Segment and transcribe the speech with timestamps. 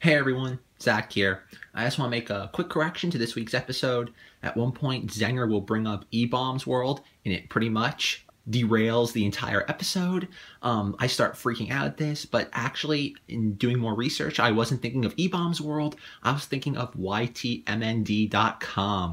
[0.00, 1.42] Hey everyone, Zach here.
[1.74, 4.14] I just want to make a quick correction to this week's episode.
[4.42, 9.12] At one point, Zenger will bring up E Bombs World, and it pretty much derails
[9.12, 10.28] the entire episode.
[10.62, 14.80] Um, I start freaking out at this, but actually, in doing more research, I wasn't
[14.80, 15.96] thinking of E Bombs World.
[16.22, 17.66] I was thinking of YTMND.com.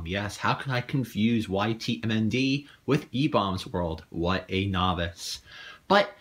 [0.08, 4.06] Yes, how could I confuse YTMND with E Bombs World?
[4.10, 5.42] What a novice.
[5.90, 6.12] But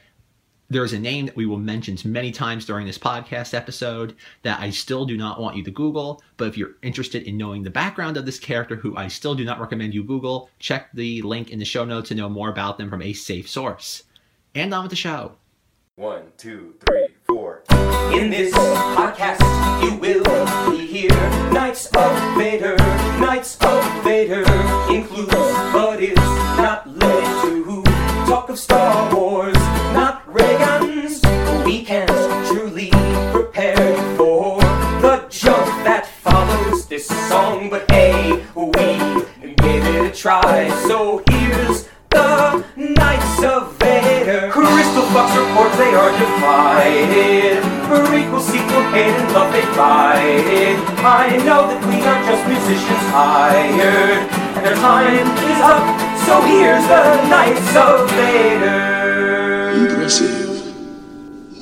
[0.69, 4.71] there's a name that we will mention many times during this podcast episode that I
[4.71, 6.23] still do not want you to Google.
[6.37, 9.45] But if you're interested in knowing the background of this character, who I still do
[9.45, 12.79] not recommend you Google, check the link in the show notes to know more about
[12.79, 14.03] them from a safe source.
[14.55, 15.37] And on with the show.
[15.97, 17.63] One, two, three, four.
[18.13, 19.41] In this podcast,
[19.83, 21.11] you will hear
[21.53, 22.77] Knights of Vader.
[23.21, 24.45] Knights of Vader
[24.93, 25.33] includes,
[25.73, 27.83] but is not limited to,
[28.27, 29.57] talk of Star Wars,
[31.67, 31.79] guns.
[31.79, 32.91] We can't truly
[33.33, 34.61] prepare for
[35.01, 40.69] the jump that follows this song, but hey, we gave it a try.
[40.87, 44.51] So here's the Knights of Vader.
[44.51, 47.63] Crystal Fox reports they are divided.
[47.87, 50.79] Prequel, sequel, hate and love they fight.
[51.03, 55.87] I know that we are just musicians hired, and their time is up.
[56.27, 59.87] So here's the Knights of Vader.
[59.87, 60.46] Impressive.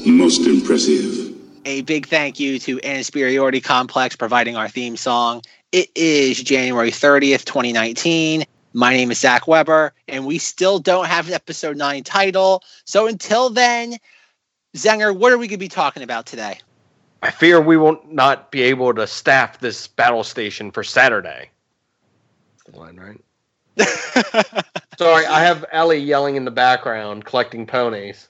[0.07, 1.35] Most impressive.
[1.65, 5.41] A big thank you to Inferiority Complex providing our theme song.
[5.73, 8.45] It is January 30th, 2019.
[8.75, 12.63] My name is Zach Weber, and we still don't have an episode 9 title.
[12.85, 13.97] So until then,
[14.77, 16.59] Zenger, what are we going to be talking about today?
[17.23, 21.49] I fear we will not be able to staff this battle station for Saturday.
[22.59, 24.65] That's the line, right?
[24.99, 28.29] Sorry, I have Ellie yelling in the background, collecting ponies.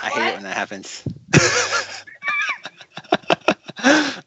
[0.00, 1.02] I hate it when that happens.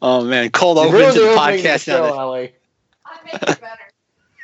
[0.02, 2.34] oh man, cold You open to the podcast now.
[2.34, 2.52] I
[3.24, 3.92] make it better.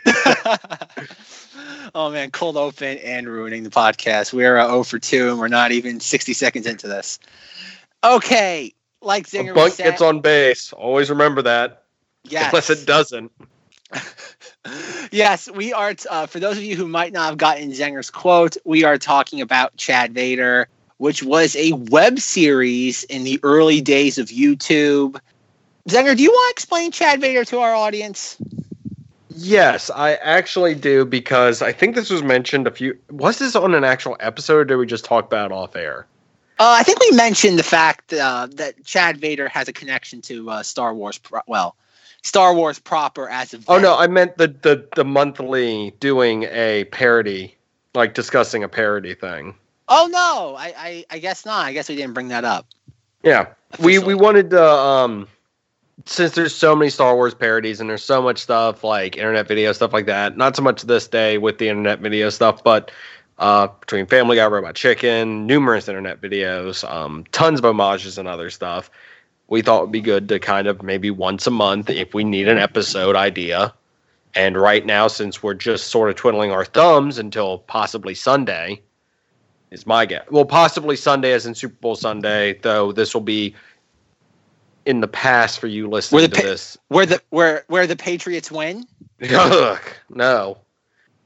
[1.94, 4.32] oh man, cold open and ruining the podcast.
[4.32, 7.18] We're uh, 0 for 2 and we're not even 60 seconds into this.
[8.04, 8.72] Okay,
[9.02, 10.72] like A Zinger bunt was gets on base.
[10.72, 11.84] Always remember that.
[12.24, 12.52] yes.
[12.52, 13.32] Unless it doesn't.
[15.10, 15.94] yes, we are.
[15.94, 18.98] T- uh, for those of you who might not have gotten Zenger's quote, we are
[18.98, 25.18] talking about Chad Vader, which was a web series in the early days of YouTube.
[25.88, 28.36] Zenger, do you want to explain Chad Vader to our audience?
[29.30, 32.98] Yes, I actually do because I think this was mentioned a few.
[33.10, 36.06] Was this on an actual episode or did we just talk about it off air?
[36.58, 40.50] Uh, I think we mentioned the fact uh, that Chad Vader has a connection to
[40.50, 41.16] uh, Star Wars.
[41.16, 41.76] Pro- well,
[42.22, 43.64] Star Wars proper as of.
[43.68, 47.54] Oh no, I meant the, the the monthly doing a parody,
[47.94, 49.54] like discussing a parody thing.
[49.88, 51.64] Oh no, I, I I guess not.
[51.64, 52.66] I guess we didn't bring that up.
[53.22, 53.46] Yeah,
[53.80, 55.28] we we wanted to um
[56.06, 59.72] since there's so many Star Wars parodies and there's so much stuff like internet video
[59.72, 60.36] stuff like that.
[60.36, 62.90] Not so much this day with the internet video stuff, but
[63.38, 68.50] uh, between Family Guy, Robot Chicken, numerous internet videos, um, tons of homages and other
[68.50, 68.90] stuff.
[69.48, 72.24] We thought it would be good to kind of maybe once a month if we
[72.24, 73.72] need an episode idea.
[74.34, 78.82] And right now, since we're just sort of twiddling our thumbs until possibly Sunday,
[79.70, 80.24] is my guess.
[80.30, 83.54] Well, possibly Sunday, as in Super Bowl Sunday, though this will be
[84.86, 86.78] in the past for you listening Where to the pa- this.
[86.88, 88.84] Where the where where the Patriots win?
[89.30, 90.58] Ugh, no,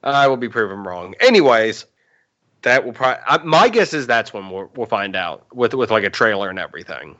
[0.02, 1.14] I will be proven wrong.
[1.20, 1.84] Anyways,
[2.62, 3.46] that will probably.
[3.46, 6.58] My guess is that's when we'll, we'll find out with with like a trailer and
[6.58, 7.16] everything.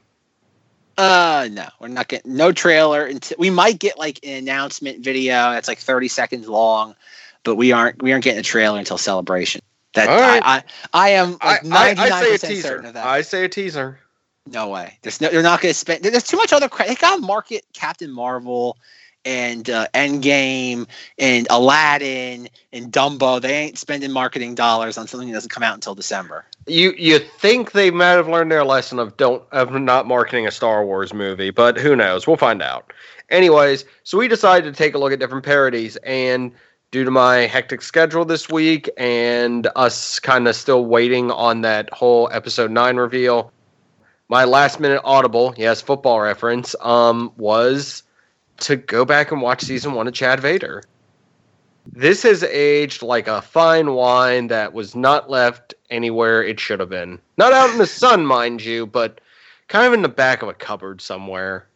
[0.99, 5.53] Uh, no, we're not getting no trailer until we might get like an announcement video
[5.53, 6.95] that's like thirty seconds long,
[7.45, 9.63] but we aren't we aren't getting a trailer until celebration.
[9.95, 10.43] That right.
[10.45, 12.69] I, I I am like I, ninety nine say a percent teaser.
[12.69, 13.07] certain of that.
[13.07, 13.99] I say a teaser.
[14.47, 14.99] No way.
[15.03, 15.29] There's no.
[15.29, 16.03] They're not going to spend.
[16.03, 16.91] There's too much other credit.
[16.91, 18.77] They got to market Captain Marvel
[19.25, 20.87] and uh, Endgame
[21.19, 23.41] and Aladdin and Dumbo.
[23.41, 26.45] They ain't spending marketing dollars on something that doesn't come out until December.
[26.67, 30.51] You you think they might have learned their lesson of don't of not marketing a
[30.51, 32.27] Star Wars movie, but who knows?
[32.27, 32.93] We'll find out.
[33.31, 36.53] Anyways, so we decided to take a look at different parodies, and
[36.93, 41.93] due to my hectic schedule this week and us kind of still waiting on that
[41.93, 43.51] whole episode nine reveal,
[44.29, 48.03] my last minute audible, yes, football reference, um, was
[48.59, 50.85] to go back and watch season one of Chad Vader.
[51.91, 56.91] This has aged like a fine wine that was not left anywhere it should have
[56.91, 57.19] been.
[57.39, 59.21] Not out in the sun, mind you, but
[59.69, 61.67] kind of in the back of a cupboard somewhere.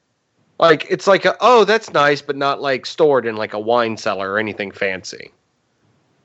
[0.58, 3.96] Like it's like a, oh, that's nice, but not like stored in like a wine
[3.96, 5.30] cellar or anything fancy.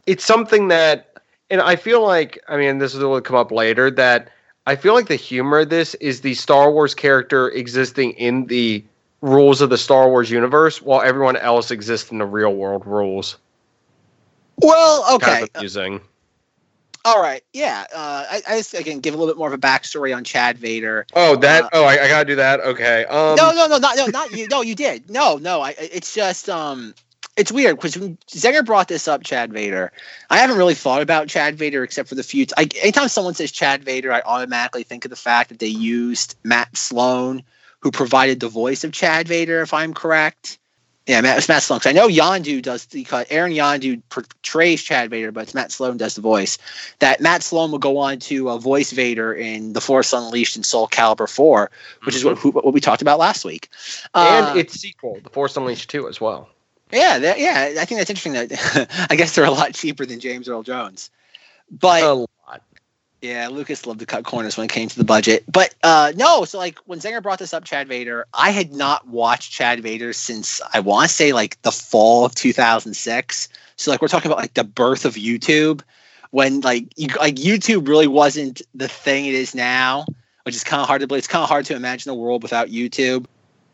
[0.07, 1.17] It's something that,
[1.49, 4.29] and I feel like, I mean, this will come up later that
[4.65, 8.83] I feel like the humor of this is the Star Wars character existing in the
[9.21, 13.37] rules of the Star Wars universe, while everyone else exists in the real world rules.
[14.57, 15.47] Well, okay.
[15.53, 16.01] Kind of.
[17.03, 17.43] All right.
[17.53, 17.85] Yeah.
[17.93, 20.57] Uh, I, I just again give a little bit more of a backstory on Chad
[20.57, 21.07] Vader.
[21.13, 21.65] Oh, that.
[21.65, 22.59] Uh, oh, I, I gotta do that.
[22.59, 23.05] Okay.
[23.05, 24.47] Um, no, no, no, not no, not you.
[24.47, 25.09] No, you did.
[25.09, 25.61] No, no.
[25.61, 25.75] I.
[25.77, 26.93] It's just um,
[27.37, 29.91] it's weird because when Zenger brought this up, Chad Vader.
[30.29, 32.45] I haven't really thought about Chad Vader except for the few.
[32.45, 35.67] T- I, anytime someone says Chad Vader, I automatically think of the fact that they
[35.67, 37.43] used Matt Sloan,
[37.79, 40.59] who provided the voice of Chad Vader, if I'm correct.
[41.07, 41.79] Yeah, Matt, it's Matt Sloan.
[41.85, 43.25] I know Yonda does the cut.
[43.31, 46.59] Aaron Yonda portrays Chad Vader, but it's Matt Sloan does the voice.
[46.99, 50.65] That Matt Sloan will go on to uh, voice Vader in The Force Unleashed and
[50.65, 51.71] Soul Calibur 4,
[52.03, 53.69] which is what, who, what we talked about last week.
[54.13, 56.49] Uh, and its sequel, The Force Unleashed 2, as well.
[56.91, 58.33] yeah, that, yeah, I think that's interesting.
[58.33, 61.09] That I guess they're a lot cheaper than James Earl Jones,
[61.71, 62.61] but A lot.
[63.21, 65.43] Yeah, Lucas loved to cut corners when it came to the budget.
[65.51, 69.07] But uh, no, so like when Zenger brought this up, Chad Vader, I had not
[69.07, 73.49] watched Chad Vader since I want to say like the fall of 2006.
[73.75, 75.81] So like we're talking about like the birth of YouTube,
[76.31, 80.05] when like you, like YouTube really wasn't the thing it is now,
[80.43, 81.19] which is kind of hard to believe.
[81.19, 83.25] It's kind of hard to imagine a world without YouTube.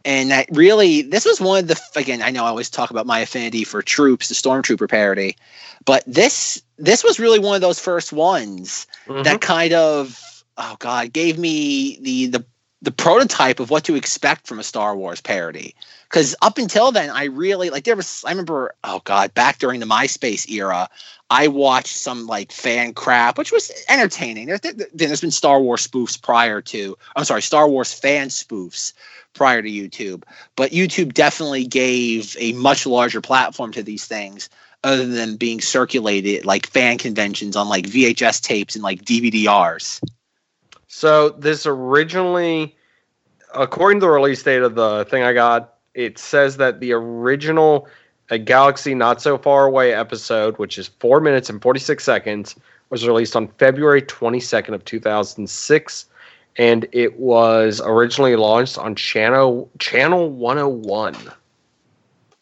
[0.07, 2.21] And that really, this was one of the again.
[2.21, 5.35] I know I always talk about my affinity for Troops, the Stormtrooper parody,
[5.83, 9.25] but this this was really one of those first ones Mhm.
[9.25, 12.45] that kind of oh god gave me the the
[12.81, 15.75] the prototype of what to expect from a Star Wars parody.
[16.09, 19.81] Because up until then, I really like there was I remember oh god back during
[19.81, 20.87] the MySpace era,
[21.29, 24.47] I watched some like fan crap, which was entertaining.
[24.47, 28.93] There, there, there's been Star Wars spoofs prior to I'm sorry Star Wars fan spoofs
[29.33, 30.23] prior to YouTube,
[30.55, 34.49] but YouTube definitely gave a much larger platform to these things
[34.83, 40.01] other than being circulated like fan conventions on like VHS tapes and like DVDRs.
[40.87, 42.75] So this originally,
[43.53, 47.87] according to the release date of the thing I got, it says that the original
[48.29, 52.55] "A Galaxy Not So Far Away" episode, which is four minutes and forty six seconds,
[52.89, 56.05] was released on February twenty second of two thousand six,
[56.57, 61.15] and it was originally launched on channel channel one hundred one.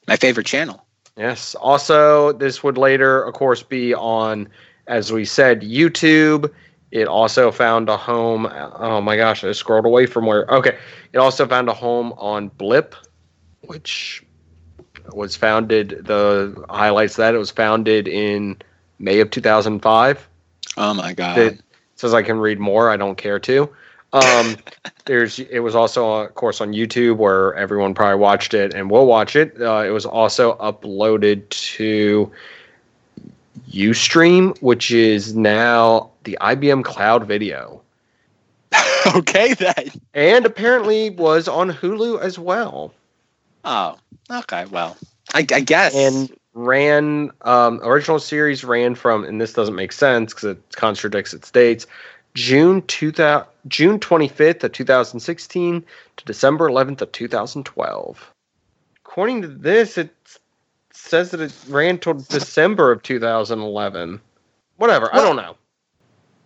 [0.08, 0.86] My favorite channel.
[1.18, 1.56] Yes.
[1.56, 4.50] Also, this would later, of course, be on,
[4.88, 6.52] as we said, YouTube.
[6.92, 8.48] It also found a home.
[8.52, 10.46] Oh my gosh, I scrolled away from where.
[10.48, 10.78] Okay.
[11.14, 12.96] It also found a home on Blip,
[13.62, 14.25] which
[15.14, 16.06] was founded.
[16.06, 18.58] The highlights that it was founded in
[19.00, 20.28] May of 2005.
[20.78, 21.38] Oh my god.
[21.38, 21.62] It
[21.96, 22.90] says I can read more.
[22.90, 23.70] I don't care to.
[24.14, 24.58] Um,
[25.06, 28.90] there's it was also uh, of course on YouTube where everyone probably watched it and
[28.90, 29.60] will watch it.
[29.60, 32.32] Uh, it was also uploaded to
[33.70, 37.82] UStream, which is now the IBM Cloud Video,
[39.16, 39.92] okay then.
[40.14, 42.94] and apparently was on Hulu as well.
[43.66, 43.98] Oh,
[44.32, 44.66] okay.
[44.66, 44.96] Well,
[45.34, 45.96] I, I guess.
[45.96, 51.34] and ran um, original series ran from and this doesn't make sense because it contradicts
[51.34, 51.86] its dates
[52.34, 55.84] june 2000 june 25th of 2016
[56.16, 58.34] to december 11th of 2012
[59.06, 60.16] according to this it
[60.94, 64.22] says that it ran till december of 2011
[64.78, 65.58] whatever i don't know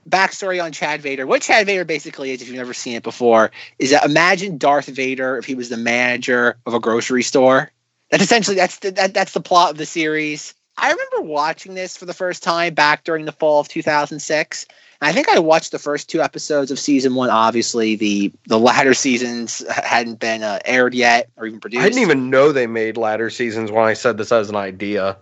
[0.10, 1.26] backstory on Chad Vader.
[1.28, 4.88] What Chad Vader basically is, if you've never seen it before, is that imagine Darth
[4.88, 7.72] Vader if he was the manager of a grocery store.
[8.12, 10.54] That's essentially that's the, that, that's the plot of the series.
[10.78, 14.66] I remember watching this for the first time back during the fall of 2006.
[15.02, 17.30] And I think I watched the first two episodes of season one.
[17.30, 21.84] Obviously, the the latter seasons hadn't been uh, aired yet or even produced.
[21.84, 25.18] i didn't even know they made latter seasons when i said this as an idea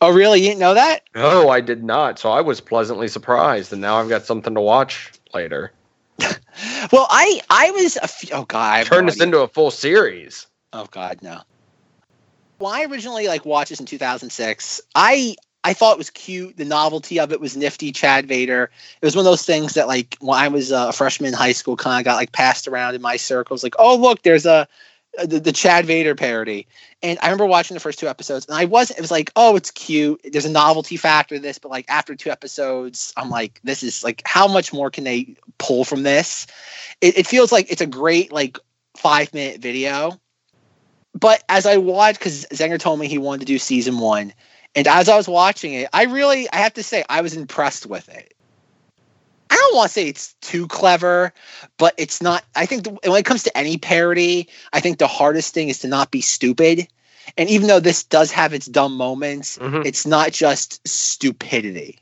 [0.00, 0.40] Oh, really?
[0.40, 1.00] You didn't know that?
[1.14, 4.60] no i did not so i was pleasantly surprised and now i've got something to
[4.60, 5.72] watch later
[6.90, 9.48] Well, I I was a f- oh god, I have turn no this into a
[9.48, 11.40] full series Oh God, no.
[12.60, 14.80] Well, I originally like watched this in 2006.
[14.94, 16.56] I I thought it was cute.
[16.56, 17.92] The novelty of it was nifty.
[17.92, 18.70] Chad Vader.
[19.00, 21.34] It was one of those things that like when I was uh, a freshman in
[21.34, 23.62] high school, kind of got like passed around in my circles.
[23.62, 24.68] Like, oh look, there's a
[25.18, 26.66] Uh, the, the Chad Vader parody.
[27.02, 28.98] And I remember watching the first two episodes, and I wasn't.
[28.98, 30.20] It was like, oh, it's cute.
[30.30, 34.02] There's a novelty factor to this, but like after two episodes, I'm like, this is
[34.04, 36.46] like, how much more can they pull from this?
[37.00, 38.58] It, it feels like it's a great like
[38.96, 40.18] five minute video
[41.18, 44.32] but as I watched, because Zenger told me he wanted to do season one,
[44.74, 47.86] and as I was watching it, I really, I have to say, I was impressed
[47.86, 48.34] with it.
[49.50, 51.32] I don't want to say it's too clever,
[51.78, 52.44] but it's not.
[52.54, 55.80] I think the, when it comes to any parody, I think the hardest thing is
[55.80, 56.88] to not be stupid.
[57.36, 59.84] And even though this does have its dumb moments, Mhm.
[59.84, 61.98] it's not just stupidity.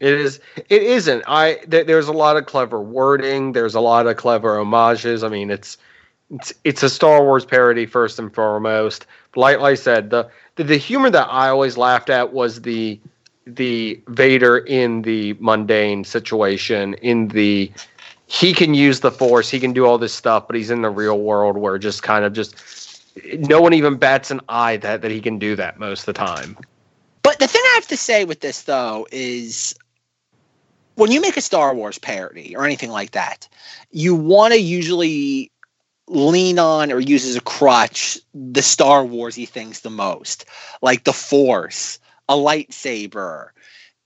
[0.00, 0.40] It is.
[0.68, 1.22] It isn't.
[1.26, 1.60] I.
[1.70, 3.52] Th- there's a lot of clever wording.
[3.52, 5.22] There's a lot of clever homages.
[5.22, 5.78] I mean, it's
[6.30, 9.06] it's it's a Star Wars parody first and foremost.
[9.36, 12.98] Like, like I said, the, the the humor that I always laughed at was the
[13.46, 16.94] the Vader in the mundane situation.
[16.94, 17.70] In the
[18.26, 19.50] he can use the Force.
[19.50, 22.24] He can do all this stuff, but he's in the real world where just kind
[22.24, 22.56] of just
[23.34, 26.12] no one even bats an eye that that he can do that most of the
[26.14, 26.56] time.
[27.22, 29.74] But the thing I have to say with this though is
[30.94, 33.48] when you make a Star Wars parody or anything like that,
[33.90, 35.50] you want to usually
[36.08, 40.44] lean on or use as a crutch the Star Warsy things the most,
[40.82, 41.98] like the Force,
[42.32, 43.48] a lightsaber.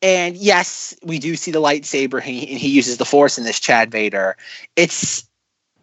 [0.02, 3.44] And yes, we do see the lightsaber, and he, and he uses the Force in
[3.44, 4.36] this Chad Vader.
[4.76, 5.26] It's,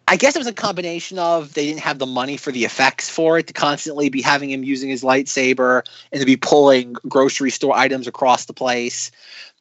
[0.07, 3.09] I guess it was a combination of they didn't have the money for the effects
[3.09, 7.49] for it to constantly be having him using his lightsaber and to be pulling grocery
[7.49, 9.09] store items across the place.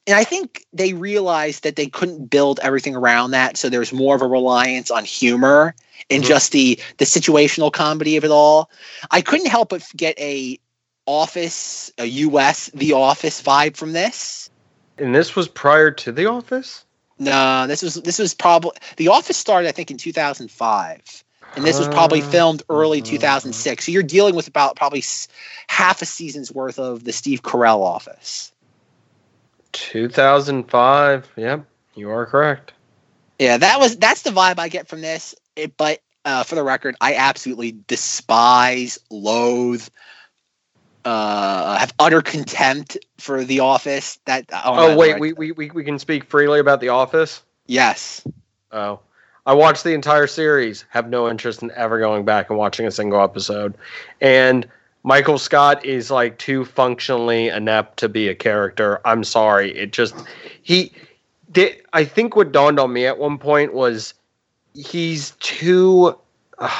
[0.07, 4.17] And I think they realized that they couldn't build everything around that, so there's more
[4.17, 5.75] of a reliance on humor
[6.11, 6.27] and Mhm.
[6.27, 8.69] just the the situational comedy of it all.
[9.13, 10.59] I couldn't help but get a
[11.07, 14.51] Office, a US The Office vibe from this.
[14.99, 16.85] And this was prior to The Office.
[17.19, 21.25] No, this was this was probably The Office started I think in 2005.
[21.55, 23.85] And this was probably Uh, filmed early uh, 2006.
[23.85, 25.05] So you're dealing with about probably
[25.67, 28.53] half a season's worth of the Steve Carell Office.
[29.73, 31.29] 2005.
[31.37, 32.73] Yep, you are correct.
[33.39, 35.35] Yeah, that was that's the vibe I get from this.
[35.57, 39.87] It, but uh, for the record, I absolutely despise, loathe,
[41.05, 44.19] uh, have utter contempt for The Office.
[44.27, 47.43] That Oh, my wait, we, we we we can speak freely about The Office.
[47.67, 48.27] yes,
[48.71, 49.01] Oh,
[49.45, 50.85] I watched the entire series.
[50.91, 53.75] Have no interest in ever going back and watching a single episode.
[54.21, 54.67] And
[55.03, 59.01] Michael Scott is like too functionally inept to be a character.
[59.05, 59.77] I'm sorry.
[59.77, 60.15] It just
[60.63, 60.93] he
[61.51, 61.83] did.
[61.93, 64.15] I think what dawned on me at one point was
[64.75, 66.17] he's too.
[66.59, 66.71] Uh,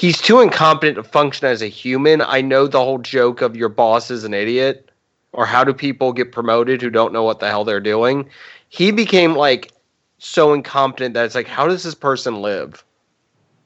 [0.00, 2.22] he's too incompetent to function as a human.
[2.22, 4.90] I know the whole joke of your boss is an idiot,
[5.32, 8.28] or how do people get promoted who don't know what the hell they're doing.
[8.70, 9.72] He became like
[10.18, 12.82] so incompetent that it's like, how does this person live?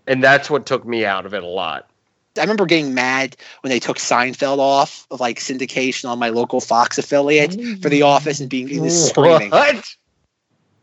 [0.09, 1.89] And that's what took me out of it a lot.
[2.37, 6.61] I remember getting mad when they took Seinfeld off of like syndication on my local
[6.61, 9.51] Fox affiliate for The Office and being this screaming.
[9.51, 9.95] What?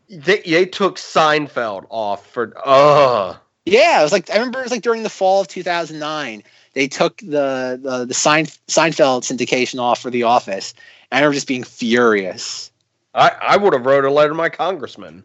[0.08, 4.72] They, they took Seinfeld off for uh Yeah, it was like I remember it was
[4.72, 6.42] like during the fall of 2009.
[6.74, 10.74] They took the the, the Sein, Seinfeld syndication off for The Office.
[11.10, 12.70] And I remember just being furious.
[13.14, 15.22] I, I would have wrote a letter to my congressman.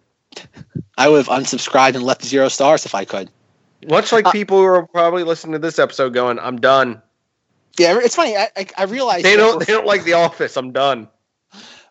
[0.97, 3.29] I would have unsubscribed and left zero stars if I could.
[3.87, 7.01] Much like Uh, people who are probably listening to this episode going, I'm done.
[7.79, 8.35] Yeah, it's funny.
[8.35, 10.57] I, I, I realized They don't they don't like the office.
[10.57, 11.07] I'm done.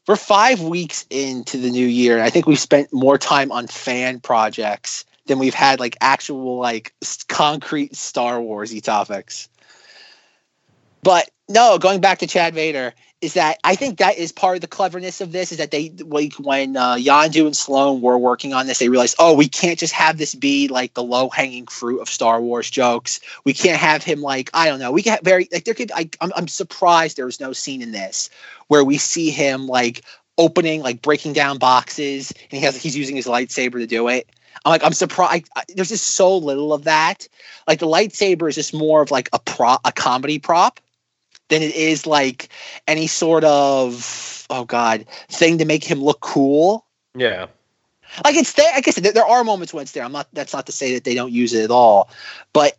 [0.06, 3.66] we're five weeks into the new year, and I think we've spent more time on
[3.66, 6.94] fan projects than we've had like actual like
[7.28, 9.48] concrete Star Warsy topics.
[11.02, 12.92] But no, going back to Chad Vader,
[13.22, 15.90] is that I think that is part of the cleverness of this is that they
[15.98, 19.78] like when uh, Yonda and Sloan were working on this, they realized, oh, we can't
[19.78, 23.20] just have this be like the low hanging fruit of Star Wars jokes.
[23.44, 24.92] We can't have him like I don't know.
[24.92, 25.92] We have very like there could.
[25.92, 28.28] I, I'm I'm surprised there was no scene in this
[28.68, 30.02] where we see him like
[30.38, 34.28] opening like breaking down boxes and he has he's using his lightsaber to do it.
[34.66, 35.48] I'm like I'm surprised.
[35.54, 37.28] I, there's just so little of that.
[37.68, 40.80] Like the lightsaber is just more of like a prop, a comedy prop
[41.48, 42.48] than it is like
[42.88, 46.84] any sort of oh god thing to make him look cool.
[47.14, 47.46] Yeah.
[48.24, 48.72] Like it's there.
[48.74, 50.02] I guess there, there are moments when it's there.
[50.02, 50.26] I'm not.
[50.32, 52.10] That's not to say that they don't use it at all,
[52.52, 52.76] but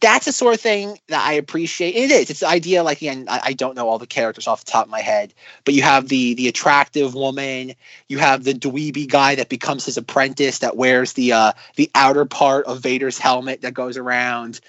[0.00, 1.94] that's the sort of thing that I appreciate.
[1.94, 2.30] It is.
[2.30, 2.82] It's the idea.
[2.82, 5.32] Like again, I, I don't know all the characters off the top of my head,
[5.64, 7.74] but you have the the attractive woman.
[8.08, 12.24] You have the dweeby guy that becomes his apprentice that wears the uh the outer
[12.24, 14.60] part of Vader's helmet that goes around,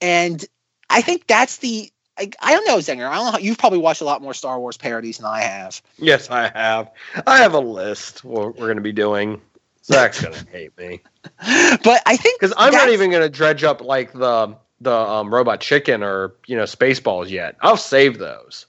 [0.00, 0.44] and
[0.90, 1.90] I think that's the.
[2.18, 3.08] I, I don't know, Zenger.
[3.08, 3.38] I don't know.
[3.38, 5.80] You've probably watched a lot more Star Wars parodies than I have.
[5.96, 6.90] Yes, I have.
[7.26, 9.40] I have a list we're, we're going to be doing.
[9.84, 11.00] Zach's going to hate me
[11.38, 15.32] But I think because I'm not even going to dredge up like the the um,
[15.32, 17.56] robot chicken or you know Spaceballs yet.
[17.60, 18.66] I'll save those.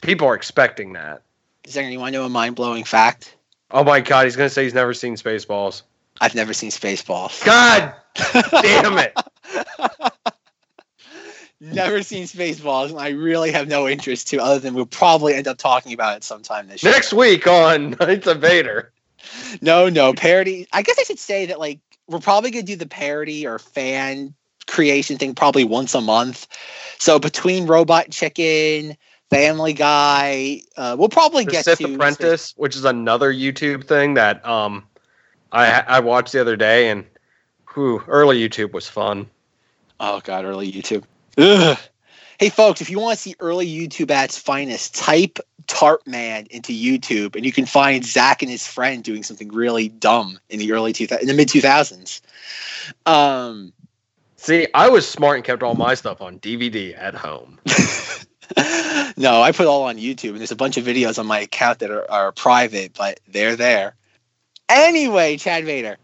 [0.00, 1.22] People are expecting that.
[1.66, 3.36] Zenger, you want to know a mind blowing fact?
[3.70, 5.82] Oh my god, he's going to say he's never seen Spaceballs.
[6.20, 7.44] I've never seen Spaceballs.
[7.44, 7.94] God
[8.62, 9.16] damn it!
[11.60, 15.48] never seen Spaceballs, and I really have no interest to, other than we'll probably end
[15.48, 16.92] up talking about it sometime this year.
[16.92, 18.92] Next week on Knights of Vader.
[19.60, 20.66] No, no parody.
[20.72, 24.34] I guess I should say that like we're probably gonna do the parody or fan
[24.66, 26.46] creation thing probably once a month.
[26.98, 28.96] So between Robot Chicken,
[29.30, 30.62] Family Guy.
[30.76, 34.84] Uh, we'll probably get Sith to Apprentice, which is another YouTube thing that um
[35.52, 37.04] I I watched the other day, and
[37.74, 39.28] whew, early YouTube was fun.
[40.00, 41.04] Oh god, early YouTube.
[41.38, 41.78] Ugh.
[42.40, 46.46] Hey folks, if you want to see early YouTube at its finest, type Tart Man
[46.48, 50.58] into YouTube, and you can find Zach and his friend doing something really dumb in
[50.58, 52.22] the early two in the mid two thousands.
[53.04, 53.74] Um,
[54.36, 57.58] See, I was smart and kept all my stuff on DVD at home.
[59.18, 61.80] no, I put all on YouTube, and there's a bunch of videos on my account
[61.80, 63.96] that are, are private, but they're there.
[64.70, 65.98] Anyway, Chad Vader.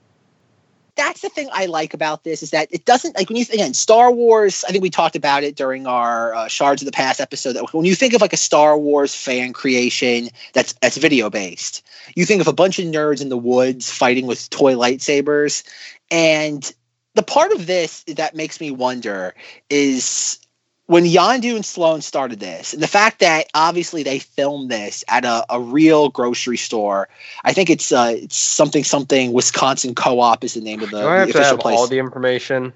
[0.96, 3.74] That's the thing I like about this is that it doesn't like when you again
[3.74, 4.64] Star Wars.
[4.66, 7.52] I think we talked about it during our uh, Shards of the Past episode.
[7.52, 11.86] That when you think of like a Star Wars fan creation that's that's video based,
[12.14, 15.64] you think of a bunch of nerds in the woods fighting with toy lightsabers,
[16.10, 16.72] and
[17.14, 19.34] the part of this that makes me wonder
[19.68, 20.38] is
[20.86, 25.24] when Yonda and Sloan started this, and the fact that obviously they filmed this at
[25.24, 27.08] a, a real grocery store.
[27.44, 31.08] I think it's uh, it's something something Wisconsin Co-op is the name of the, Do
[31.08, 31.76] I the have to official have place.
[31.78, 32.72] all the information?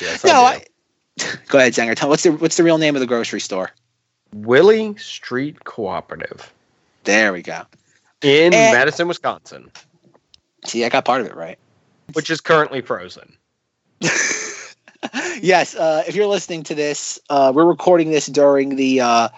[0.00, 0.62] Yes, no, I.
[1.18, 1.94] I, go ahead, Zanger.
[1.94, 3.70] Tell what's the what's the real name of the grocery store?
[4.34, 6.52] Willy Street Cooperative
[7.04, 7.62] There we go.
[8.22, 9.70] in And- Madison, Wisconsin,
[10.66, 11.58] See, I got part of it right.
[12.12, 13.34] which is currently frozen.
[15.40, 19.00] yes, uh, if you're listening to this, uh, we're recording this during the.
[19.00, 19.28] Uh,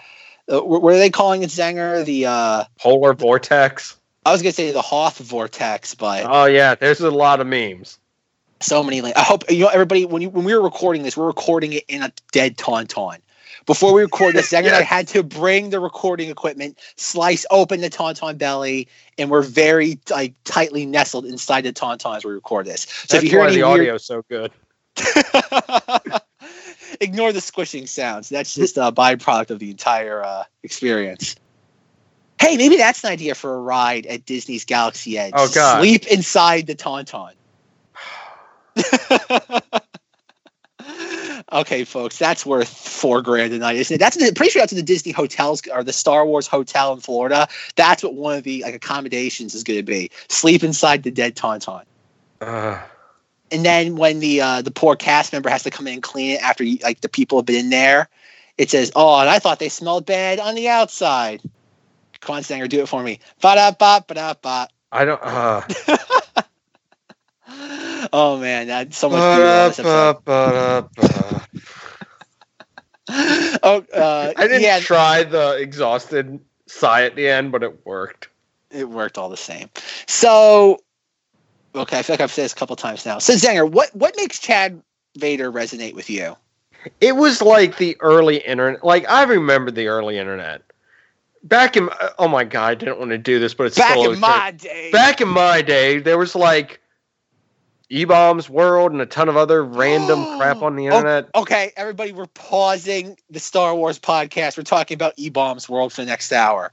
[0.51, 2.03] uh, are they calling it, Zanger?
[2.05, 3.97] The uh, Polar vortex.
[4.25, 7.97] I was gonna say the Hoth vortex, but Oh yeah, there's a lot of memes.
[8.59, 9.01] so many.
[9.01, 10.05] Like, I hope you know everybody.
[10.05, 13.19] When you when we were recording this, we're recording it in a dead tauntaun.
[13.65, 14.87] Before we record this, Zanger and I Yes.
[14.87, 18.87] had to bring the recording equipment, slice open the tauntaun belly,
[19.19, 22.81] and we're very like tightly nestled inside the tauntaun as we record this.
[22.81, 24.51] So That's if you hear why any the audio is so good.
[27.01, 28.29] Ignore the squishing sounds.
[28.29, 31.35] That's just a byproduct of the entire uh, experience.
[32.39, 35.33] Hey, maybe that's an idea for a ride at Disney's Galaxy Edge.
[35.35, 35.79] Oh, God.
[35.79, 37.33] Sleep inside the Tauntaun.
[41.51, 43.99] okay, folks, that's worth four grand a night, isn't it?
[43.99, 47.47] That's pretty sure that's the Disney hotels or the Star Wars hotel in Florida.
[47.75, 50.11] That's what one of the like accommodations is going to be.
[50.29, 51.83] Sleep inside the dead Tauntaun.
[52.39, 52.81] Uh,
[53.51, 56.31] and then when the uh, the poor cast member has to come in and clean
[56.31, 58.09] it after like the people have been in there,
[58.57, 61.41] it says, "Oh, and I thought they smelled bad on the outside."
[62.21, 63.19] Come on, Sanger, do it for me.
[63.41, 64.67] Ba da ba ba da ba.
[64.91, 65.21] I don't.
[65.23, 65.61] Uh,
[68.13, 69.35] Oh man, that's so much.
[69.35, 70.23] beauty on this episode.
[70.25, 71.47] ba-da-ba-da-ba.
[73.63, 78.29] Oh, uh, I didn't yeah, try the exhausted sigh at the end, but it worked.
[78.69, 79.71] it worked all the same.
[80.05, 80.77] So,
[81.75, 83.19] okay, I feel like I've said this a couple times now.
[83.19, 84.81] So, Zanger, what what makes Chad
[85.17, 86.35] Vader resonate with you?
[87.01, 88.83] It was like the early internet.
[88.83, 90.61] Like I remember the early internet.
[91.43, 93.97] Back in uh, oh my god, I didn't want to do this, but it's Back
[93.97, 96.79] in my day, back in my day, there was like
[97.89, 101.29] eBaum's World and a ton of other random crap on the Oh, internet.
[101.33, 104.57] Okay, everybody, we're pausing the Star Wars podcast.
[104.57, 106.71] We're talking about E Bombs World for the next hour.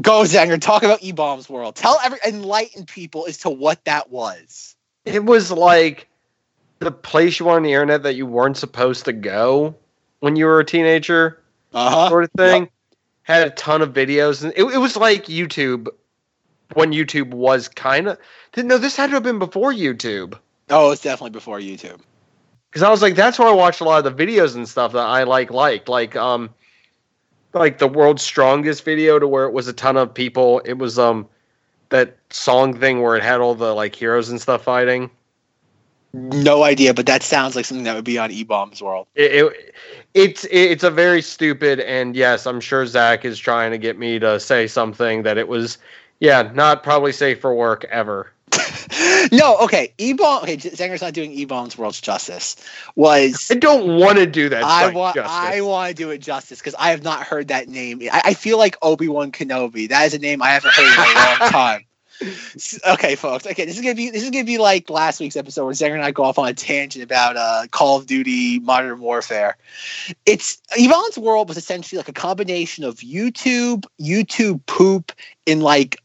[0.00, 1.74] Go, Zanger, talk about E Bombs World.
[1.74, 4.76] Tell every enlighten people as to what that was.
[5.04, 6.08] It was like
[6.78, 9.74] the place you were on the internet that you weren't supposed to go
[10.20, 11.40] when you were a teenager,
[11.72, 12.08] Uh huh.
[12.08, 12.68] sort of thing.
[13.22, 15.88] Had a ton of videos, and it, it was like YouTube
[16.74, 18.18] when YouTube was kind of.
[18.56, 20.38] No, this had to have been before YouTube.
[20.70, 22.00] Oh, it's definitely before YouTube.
[22.70, 24.92] because I was like, that's where I watched a lot of the videos and stuff
[24.92, 26.50] that I like liked, like um,
[27.54, 30.60] like the world's strongest video to where it was a ton of people.
[30.64, 31.28] It was um,
[31.88, 35.10] that song thing where it had all the like heroes and stuff fighting.
[36.14, 39.06] No idea, but that sounds like something that would be on E Bombs World.
[39.14, 39.74] It, it
[40.14, 44.18] it's it's a very stupid and yes, I'm sure Zach is trying to get me
[44.18, 45.76] to say something that it was,
[46.20, 48.32] yeah, not probably safe for work ever.
[49.32, 49.92] no, okay.
[49.98, 50.42] E Bomb.
[50.42, 52.56] Okay, Zanger's not doing E Bombs World's justice.
[52.96, 54.62] Was I don't want to do that.
[54.64, 55.16] I want.
[55.18, 58.00] I want to do it justice because I have not heard that name.
[58.12, 59.88] I, I feel like Obi Wan Kenobi.
[59.88, 61.84] That is a name I haven't heard in a long time.
[62.86, 63.46] Okay, folks.
[63.46, 65.94] Okay, this is gonna be this is gonna be like last week's episode where Zanger
[65.94, 69.56] and I go off on a tangent about uh, Call of Duty Modern Warfare.
[70.26, 75.12] It's Yvonne's World was essentially like a combination of YouTube, YouTube poop,
[75.46, 76.02] and like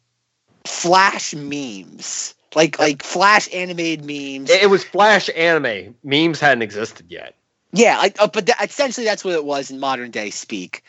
[0.65, 4.49] Flash memes, like like Flash animated memes.
[4.49, 5.95] It, it was Flash anime.
[6.03, 7.35] Memes hadn't existed yet.
[7.73, 10.83] Yeah, like, uh, but tha- essentially that's what it was in modern day speak.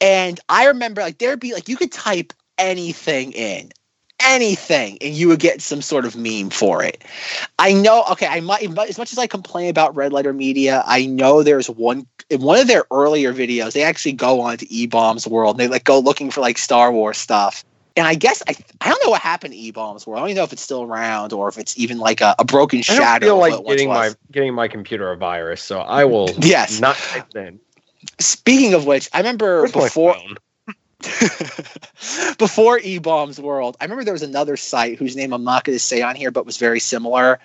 [0.00, 3.70] And I remember like there'd be like you could type anything in,
[4.20, 7.04] anything and you would get some sort of meme for it.
[7.58, 11.06] I know, okay, I might, as much as I complain about Red Letter Media, I
[11.06, 14.86] know there's one, in one of their earlier videos, they actually go on to E
[14.86, 17.64] Bombs World and they like go looking for like Star Wars stuff.
[18.00, 20.20] And I guess I, I don't know what happened to E Bombs World.
[20.20, 22.46] I don't even know if it's still around or if it's even like a, a
[22.46, 23.26] broken I shadow.
[23.26, 26.06] don't feel like what it once getting my getting my computer a virus, so I
[26.06, 26.80] will Yes.
[26.80, 27.56] not type it.
[28.18, 30.16] Speaking of which, I remember Where's before
[32.38, 35.80] before eBaum's World, I remember there was another site whose name I'm not going to
[35.80, 37.38] say on here, but was very similar.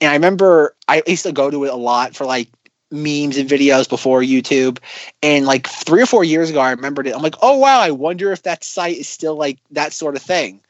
[0.00, 2.48] And I remember I used to go to it a lot for like
[2.90, 4.78] memes and videos before YouTube.
[5.22, 7.14] And like three or four years ago, I remembered it.
[7.14, 10.22] I'm like, oh wow, I wonder if that site is still like that sort of
[10.22, 10.60] thing.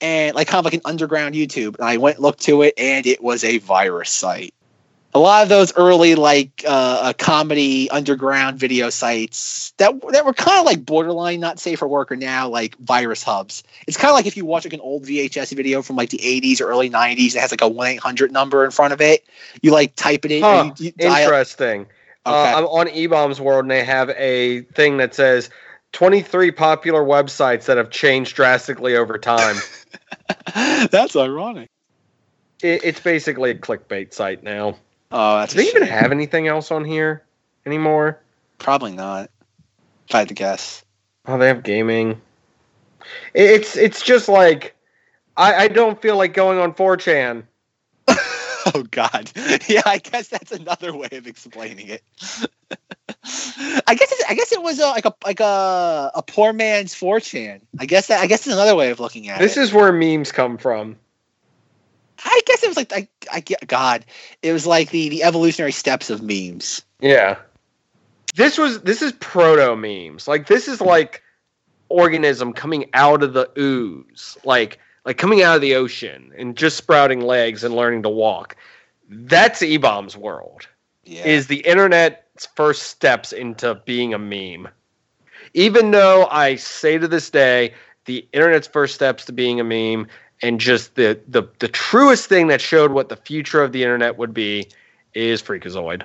[0.00, 1.76] And like kind of like an underground YouTube.
[1.76, 4.54] And I went looked to it, and it was a virus site.
[5.16, 10.32] A lot of those early like uh, uh, comedy underground video sites that that were
[10.32, 13.62] kind of like borderline not safe for work are now like virus hubs.
[13.86, 16.18] It's kind of like if you watch like an old VHS video from like the
[16.18, 19.24] 80s or early 90s, that has like a 1 800 number in front of it.
[19.62, 20.42] You like type it in.
[20.42, 21.86] Huh, and you, you Interesting.
[22.26, 22.52] Okay.
[22.52, 25.50] Uh, I'm on eBaum's World, and they have a thing that says
[25.92, 29.56] 23 popular websites that have changed drastically over time.
[30.90, 31.70] That's ironic.
[32.62, 34.76] it, it's basically a clickbait site now.
[35.16, 37.22] Oh, that's Do they a even have anything else on here
[37.64, 38.20] anymore?
[38.58, 39.30] Probably not.
[40.08, 40.84] If I had to guess.
[41.26, 42.20] Oh, they have gaming.
[43.32, 44.74] It's it's just like
[45.36, 47.44] I, I don't feel like going on 4chan.
[48.74, 49.30] Oh God.
[49.68, 52.02] Yeah, I guess that's another way of explaining it.
[53.02, 56.94] I guess it's, I guess it was a, like a like a a poor man's
[56.94, 57.60] 4chan.
[57.78, 59.44] I guess that I guess it's another way of looking at it.
[59.44, 60.96] This is where memes come from.
[62.24, 64.04] I guess it was like I I God.
[64.42, 66.82] It was like the the evolutionary steps of memes.
[67.00, 67.36] Yeah.
[68.34, 70.26] This was this is proto memes.
[70.26, 71.22] Like this is like
[71.88, 74.38] organism coming out of the ooze.
[74.44, 78.56] Like like coming out of the ocean and just sprouting legs and learning to walk.
[79.08, 80.66] That's eBaum's world.
[81.04, 81.26] Yeah.
[81.26, 84.68] Is the internet's first steps into being a meme.
[85.52, 87.74] Even though I say to this day
[88.06, 90.08] the internet's first steps to being a meme
[90.44, 94.18] and just the the the truest thing that showed what the future of the internet
[94.18, 94.68] would be
[95.14, 96.02] is Freakazoid.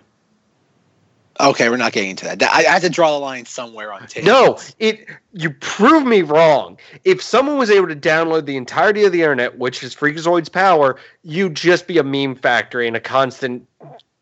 [1.42, 2.42] okay, we're not getting into that.
[2.44, 4.24] I, I have to draw the line somewhere on tape.
[4.24, 6.78] No, it you prove me wrong.
[7.04, 10.96] If someone was able to download the entirety of the internet, which is Freakazoid's power,
[11.24, 13.68] you'd just be a meme factory and a constant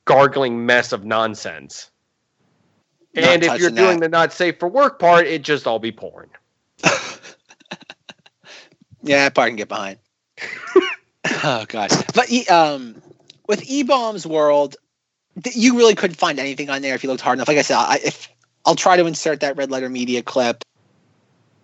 [0.05, 1.91] gargling mess of nonsense.
[3.13, 4.05] Not and if you're doing that.
[4.05, 6.29] the not safe for work part, it just all be porn.
[9.07, 9.97] Yeah, that part I can get behind.
[11.43, 13.01] oh gosh, but um,
[13.47, 14.75] with E Bombs World,
[15.53, 17.47] you really couldn't find anything on there if you looked hard enough.
[17.47, 18.29] Like I said, I, if
[18.65, 20.63] I'll try to insert that Red Letter Media clip.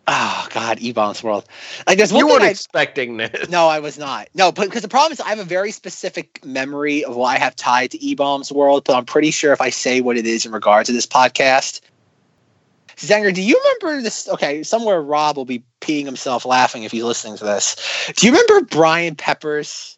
[0.05, 1.45] Oh god, E Bombs World.
[1.87, 3.49] Like there's one You weren't I, expecting this.
[3.49, 4.27] no, I was not.
[4.33, 7.37] No, but because the problem is I have a very specific memory of what I
[7.37, 10.25] have tied to E Bombs World, but I'm pretty sure if I say what it
[10.25, 11.79] is in regards to this podcast.
[13.03, 14.29] Zenger, do you remember this?
[14.29, 17.75] Okay, somewhere Rob will be peeing himself laughing if he's listening to this.
[18.15, 19.97] Do you remember Brian Peppers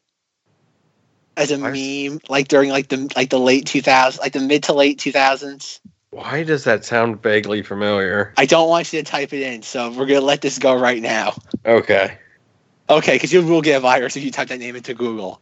[1.38, 4.74] as a meme, like during like the like the late 2000s, like the mid to
[4.74, 5.80] late 2000s?
[6.10, 8.34] Why does that sound vaguely familiar?
[8.38, 11.02] I don't want you to type it in, so we're gonna let this go right
[11.02, 11.36] now.
[11.66, 12.18] Okay.
[12.90, 15.42] Okay, because you will get a virus if you type that name into Google.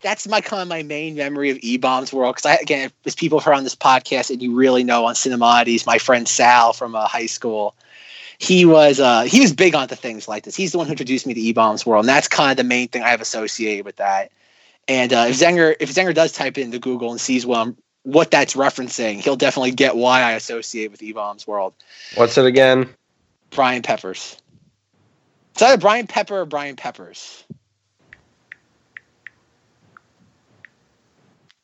[0.00, 2.36] That's my kind of my main memory of E Bombs World.
[2.36, 5.14] Because I again, there's people who are on this podcast and you really know on
[5.14, 7.74] Cinemodities, my friend Sal from uh, high school,
[8.38, 10.56] he was uh, he was big onto things like this.
[10.56, 12.64] He's the one who introduced me to E Bombs World, and that's kind of the
[12.64, 14.32] main thing I have associated with that.
[14.88, 17.76] And uh, if Zenger if Zenger does type it into Google and sees what I'm,
[18.02, 21.74] what that's referencing, he'll definitely get why I associate with E Bombs World.
[22.14, 22.88] What's it again?
[23.50, 24.38] Brian Peppers.
[25.52, 27.44] It's either Brian Pepper or Brian Peppers.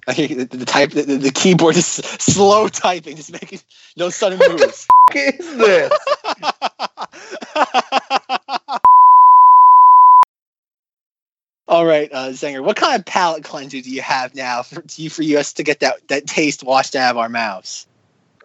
[0.09, 3.61] I think the, the type the, the keyboard is slow typing, just making
[3.97, 4.87] no sudden moves.
[5.09, 5.93] What is this?
[11.69, 15.11] All right, uh, Zenger, what kind of palate cleanser do you have now for you
[15.11, 17.89] for us to get that, that taste washed out of our mouths?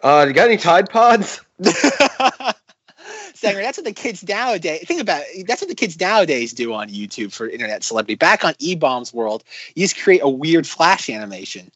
[0.02, 1.40] Uh, you got any Tide Pods?
[3.34, 5.22] Zenger, that's what the kids nowadays think about.
[5.28, 5.46] It.
[5.46, 8.14] That's what the kids nowadays do on YouTube for internet celebrity.
[8.14, 9.42] Back on E Bombs World,
[9.74, 11.70] you just create a weird flash animation.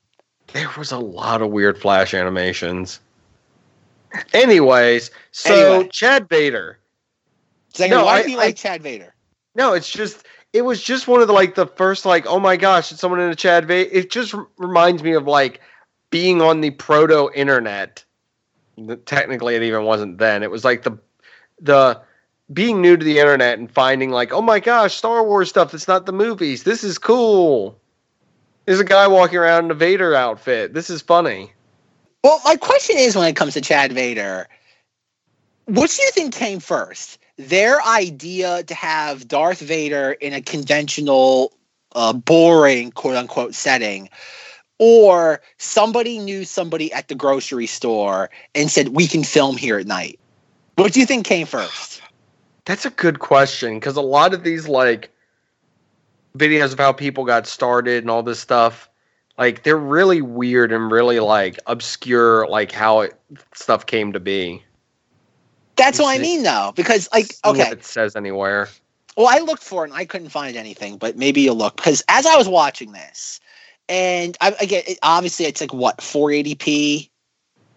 [0.52, 3.00] There was a lot of weird flash animations.
[4.32, 5.88] Anyways, so Anyway.
[5.92, 6.78] Chad Vader.
[7.74, 9.14] Zenger, No, why I- do you I- like Chad Vader?
[9.54, 12.56] No, it's just it was just one of the like the first like oh my
[12.56, 13.90] gosh, it's someone in a Chad Vader.
[13.92, 15.60] It just r- reminds me of like
[16.10, 18.04] being on the proto internet.
[19.06, 20.42] Technically, it even wasn't then.
[20.42, 20.98] It was like the
[21.60, 22.00] the
[22.52, 25.74] being new to the internet and finding like, oh my gosh, Star Wars stuff.
[25.74, 26.62] It's not the movies.
[26.62, 27.78] This is cool.
[28.66, 30.74] There's a guy walking around in a Vader outfit.
[30.74, 31.52] This is funny.
[32.22, 34.48] Well, my question is when it comes to Chad Vader,
[35.66, 37.18] what do you think came first?
[37.36, 41.52] Their idea to have Darth Vader in a conventional,
[41.94, 44.08] uh, boring, quote unquote, setting,
[44.78, 49.86] or somebody knew somebody at the grocery store and said, we can film here at
[49.86, 50.18] night?
[50.76, 52.02] What do you think came first?
[52.66, 55.10] That's a good question because a lot of these like
[56.36, 58.88] videos of how people got started and all this stuff,
[59.38, 63.18] like they're really weird and really like obscure, like how it,
[63.54, 64.62] stuff came to be.
[65.76, 68.68] That's You what I mean, though, because like, See if okay, it says anywhere.
[69.16, 72.02] Well, I looked for it and I couldn't find anything, but maybe you'll look because
[72.08, 73.40] as I was watching this,
[73.88, 77.08] and I again, it, obviously it's like what 480p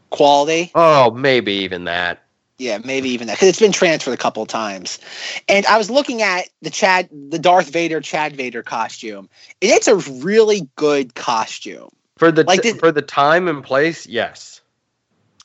[0.10, 0.72] quality.
[0.76, 2.26] Oh, maybe even that.
[2.60, 5.00] Yeah, maybe even that because it's been transferred a couple of times.
[5.48, 9.30] And I was looking at the Chad, the Darth Vader Chad Vader costume,
[9.62, 11.90] and it's a really good costume.
[12.18, 14.60] For the Like t- the- for the time and place, yes.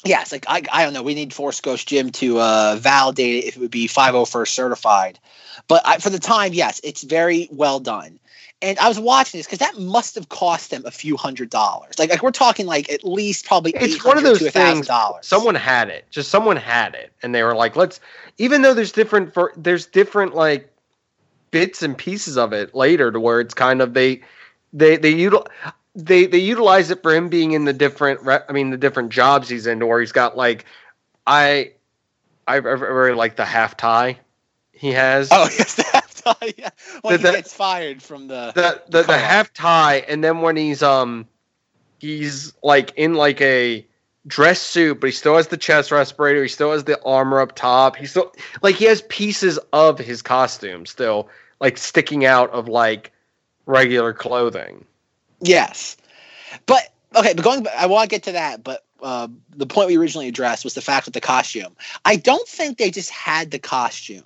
[0.04, 1.02] Yes, like I, I don't know.
[1.02, 5.18] We need Force Ghost Jim to uh, validate it if it would be 501st certified.
[5.66, 8.18] But I, for the time, yes, it's very well done.
[8.64, 11.98] And I was watching this because that must have cost them a few hundred dollars.
[11.98, 14.86] Like, like we're talking like at least probably It's one of those things.
[14.86, 15.26] dollars.
[15.26, 16.06] Someone had it.
[16.10, 18.00] Just someone had it, and they were like, "Let's."
[18.38, 20.72] Even though there's different for there's different like
[21.50, 24.22] bits and pieces of it later to where it's kind of they
[24.72, 25.46] they they util
[25.94, 29.10] they they utilize it for him being in the different re- I mean the different
[29.10, 30.64] jobs he's in, where he's got like
[31.26, 31.72] I
[32.48, 34.18] I I really like the half tie
[34.72, 35.28] he has.
[35.30, 35.80] Oh yes,
[36.58, 36.70] yeah.
[37.02, 38.52] When The- he gets fired from the.
[38.54, 41.26] the the, the half tie and then when he's um
[41.98, 43.86] he's like in like a
[44.26, 47.54] dress suit but he still has the chest respirator he still has the armor up
[47.54, 48.32] top he still
[48.62, 51.28] like he has pieces of his costume still
[51.60, 53.12] like sticking out of like
[53.66, 54.84] regular clothing
[55.40, 55.96] Yes,
[56.66, 56.82] but
[57.14, 57.34] okay.
[57.34, 58.64] But going, I want to get to that.
[58.64, 61.76] But uh, the point we originally addressed was the fact with the costume.
[62.04, 64.24] I don't think they just had the costume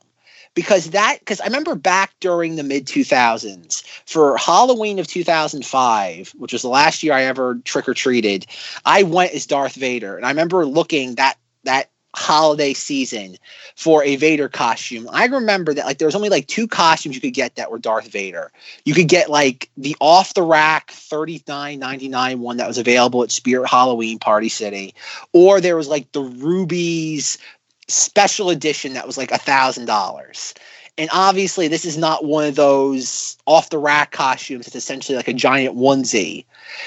[0.54, 5.24] because that because I remember back during the mid two thousands for Halloween of two
[5.24, 8.46] thousand five, which was the last year I ever trick or treated.
[8.84, 13.36] I went as Darth Vader, and I remember looking that that holiday season
[13.76, 15.08] for a Vader costume.
[15.12, 17.78] I remember that like there was only like two costumes you could get that were
[17.78, 18.50] Darth Vader.
[18.84, 22.78] You could get like the off the rack thirty nine ninety nine one that was
[22.78, 24.94] available at Spirit Halloween Party City,
[25.32, 27.38] or there was like the Rubies
[27.88, 30.54] special edition that was like a thousand dollars.
[30.96, 34.66] And obviously, this is not one of those off the rack costumes.
[34.66, 36.44] It's essentially like a giant onesie.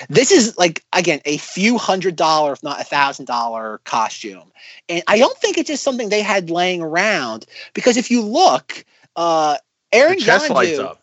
[0.09, 4.51] This is like again a few hundred dollar, if not a thousand dollar costume.
[4.89, 8.83] And I don't think it's just something they had laying around because if you look,
[9.15, 9.57] uh,
[9.93, 11.01] Aaron the chest lights up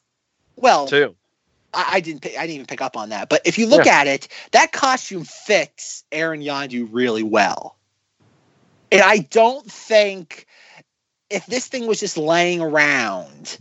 [0.56, 1.14] well, too
[1.72, 2.22] I, I didn't.
[2.22, 3.28] Pick, I didn't even pick up on that.
[3.28, 7.77] But if you look at it, that costume fits Aaron Yonda really well.
[8.90, 10.46] And I don't think
[11.30, 13.58] if this thing was just laying around,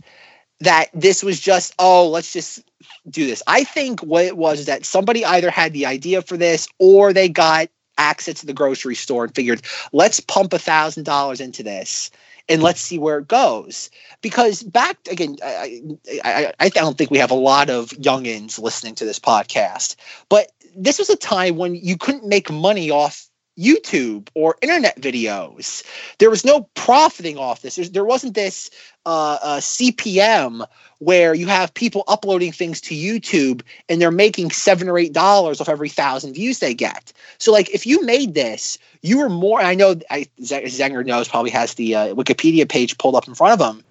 [0.60, 2.64] that this was just oh let's just
[3.10, 3.42] do this.
[3.46, 7.12] I think what it was is that somebody either had the idea for this or
[7.12, 9.62] they got access to the grocery store and figured
[9.92, 12.10] let's pump a thousand dollars into this
[12.48, 13.90] and let's see where it goes
[14.22, 15.82] because back again I,
[16.24, 19.96] I, I don't think we have a lot of youngins listening to this podcast
[20.28, 23.27] but this was a time when you couldn't make money off
[23.58, 25.84] youtube or internet videos.
[26.18, 27.76] There was no profiting off this.
[27.76, 28.70] There's, there wasn't this
[29.04, 30.66] uh, uh, cpm
[30.98, 35.60] where you have people uploading things to youtube and they're making seven or eight dollars
[35.60, 37.12] off every thousand views they get.
[37.38, 41.50] So like if you made this you were more i know I, zenger knows probably
[41.50, 43.84] has the uh, wikipedia page pulled up in front of him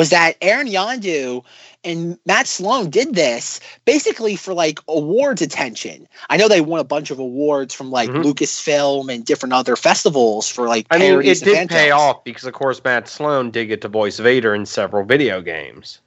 [0.00, 1.44] was that aaron yonda
[1.84, 6.84] and matt sloan did this basically for like awards attention i know they won a
[6.84, 8.24] bunch of awards from like Mhm.
[8.24, 12.00] lucasfilm and different other festivals for like i mean it did pay films.
[12.00, 16.00] off because of course matt sloan did get to voice vader in several video games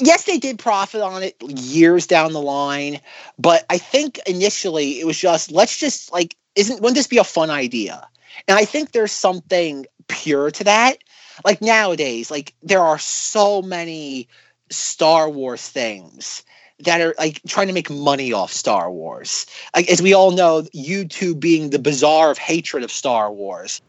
[0.00, 2.98] yes, they did profit on it years down the line,
[3.38, 7.24] but I think initially it was just let's just like isn't wouldn't this be a
[7.24, 8.08] fun idea?
[8.48, 10.98] And I think there's something pure to that.
[11.44, 14.28] Like nowadays, like there are so many
[14.70, 16.44] Star Wars things
[16.80, 19.46] that are like trying to make money off Star Wars.
[19.74, 23.80] Like as we all know, YouTube being the bazaar of hatred of Star Wars,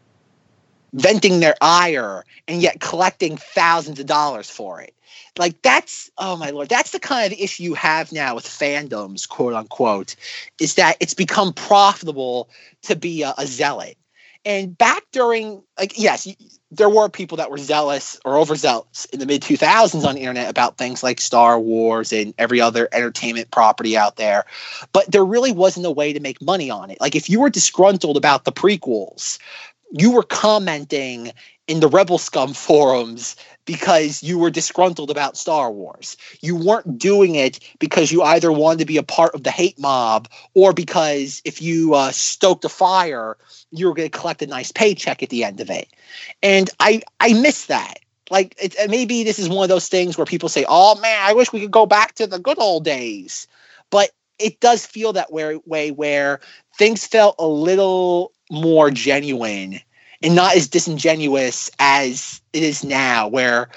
[0.93, 4.93] venting their ire and yet collecting thousands of dollars for it
[5.38, 9.27] like that's oh my lord that's the kind of issue you have now with fandoms
[9.27, 10.15] quote unquote
[10.60, 12.49] is that it's become profitable
[12.84, 13.97] to be a, a zealot
[14.45, 16.27] And back during, like, yes,
[16.69, 20.49] there were people that were zealous or overzealous in the mid 2000s on the internet
[20.49, 24.43] about things like Star Wars and every other entertainment property out there.
[24.91, 26.99] But there really wasn't a way to make money on it.
[26.99, 29.39] Like, if you were disgruntled about the prequels,
[29.91, 31.32] you were commenting
[31.67, 36.17] in the Rebel Scum forums because you were disgruntled about Star Wars.
[36.41, 39.80] You weren't doing it because you either wanted to be a part of the hate
[39.80, 43.38] mob or because if you uh, stoked a fire,
[43.71, 45.88] you were going to collect a nice paycheck at the end of it.
[46.41, 47.99] And I I miss that.
[48.30, 51.34] Like it, maybe this is one of those things where people say, "Oh man, I
[51.34, 53.47] wish we could go back to the good old days,"
[53.89, 56.39] but it does feel that way, way where
[56.78, 59.80] things felt a little more genuine
[60.23, 63.69] and not as disingenuous as it is now where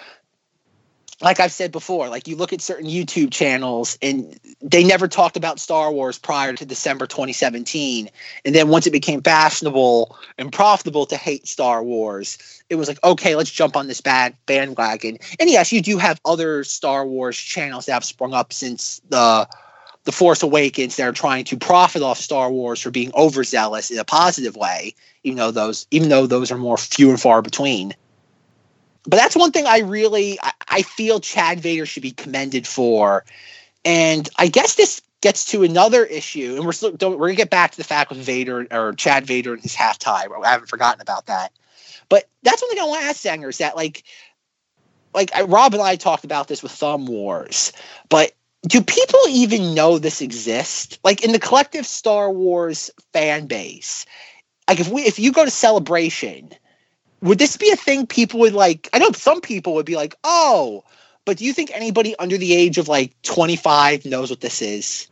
[1.22, 5.36] like I've said before, like you look at certain YouTube channels and they never talked
[5.36, 8.10] about Star Wars prior to December 2017.
[8.44, 12.36] And then once it became fashionable and profitable to hate Star Wars,
[12.68, 15.16] it was like, okay, let's jump on this bad bandwagon.
[15.40, 19.48] And yes, you do have other Star Wars channels that have sprung up since the
[20.06, 23.98] the Force Awakens that are trying to profit off Star Wars for being overzealous in
[23.98, 27.94] a positive way, even though those even though those are more few and far between
[29.06, 33.24] but that's one thing I really I, I feel Chad Vader should be commended for.
[33.84, 37.50] And I guess this gets to another issue, and we're still don't, we're gonna get
[37.50, 40.26] back to the fact with Vader or Chad Vader and his half tie.
[40.26, 41.52] I haven't forgotten about that.
[42.08, 44.02] But that's one thing I want to ask Sanger is that like
[45.14, 47.72] like I, Rob and I talked about this with Thumb Wars,
[48.08, 48.32] but
[48.66, 50.98] do people even know this exists?
[51.04, 54.06] Like in the collective Star Wars fan base,
[54.68, 56.50] like if we if you go to Celebration,
[57.22, 58.88] would this be a thing people would like?
[58.92, 60.84] I know some people would be like, oh,
[61.24, 65.08] but do you think anybody under the age of like 25 knows what this is?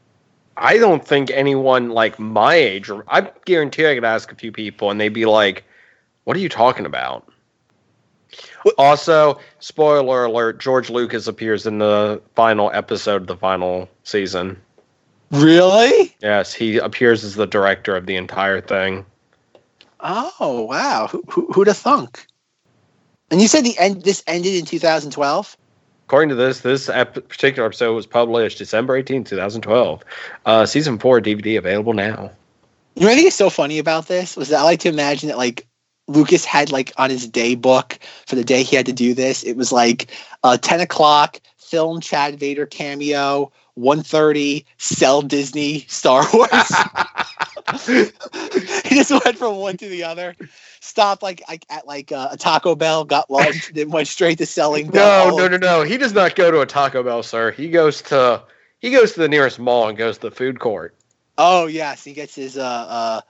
[0.57, 4.91] I don't think anyone like my age, I guarantee I could ask a few people
[4.91, 5.65] and they'd be like,
[6.25, 7.29] "What are you talking about?"
[8.79, 14.61] Also, spoiler alert: George Lucas appears in the final episode of the final season.
[15.31, 16.15] Really?
[16.21, 19.05] Yes, he appears as the director of the entire thing.
[20.01, 21.09] Oh wow!
[21.11, 22.27] Who, who, who'd have thunk?
[23.31, 24.03] And you said the end.
[24.03, 25.57] This ended in 2012.
[26.07, 30.03] According to this, this ep- particular episode was published December 18, 2012.
[30.45, 32.31] Uh, season 4 DVD available now.
[32.95, 34.91] You know what I think is so funny about this was that I like to
[34.91, 35.67] imagine that like
[36.07, 39.43] Lucas had like on his day book for the day he had to do this.
[39.43, 40.11] It was like
[40.43, 46.51] uh, 10 o'clock film Chad Vader cameo, 1.30 sell Disney Star Wars.
[47.87, 50.37] he just went from one to the other.
[50.81, 54.47] Stopped like, like at like uh, a Taco Bell, got lunch, then went straight to
[54.47, 54.89] selling.
[54.89, 55.83] No, no, no, no.
[55.83, 57.51] He does not go to a Taco Bell, sir.
[57.51, 58.43] He goes to
[58.81, 60.95] he goes to the nearest mall and goes to the food court.
[61.39, 63.21] Oh yes, he gets his uh, uh,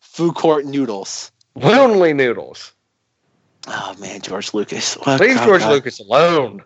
[0.00, 1.30] food court noodles.
[1.54, 2.72] Lonely noodles.
[3.66, 4.96] Oh man, George Lucas.
[4.96, 5.70] A Leave cock- George guy.
[5.70, 6.62] Lucas alone.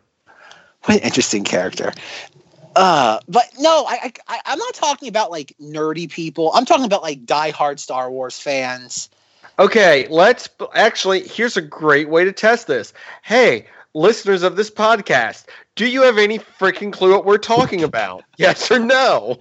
[0.85, 1.93] What an interesting character.
[2.77, 6.53] Uh, but no, I, I I'm not talking about like nerdy people.
[6.55, 9.09] I'm talking about like diehard Star Wars fans.
[9.59, 11.27] Okay, let's actually.
[11.27, 12.93] Here's a great way to test this.
[13.23, 18.25] Hey, listeners of this podcast, do you have any freaking clue what we're talking about?
[18.39, 19.39] yes or no?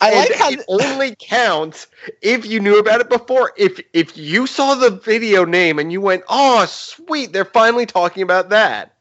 [0.00, 1.86] I And like how it only counts
[2.20, 3.52] if you knew about it before.
[3.56, 8.22] If if you saw the video name and you went, "Oh, sweet, they're finally talking
[8.22, 8.92] about that."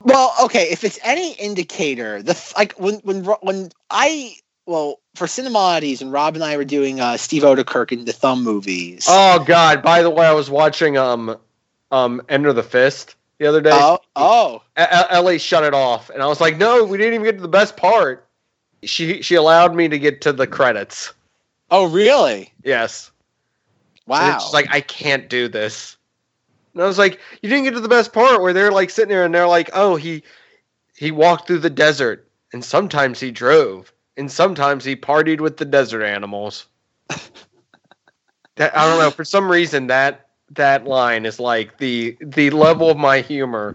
[0.00, 4.34] Well, okay, if it's any indicator, the f- like when when when I
[4.66, 8.42] well for Cinemodities and Rob and I were doing uh, Steve Oedekerk in the Thumb
[8.42, 9.06] movies.
[9.08, 9.82] Oh God!
[9.82, 11.38] By the way, I was watching um
[11.90, 13.14] um Enter the Fist
[13.44, 13.70] the other day.
[13.74, 17.12] oh, oh, A- A- Ellie shut it off, and I was like, "No, we didn't
[17.12, 18.26] even get to the best part."
[18.82, 21.12] She she allowed me to get to the credits.
[21.70, 22.52] oh, really?
[22.62, 23.10] Yes.
[24.06, 24.34] Wow.
[24.34, 25.96] it's just like I can't do this.
[26.72, 29.10] And I was like, "You didn't get to the best part where they're like sitting
[29.10, 30.22] there and they're like, oh, he
[30.96, 35.66] he walked through the desert, and sometimes he drove, and sometimes he partied with the
[35.66, 36.66] desert animals."
[38.56, 39.10] that I don't know.
[39.10, 43.74] For some reason, that that line is like the the level of my humor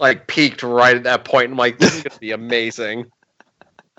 [0.00, 1.50] like peaked right at that point.
[1.50, 3.06] I'm like, this is gonna be amazing.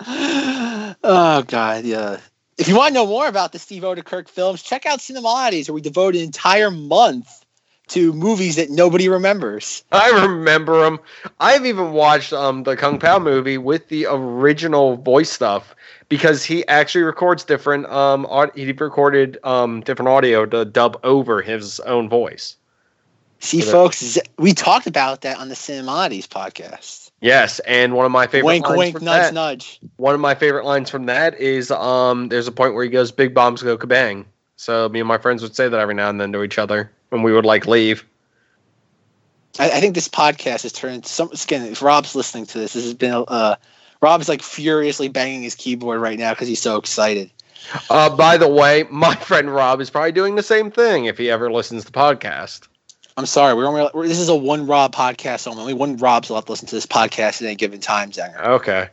[0.00, 2.18] oh god, yeah.
[2.58, 5.74] If you want to know more about the Steve Oedekerk films, check out Cinemodities, where
[5.74, 7.39] we devote an entire month
[7.90, 9.84] to movies that nobody remembers.
[9.92, 11.00] I remember them.
[11.40, 15.74] I've even watched um the Kung Pow movie with the original voice stuff
[16.08, 21.42] because he actually records different um aud- he recorded um different audio to dub over
[21.42, 22.56] his own voice.
[23.40, 27.10] See, So folks, Z- we talked about that on the Cinemodities podcast.
[27.20, 29.80] Yes, and one of my favorite wink, lines wink, from nudge, that, nudge.
[29.96, 33.10] one of my favorite lines from that is um there's a point where he goes
[33.12, 34.26] big bombs go kabang.
[34.56, 36.90] So me and my friends would say that every now and then to each other
[37.10, 38.04] when we would like leave.
[39.58, 41.66] I, I think this podcast has turned some again.
[41.66, 43.56] If Rob's listening to this, this has been uh,
[44.00, 47.30] Rob's like furiously banging his keyboard right now because he's so excited.
[47.90, 51.30] Uh, by the way, my friend Rob is probably doing the same thing if he
[51.30, 52.68] ever listens to the podcast.
[53.16, 55.60] I'm sorry, we're only we're, this is a one Rob podcast only.
[55.60, 58.40] Only one Rob's allowed to listen to this podcast at any given time, Zanger.
[58.40, 58.88] Okay.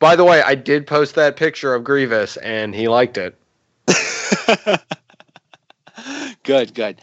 [0.00, 3.38] By the way, I did post that picture of Grievous and he liked it.
[6.44, 7.00] good, good.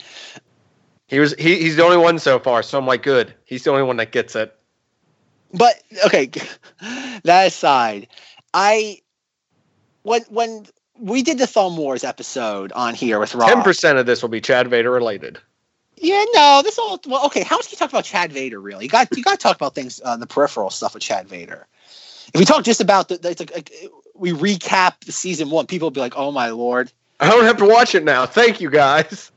[1.07, 3.33] He was he, he's the only one so far, so I'm like, good.
[3.43, 4.55] He's the only one that gets it.
[5.53, 5.75] But
[6.05, 6.31] okay,
[7.23, 8.07] that aside,
[8.53, 9.01] I
[10.03, 10.65] when when
[10.97, 13.49] we did the Thumb Wars episode on here with Rob.
[13.49, 15.37] Ten percent of this will be Chad Vader related.
[15.97, 17.25] Yeah, no, this all well.
[17.25, 18.59] Okay, how much can you talk about Chad Vader?
[18.59, 21.27] Really, you got you got to talk about things, uh, the peripheral stuff with Chad
[21.27, 21.67] Vader.
[22.33, 23.71] If we talk just about the, the it's like, like
[24.15, 27.57] we recap the season one, people will be like, "Oh my lord." I don't have
[27.57, 28.25] to watch it now.
[28.25, 29.31] Thank you guys.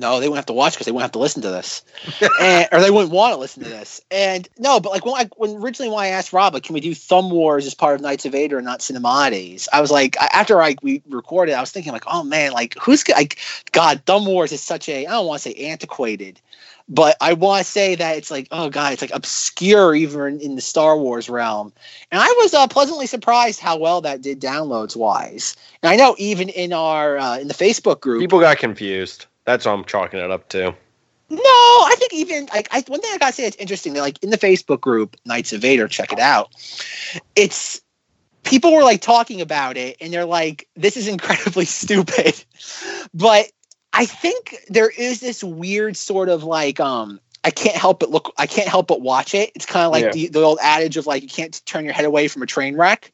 [0.00, 1.82] No, they wouldn't have to watch because they wouldn't have to listen to this,
[2.40, 4.00] and, or they wouldn't want to listen to this.
[4.10, 6.80] And no, but like when I when originally when I asked Rob, like, can we
[6.80, 9.68] do Thumb Wars as part of Knights of Vader and not Cinemades?
[9.72, 13.06] I was like, after I we recorded, I was thinking like, oh man, like who's
[13.08, 13.38] like,
[13.72, 16.40] God, Thumb Wars is such a I don't want to say antiquated,
[16.88, 20.56] but I want to say that it's like, oh god, it's like obscure even in,
[20.56, 21.72] the Star Wars realm.
[22.10, 25.56] And I was uh, pleasantly surprised how well that did downloads wise.
[25.82, 29.26] And I know even in our uh, in the Facebook group, People got confused.
[29.50, 30.72] That's what I'm chalking it up to.
[31.28, 33.94] No, I think even like I, one thing I gotta say it's interesting.
[33.94, 36.52] That, like in the Facebook group Knights of Vader, check it out.
[37.34, 37.80] It's
[38.44, 42.44] people were like talking about it, and they're like, "This is incredibly stupid,"
[43.12, 43.50] but
[43.92, 47.20] I think there is this weird sort of like um.
[47.42, 48.34] I can't help but look.
[48.36, 49.50] I can't help but watch it.
[49.54, 50.10] It's kind of like Yeah.
[50.10, 52.76] the, the old adage of like you can't turn your head away from a train
[52.76, 53.10] wreck.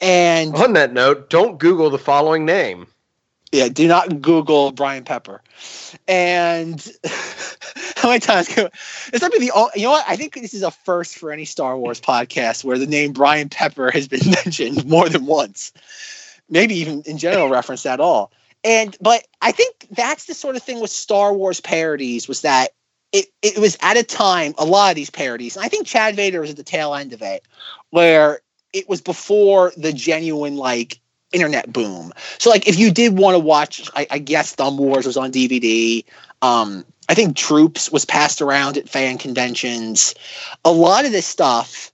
[0.00, 2.86] And On that note, don't Google the following name.
[3.52, 5.42] Yeah, do not Google Brian Pepper.
[6.06, 6.80] And
[7.96, 8.68] how many times can
[9.10, 10.04] this might be the only, you know what?
[10.06, 13.48] I think this is a first for any Star Wars podcast where the name Brian
[13.48, 15.72] Pepper has been mentioned more than once.
[16.48, 18.32] Maybe even in general reference at all.
[18.62, 22.70] And but I think that's the sort of thing with Star Wars parodies was that
[23.12, 26.14] it, it was at a time, a lot of these parodies, and I think Chad
[26.14, 27.44] Vader was at the tail end of it,
[27.90, 28.40] where
[28.72, 31.00] it was before the genuine like
[31.32, 32.12] internet boom.
[32.38, 35.32] So like if you did want to watch, I, I guess Thumb Wars was on
[35.32, 36.04] DVD.
[36.42, 40.14] Um, I think Troops was passed around at fan conventions.
[40.64, 41.90] A lot of this stuff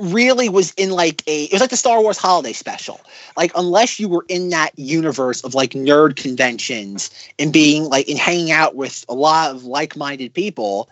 [0.00, 3.00] really was in like a it was like the Star Wars holiday special.
[3.36, 8.18] Like unless you were in that universe of like nerd conventions and being like and
[8.18, 10.88] hanging out with a lot of like-minded people,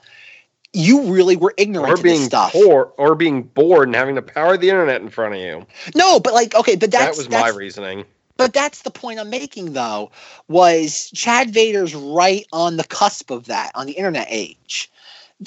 [0.72, 2.52] you really were ignorant Or to this being stuff.
[2.52, 5.66] poor or being bored and having the power of the internet in front of you.
[5.94, 8.04] No, but like okay, but that's that was my reasoning.
[8.36, 10.12] But that's the point I'm making, though,
[10.46, 14.90] was Chad Vader's right on the cusp of that on the internet age.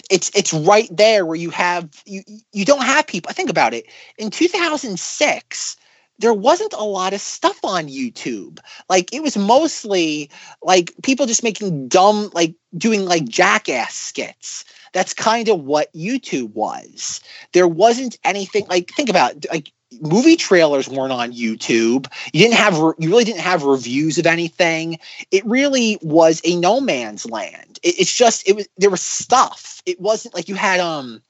[0.09, 3.29] It's it's right there where you have you you don't have people.
[3.29, 3.85] I think about it.
[4.17, 5.77] In 2006,
[6.19, 8.59] there wasn't a lot of stuff on YouTube.
[8.89, 10.29] Like it was mostly
[10.61, 14.65] like people just making dumb like doing like jackass skits.
[14.93, 17.21] That's kind of what YouTube was.
[17.53, 19.71] There wasn't anything like think about it, like
[20.01, 22.07] movie trailers weren't on YouTube.
[22.33, 24.99] You didn't have you really didn't have reviews of anything.
[25.31, 27.79] It really was a no man's land.
[27.83, 29.81] It, it's just it was there was stuff.
[29.85, 31.21] It wasn't like you had um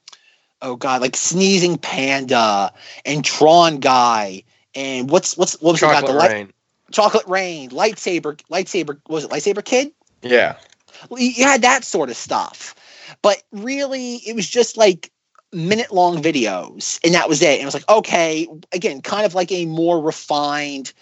[0.62, 2.72] oh god like sneezing panda
[3.06, 4.44] and Tron guy
[4.76, 6.54] and what's what's what was it about Chocolate the light rain.
[6.92, 9.92] chocolate rain lightsaber lightsaber was it lightsaber kid
[10.22, 10.58] Yeah.
[11.18, 12.76] you had that sort of stuff
[13.22, 15.12] but really it was just like
[15.54, 17.54] minute long videos and that was it.
[17.54, 20.94] And it was like okay again kind of like a more refined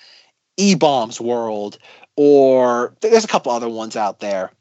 [0.58, 1.78] eBaum's world
[2.16, 4.52] or there's a couple other ones out there.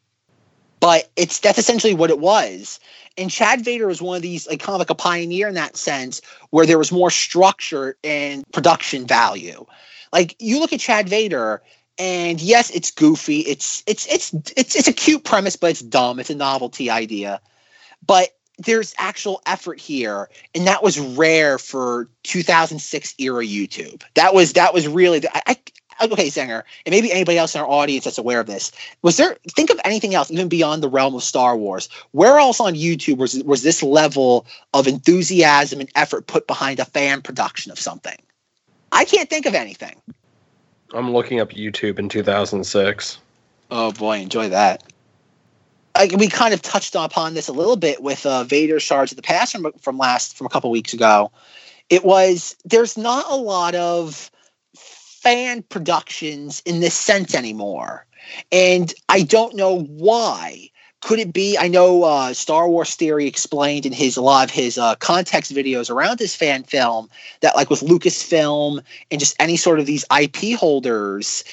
[0.81, 2.79] But it's that's essentially what it was.
[3.17, 5.77] And chad vader was one of these like kind of like a pioneer in that
[5.77, 6.21] sense
[6.51, 9.67] where there was more structure and production value.
[10.13, 11.63] Like you look at chad vader
[11.99, 13.41] and yes it's goofy.
[13.41, 16.21] It's it's it's it's it's a cute premise but it's dumb.
[16.21, 17.41] It's a novelty idea.
[18.07, 24.03] But there's actual effort here and that was rare for 2006 era youtube.
[24.15, 25.57] That was that was really I, I
[26.05, 28.71] okay Zenger, and maybe anybody else in our audience that's aware of this.
[29.03, 31.89] Was there think of anything else even beyond the realm of star wars.
[32.13, 36.85] Where else on youtube was was this level of enthusiasm and effort put behind a
[36.85, 38.17] fan production of something?
[38.91, 40.01] I can't think of anything
[40.95, 43.19] I'm looking up YouTube in 2006.
[43.71, 44.83] Oh boy, enjoy that.
[45.95, 49.17] I, we kind of touched upon this a little bit with uh, Vader Shards of
[49.17, 51.31] the Past from, from last from a couple weeks ago.
[51.91, 54.31] It was there's not a lot of
[54.75, 58.07] fan productions in this sense anymore.
[58.53, 60.71] And I don't know why.
[61.01, 61.57] Could it be?
[61.57, 65.55] I know uh, Star Wars Theory explained in his a lot of his uh, context
[65.55, 67.09] videos around this fan film
[67.41, 71.45] that, like with Lucasfilm and just any sort of these IP holders,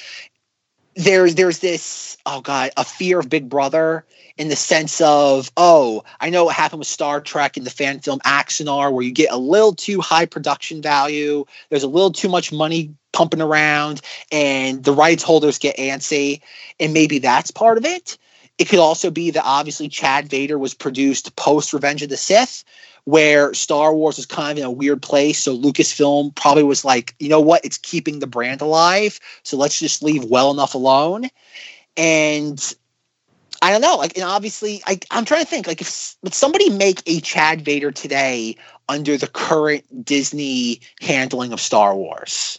[0.96, 4.04] there's there's this oh god a fear of Big Brother
[4.36, 8.00] in the sense of oh I know what happened with Star Trek in the fan
[8.00, 11.44] film Axanar where you get a little too high production value.
[11.68, 14.00] There's a little too much money pumping around,
[14.32, 16.40] and the rights holders get antsy,
[16.80, 18.18] and maybe that's part of it.
[18.58, 22.64] It could also be that obviously Chad Vader was produced post Revenge of the Sith,
[23.04, 25.38] where Star Wars was kind of in a weird place.
[25.38, 29.20] So Lucasfilm probably was like, you know what, it's keeping the brand alive.
[29.42, 31.28] So let's just leave well enough alone.
[31.96, 32.74] And
[33.62, 36.68] I don't know, like, and obviously, I, I'm trying to think, like, if would somebody
[36.70, 38.56] make a Chad Vader today
[38.88, 42.58] under the current Disney handling of Star Wars?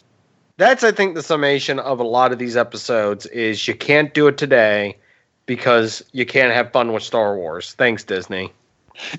[0.56, 4.26] That's I think the summation of a lot of these episodes is you can't do
[4.26, 4.96] it today
[5.48, 7.72] because you can't have fun with Star Wars.
[7.72, 8.52] Thanks Disney.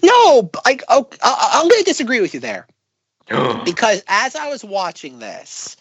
[0.04, 2.68] No, I, oh, I, I'm going to disagree with you there
[3.66, 5.76] because as I was watching this,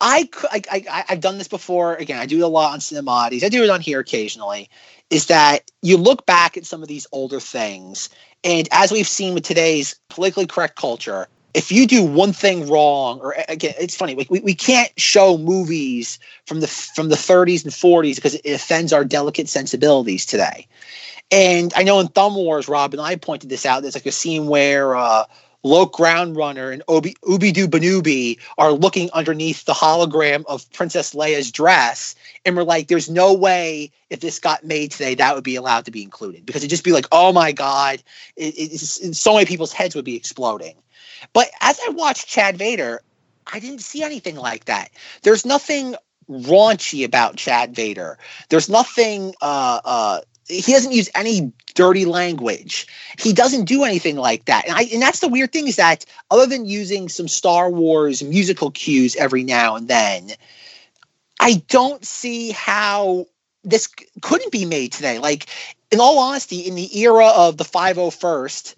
[0.00, 1.96] I, I, I I've done this before.
[1.96, 3.42] Again, I do it a lot on Cinemati's.
[3.42, 4.70] I do it on here occasionally.
[5.10, 8.08] Is that you look back at some of these older things,
[8.44, 13.20] and as we've seen with today's politically correct culture, if you do one thing wrong,
[13.20, 17.72] or again, it's funny, we, we, can't show movies from the from the 30s and
[17.72, 20.66] 40s because it offends our delicate sensibilities today.
[21.30, 23.82] And I know in Thumb Wars, Rob and I pointed this out.
[23.82, 25.24] There's like a scene where uh,
[25.64, 32.14] Loke Groundrunner and Obi Ubidu Banubi are looking underneath the hologram of Princess Leia's dress,
[32.44, 35.86] and we're like, "There's no way if this got made today that would be allowed
[35.86, 38.02] to be included because it'd just be like, oh my god,
[38.36, 40.76] it, so many people's heads would be exploding."
[41.32, 43.00] But as I watched Chad Vader,
[43.50, 44.90] I didn't see anything like that.
[45.22, 45.96] There's nothing
[46.30, 48.18] raunchy about Chad Vader.
[48.50, 49.34] There's nothing.
[49.40, 52.86] Uh, uh, he doesn't use any dirty language.
[53.18, 54.66] He doesn't do anything like that.
[54.66, 58.22] And I and that's the weird thing is that other than using some Star Wars
[58.22, 60.30] musical cues every now and then,
[61.40, 63.26] I don't see how
[63.64, 63.88] this
[64.20, 65.18] couldn't be made today.
[65.18, 65.46] Like
[65.90, 68.74] in all honesty, in the era of the 501st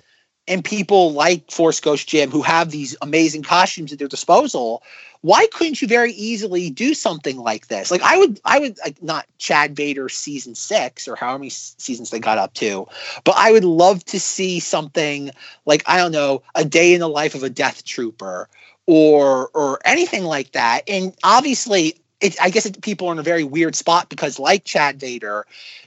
[0.49, 4.83] and people like Force Ghost Jim who have these amazing costumes at their disposal,
[5.27, 7.91] why couldn't you very easily do something like this?
[7.91, 12.11] Like I would, I would like not Chad Vader season six or how many seasons
[12.11, 12.87] they got up to,
[13.25, 15.33] but I would love to see something
[15.65, 18.49] like I don't know, a day in the life of a Death Trooper
[18.87, 20.83] or or anything like that.
[20.87, 24.65] And obviously, it, I guess it, people are in a very weird spot because, like
[24.65, 25.45] Chad Vader,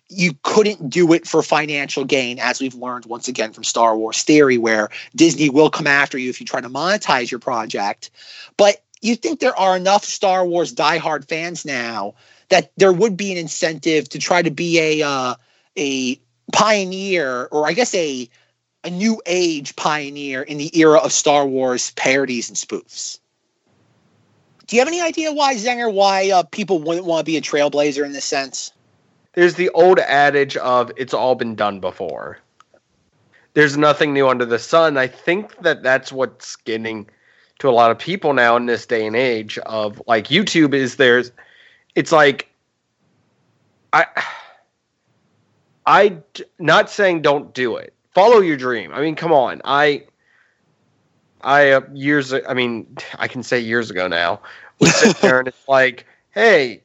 [0.10, 4.22] you couldn't do it for financial gain, as we've learned once again from Star Wars
[4.24, 8.10] theory, where Disney will come after you if you try to monetize your project.
[8.58, 12.16] But you think there are enough Star Wars diehard fans now
[12.50, 15.36] that there would be an incentive to try to be a uh,
[15.78, 16.20] a
[16.52, 18.30] pioneer, or I guess a
[18.84, 23.20] a new age pioneer in the era of Star Wars parodies and spoofs.
[24.68, 27.42] Do you have any idea why Zenger, why uh, people wouldn't want to be a
[27.42, 28.72] trailblazer in this sense?
[29.34, 32.40] There's the old adage of it's all been done before.
[33.54, 34.96] There's nothing new under the sun.
[34.98, 37.10] I think that that's what's getting
[37.60, 40.96] to a lot of people now in this day and age of like YouTube is
[40.96, 41.32] there's
[41.96, 42.50] it's like
[43.94, 44.06] I
[45.86, 46.18] I
[46.58, 47.94] not saying don't do it.
[48.14, 48.92] Follow your dream.
[48.94, 49.62] I mean, come on.
[49.66, 50.06] I
[51.42, 54.42] I uh, years I mean, I can say years ago now.
[54.80, 56.84] We sit there and it's like, "Hey,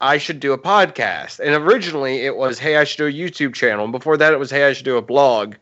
[0.00, 3.54] I should do a podcast." And originally it was, "Hey, I should do a YouTube
[3.54, 5.56] channel." And before that it was, "Hey, I should do a blog."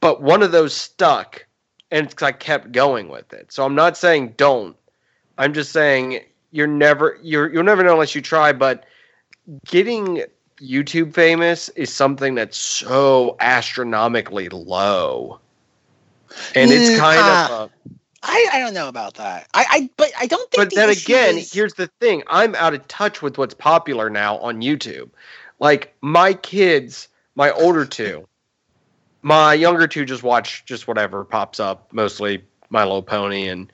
[0.00, 1.46] But one of those stuck
[1.92, 3.52] and it's 'cause I kept going with it.
[3.52, 4.76] So I'm not saying don't.
[5.38, 6.20] I'm just saying
[6.50, 8.52] you're never you're you'll never know unless you try.
[8.52, 8.84] But
[9.68, 10.24] getting
[10.60, 15.40] YouTube famous is something that's so astronomically low,
[16.56, 17.70] and it's Mm, kind ah, of.
[17.70, 17.70] A,
[18.22, 19.48] I, I don't know about that.
[19.54, 20.62] I, I but I don't think.
[20.62, 24.08] but the then again, is- here's the thing: I'm out of touch with what's popular
[24.10, 25.10] now on YouTube.
[25.60, 28.26] Like my kids, my older two,
[29.22, 33.72] my younger two just watch just whatever pops up, mostly My Little Pony and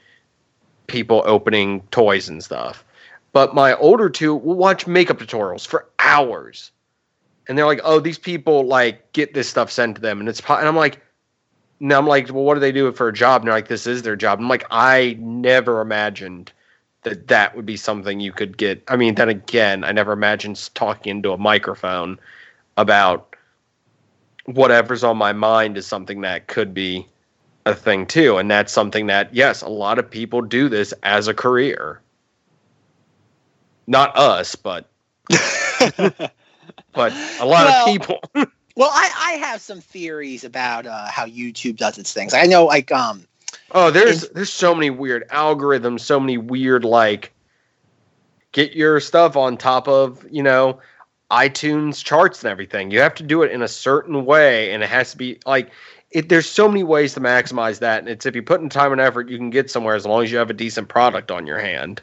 [0.86, 2.84] people opening toys and stuff.
[3.32, 6.70] But my older two will watch makeup tutorials for hours,
[7.46, 10.40] and they're like, "Oh, these people like get this stuff sent to them," and it's
[10.40, 11.00] and I'm like.
[11.80, 13.42] And I'm like, well, what do they do for a job?
[13.42, 14.40] And they're like, this is their job.
[14.40, 16.50] I'm like, I never imagined
[17.02, 18.82] that that would be something you could get.
[18.88, 22.18] I mean, then again, I never imagined talking into a microphone
[22.76, 23.27] about
[24.54, 27.06] whatever's on my mind is something that could be
[27.66, 28.38] a thing too.
[28.38, 32.00] And that's something that, yes, a lot of people do this as a career.
[33.86, 34.88] Not us, but
[35.28, 38.20] but a lot Well, of people.
[38.76, 42.32] Well, I, I have some theories about uh, how YouTube does its things.
[42.32, 43.26] I know, like, um,
[43.72, 47.32] Oh, there's there's so many weird algorithms, so many weird like
[48.52, 50.80] get your stuff on top of, you know,
[51.30, 52.90] iTunes charts and everything.
[52.90, 55.70] You have to do it in a certain way and it has to be like
[56.10, 58.92] it, there's so many ways to maximize that and it's if you put in time
[58.92, 61.46] and effort you can get somewhere as long as you have a decent product on
[61.46, 62.00] your hand.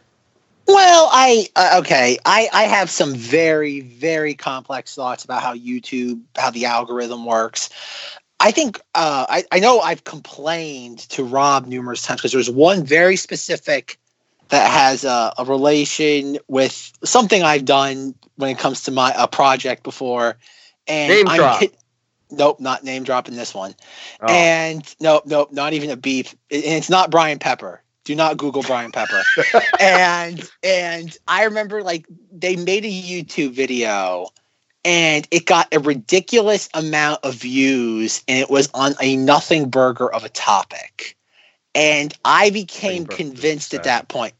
[0.68, 2.18] Well, I uh, okay.
[2.26, 7.70] I I have some very very complex thoughts about how YouTube, how the algorithm works.
[8.40, 12.84] I think uh, I I know I've complained to Rob numerous times because there's one
[12.84, 14.00] very specific
[14.50, 19.28] that has a, a relation with something I've done when it comes to my a
[19.28, 20.38] project before,
[20.88, 21.60] and Name I'm drop.
[21.60, 21.78] hit-
[22.32, 23.76] nope, not name dropping this one.
[24.22, 24.32] Oh.
[24.32, 26.28] And nope, nope, not even a beep.
[26.52, 27.82] And it's not Brian Pepper.
[28.04, 29.24] Do not Google Brian Pepper.
[29.80, 34.28] and and I remember like they made a YouTube video
[34.84, 40.12] and it got a ridiculous amount of views and it was on a nothing burger
[40.12, 41.15] of a topic.
[41.76, 44.34] And I became convinced at that point.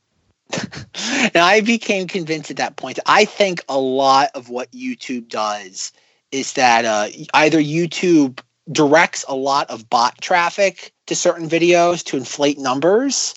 [0.54, 3.00] and I became convinced at that point.
[3.06, 5.92] I think a lot of what YouTube does
[6.32, 8.40] is that uh, either YouTube
[8.72, 13.36] directs a lot of bot traffic to certain videos to inflate numbers,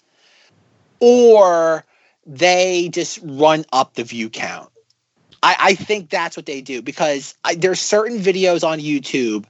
[1.00, 1.84] or
[2.26, 4.70] they just run up the view count.
[5.42, 9.44] I, I think that's what they do because I, there's certain videos on YouTube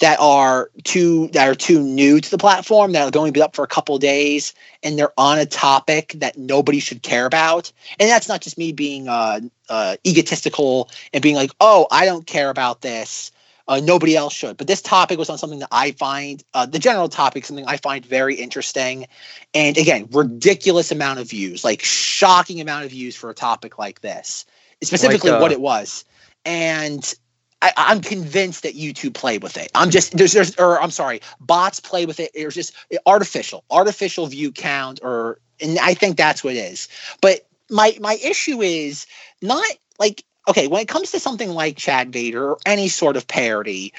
[0.00, 3.42] that are too that are too new to the platform that are going to be
[3.42, 7.72] up for a couple days and they're on a topic that nobody should care about.
[8.00, 12.26] And that's not just me being uh, uh, egotistical and being like oh i don't
[12.26, 13.30] care about this.
[13.68, 14.56] Uh, nobody else should.
[14.56, 17.76] But this topic was on something that i find uh, the general topic something i
[17.76, 19.06] find very interesting.
[19.54, 24.00] And again ridiculous amount of views like shocking amount of views for a topic like
[24.00, 24.46] this
[24.82, 26.04] specifically uh, what it was.
[26.44, 27.14] And
[27.62, 29.70] I, I'm convinced that YouTube played with it.
[29.74, 32.32] I'm just there's there's or I'm sorry, bots play with it.
[32.34, 32.74] There's just
[33.06, 36.88] artificial, artificial view count, or and I think that's what it is.
[37.20, 39.06] But my my issue is
[39.40, 39.64] not
[39.98, 43.92] like okay when it comes to something like Chad Vader or any sort of parody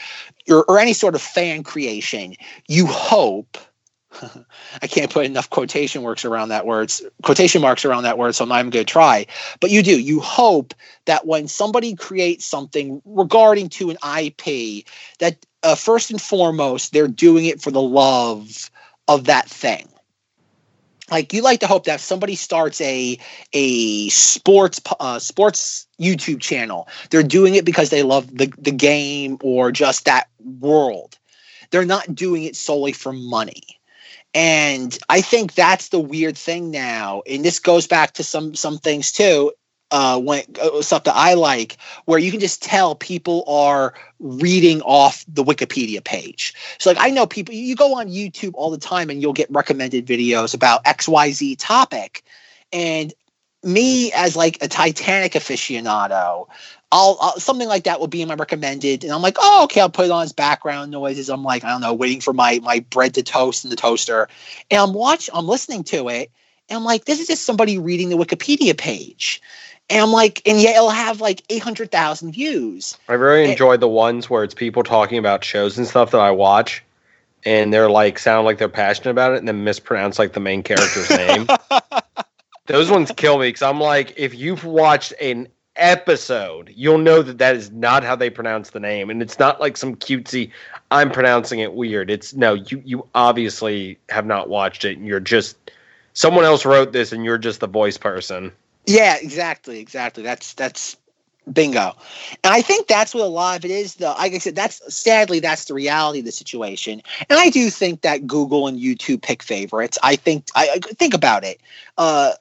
[0.50, 2.36] or, or any sort of fan creation,
[2.68, 3.58] you hope.
[4.82, 8.44] I can't put enough quotation marks around that words quotation marks around that word, so
[8.44, 9.26] I'm not even going to try.
[9.60, 10.00] But you do.
[10.00, 10.74] You hope
[11.06, 14.86] that when somebody creates something regarding to an IP,
[15.20, 18.70] that uh, first and foremost they're doing it for the love
[19.08, 19.88] of that thing.
[21.12, 23.18] Like you like to hope that if somebody starts a
[23.52, 29.38] a sports uh, sports YouTube channel, they're doing it because they love the the game
[29.42, 31.18] or just that world.
[31.72, 33.80] They're not doing it solely for money.
[34.34, 37.22] And I think that's the weird thing now.
[37.28, 39.52] And this goes back to some some things too
[39.94, 44.82] uh, when uh, stuff that I like, where you can just tell people are reading
[44.82, 46.56] off the Wikipedia page.
[46.80, 49.52] So, like, I know people, you go on YouTube all the time and you'll get
[49.52, 52.24] recommended videos about XYZ topic.
[52.72, 53.14] And
[53.62, 56.48] me, as like a Titanic aficionado,
[56.94, 59.82] I'll, I'll something like that will be in my recommended, and I'm like, oh, okay,
[59.82, 61.28] I'll put it on as background noises.
[61.28, 64.30] I'm like, I don't know, waiting for my my bread to toast in the toaster,
[64.70, 66.30] and I'm watch, I'm listening to it,
[66.70, 69.42] and I'm like, this is just somebody reading the Wikipedia page.
[69.90, 72.96] And I'm like, and yet it'll have like 800,000 views.
[73.10, 76.22] I really It- enjoy the ones where it's people talking about shows and stuff that
[76.22, 76.84] I watch,
[77.44, 80.62] and they're like sound like they're passionate about it, and then mispronounce like the main
[80.62, 81.48] character's name.
[82.68, 87.38] Those ones kill me because I'm like, if you've watched an episode, you'll know that
[87.40, 90.52] that is not how they pronounce the name, and it's not like some cutesy.
[90.92, 92.10] I'm pronouncing it weird.
[92.10, 95.58] It's no, you you obviously have not watched it, and you're just
[96.14, 98.52] someone else wrote this, and you're just the voice person.
[98.86, 100.24] Yeah, exactly, exactly.
[100.24, 100.98] That's that's
[101.52, 101.94] bingo.
[102.44, 103.96] And I think that's what a lot of it is.
[103.96, 107.02] Though, like I said, that's sadly that's the reality of the situation.
[107.30, 109.98] And I do think that Google and YouTube pick favorites.
[110.04, 111.60] I think I I- think about it.
[111.98, 112.34] Uh,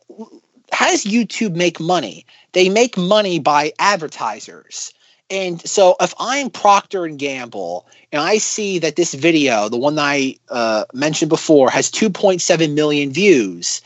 [0.72, 2.26] how does YouTube make money?
[2.52, 4.92] They make money by advertisers.
[5.30, 9.94] And so if I'm Procter and Gamble and I see that this video, the one
[9.94, 13.80] that I uh, mentioned before, has 2.7 million views,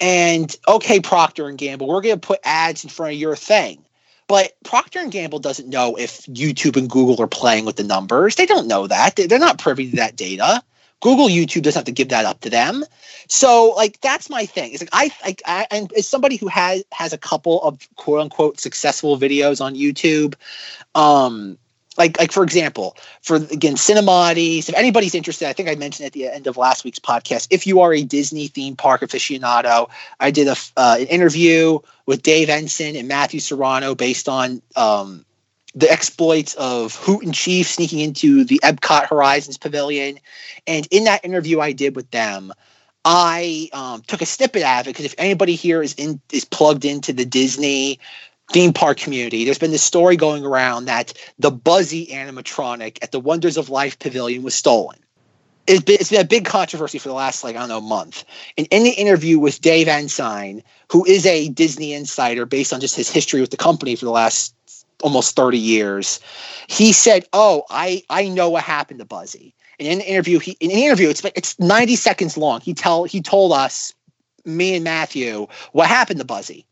[0.00, 3.82] and okay, Procter and Gamble, we're going to put ads in front of your thing.
[4.28, 8.36] But Procter and Gamble doesn't know if YouTube and Google are playing with the numbers.
[8.36, 9.16] They don't know that.
[9.16, 10.62] They- They're not privy to that data.
[11.00, 12.84] Google, YouTube doesn't have to give that up to them.
[13.28, 14.72] So, like, that's my thing.
[14.72, 18.20] It's like I, like, I and as somebody who has has a couple of quote
[18.20, 20.34] unquote successful videos on YouTube,
[20.94, 21.58] um,
[21.96, 24.68] like like for example, for again Cinemati's.
[24.68, 27.48] If anybody's interested, I think I mentioned at the end of last week's podcast.
[27.50, 32.22] If you are a Disney theme park aficionado, I did a uh, an interview with
[32.22, 35.24] Dave Ensign and Matthew Serrano based on um,
[35.74, 40.18] the exploits of Hoot and Chief sneaking into the Epcot Horizons Pavilion.
[40.66, 42.52] And in that interview I did with them,
[43.04, 46.44] I um, took a snippet out of it because if anybody here is in is
[46.44, 47.98] plugged into the Disney
[48.52, 53.20] theme park community, there's been this story going around that the Buzzy animatronic at the
[53.20, 54.98] Wonders of Life Pavilion was stolen.
[55.66, 58.24] It's been, it's been a big controversy for the last like I don't know month.
[58.58, 62.96] And in the interview with Dave Ensign, who is a Disney insider based on just
[62.96, 64.54] his history with the company for the last
[65.02, 66.20] almost 30 years,
[66.68, 70.56] he said, "Oh, I I know what happened to Buzzy." And in the interview, he
[70.60, 72.60] in the interview, it's it's 90 seconds long.
[72.60, 73.94] He tell he told us,
[74.44, 76.66] me and Matthew, what happened to Buzzy.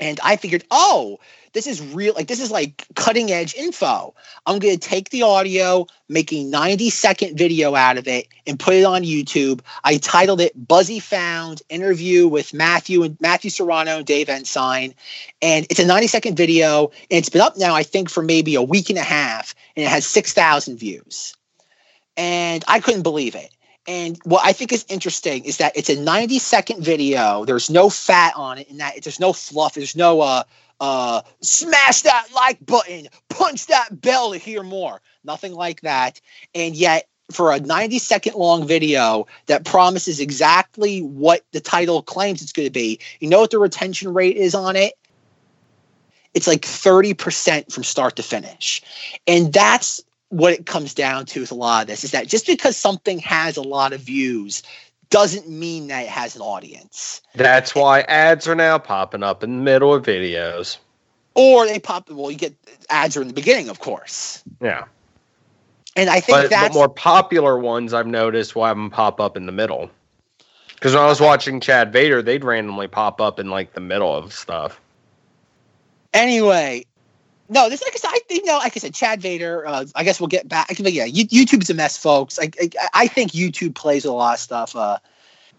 [0.00, 1.20] And I figured, oh,
[1.52, 4.14] this is real like this is like cutting edge info.
[4.46, 8.58] I'm going to take the audio, make a 90 second video out of it and
[8.58, 9.60] put it on YouTube.
[9.82, 14.94] I titled it Buzzy Found Interview with Matthew and Matthew Serrano and Dave Ensign.
[15.42, 18.54] And it's a 90 second video and it's been up now I think for maybe
[18.54, 21.34] a week and a half and it has 6,000 views.
[22.16, 23.50] And I couldn't believe it.
[23.86, 27.44] And what I think is interesting is that it's a 90 second video.
[27.44, 29.74] There's no fat on it, and that there's no fluff.
[29.74, 30.42] There's no uh
[30.80, 35.00] uh smash that like button, punch that bell to hear more.
[35.24, 36.20] Nothing like that.
[36.54, 42.42] And yet, for a 90 second long video that promises exactly what the title claims
[42.42, 44.94] it's going to be, you know what the retention rate is on it?
[46.34, 48.82] It's like 30% from start to finish.
[49.26, 50.00] And that's
[50.30, 53.18] what it comes down to with a lot of this is that just because something
[53.18, 54.62] has a lot of views
[55.10, 57.20] doesn't mean that it has an audience.
[57.34, 60.78] That's why ads are now popping up in the middle of videos.
[61.34, 62.54] Or they pop well, you get
[62.88, 64.42] ads are in the beginning, of course.
[64.60, 64.84] Yeah.
[65.96, 69.20] And I think But, but that's more popular ones I've noticed will have them pop
[69.20, 69.90] up in the middle.
[70.74, 74.14] Because when I was watching Chad Vader, they'd randomly pop up in like the middle
[74.14, 74.80] of stuff.
[76.14, 76.84] anyway.
[77.50, 79.66] No, this is like I said, I think no, like I said, Chad Vader.
[79.66, 80.68] Uh, I guess we'll get back.
[80.68, 82.38] But yeah, YouTube's a mess, folks.
[82.38, 84.76] I, I I think YouTube plays a lot of stuff.
[84.76, 84.98] Uh,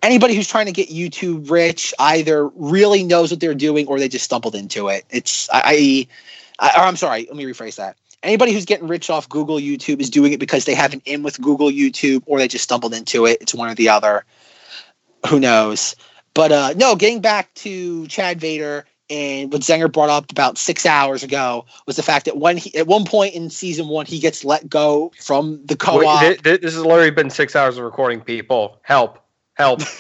[0.02, 4.08] anybody who's trying to get YouTube rich either really knows what they're doing or they
[4.08, 5.06] just stumbled into it.
[5.10, 6.08] It's I,
[6.60, 7.26] I, I I'm sorry.
[7.28, 7.98] Let me rephrase that.
[8.24, 11.24] Anybody who's getting rich off Google YouTube is doing it because they have an in
[11.24, 13.40] with Google YouTube or they just stumbled into it.
[13.42, 14.24] It's one or the other.
[15.28, 15.96] Who knows?
[16.34, 20.86] But uh, no, getting back to Chad Vader and what Zenger brought up about six
[20.86, 24.20] hours ago was the fact that when he at one point in season one he
[24.20, 26.22] gets let go from the co-op.
[26.24, 28.22] Wait, thi- thi- this has literally been six hours of recording.
[28.22, 29.20] People, help,
[29.56, 29.82] help!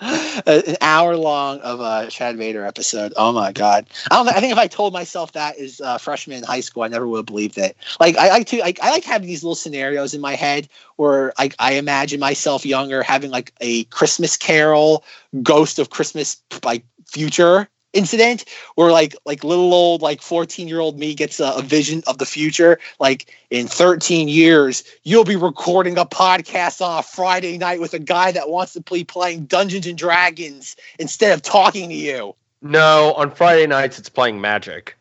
[0.00, 3.12] an hour long of a Chad Vader episode.
[3.16, 3.86] Oh my god!
[4.10, 4.28] I don't.
[4.28, 7.06] I think if I told myself that as a freshman in high school, I never
[7.06, 7.76] would have believed it.
[8.00, 8.58] Like I like to.
[8.58, 12.64] Like, I like having these little scenarios in my head where I, I imagine myself
[12.64, 15.04] younger having like a Christmas Carol,
[15.42, 18.44] Ghost of Christmas like future incident
[18.74, 22.18] where like like little old like 14 year old me gets a, a vision of
[22.18, 27.80] the future like in 13 years you'll be recording a podcast on a friday night
[27.80, 31.94] with a guy that wants to be playing dungeons and dragons instead of talking to
[31.94, 32.34] you.
[32.62, 34.96] No, on Friday nights it's playing Magic.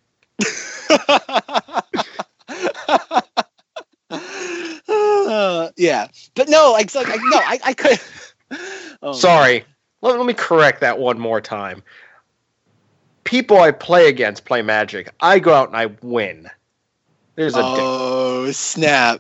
[4.88, 8.00] Uh, yeah but no like so like no i, I could
[9.02, 9.64] Oh, Sorry,
[10.06, 11.84] let, let me correct that one more time.
[13.24, 15.12] People I play against play Magic.
[15.20, 16.50] I go out and I win.
[17.36, 19.20] There's a oh snap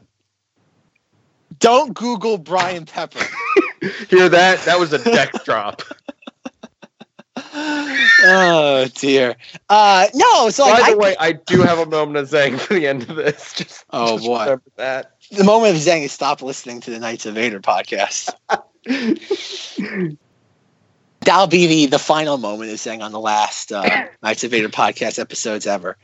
[1.59, 3.19] don't google brian pepper
[4.09, 4.59] Hear that?
[4.65, 5.81] That was a deck drop.
[7.53, 9.35] oh dear.
[9.69, 12.59] Uh no, so By like, the I, way, I do have a moment of Zang
[12.59, 13.53] for the end of this.
[13.57, 14.55] Just, Oh, just boy.
[14.77, 15.11] that.
[15.31, 18.33] the moment of Zang is stop listening to the Knights of Vader podcast.
[21.25, 24.69] That'll be the the final moment of saying on the last uh, Knights of Vader
[24.69, 25.97] podcast episodes ever.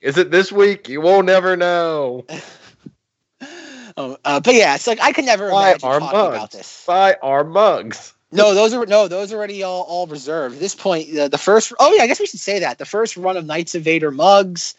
[0.00, 0.88] Is it this week?
[0.88, 2.26] You won't never know.
[3.96, 6.84] Oh, uh, but yeah, it's like I could never Buy imagine our talking about this.
[6.86, 8.14] Buy our mugs.
[8.30, 10.54] No, those are no, those are already all, all reserved.
[10.54, 11.72] At this point, the, the first.
[11.78, 14.10] Oh yeah, I guess we should say that the first run of Knights of Vader
[14.10, 14.74] mugs.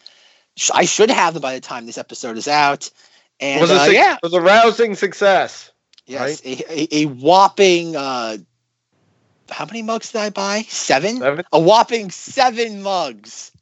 [0.56, 2.90] sh- I should have them by the time this episode is out.
[3.38, 5.70] And was a uh, suc- yeah, was a rousing success.
[6.06, 7.94] Yes, a, a, a whopping.
[7.94, 8.38] Uh,
[9.54, 10.62] how many mugs did I buy?
[10.68, 11.18] Seven.
[11.18, 11.44] Seven?
[11.52, 13.52] A whopping seven mugs.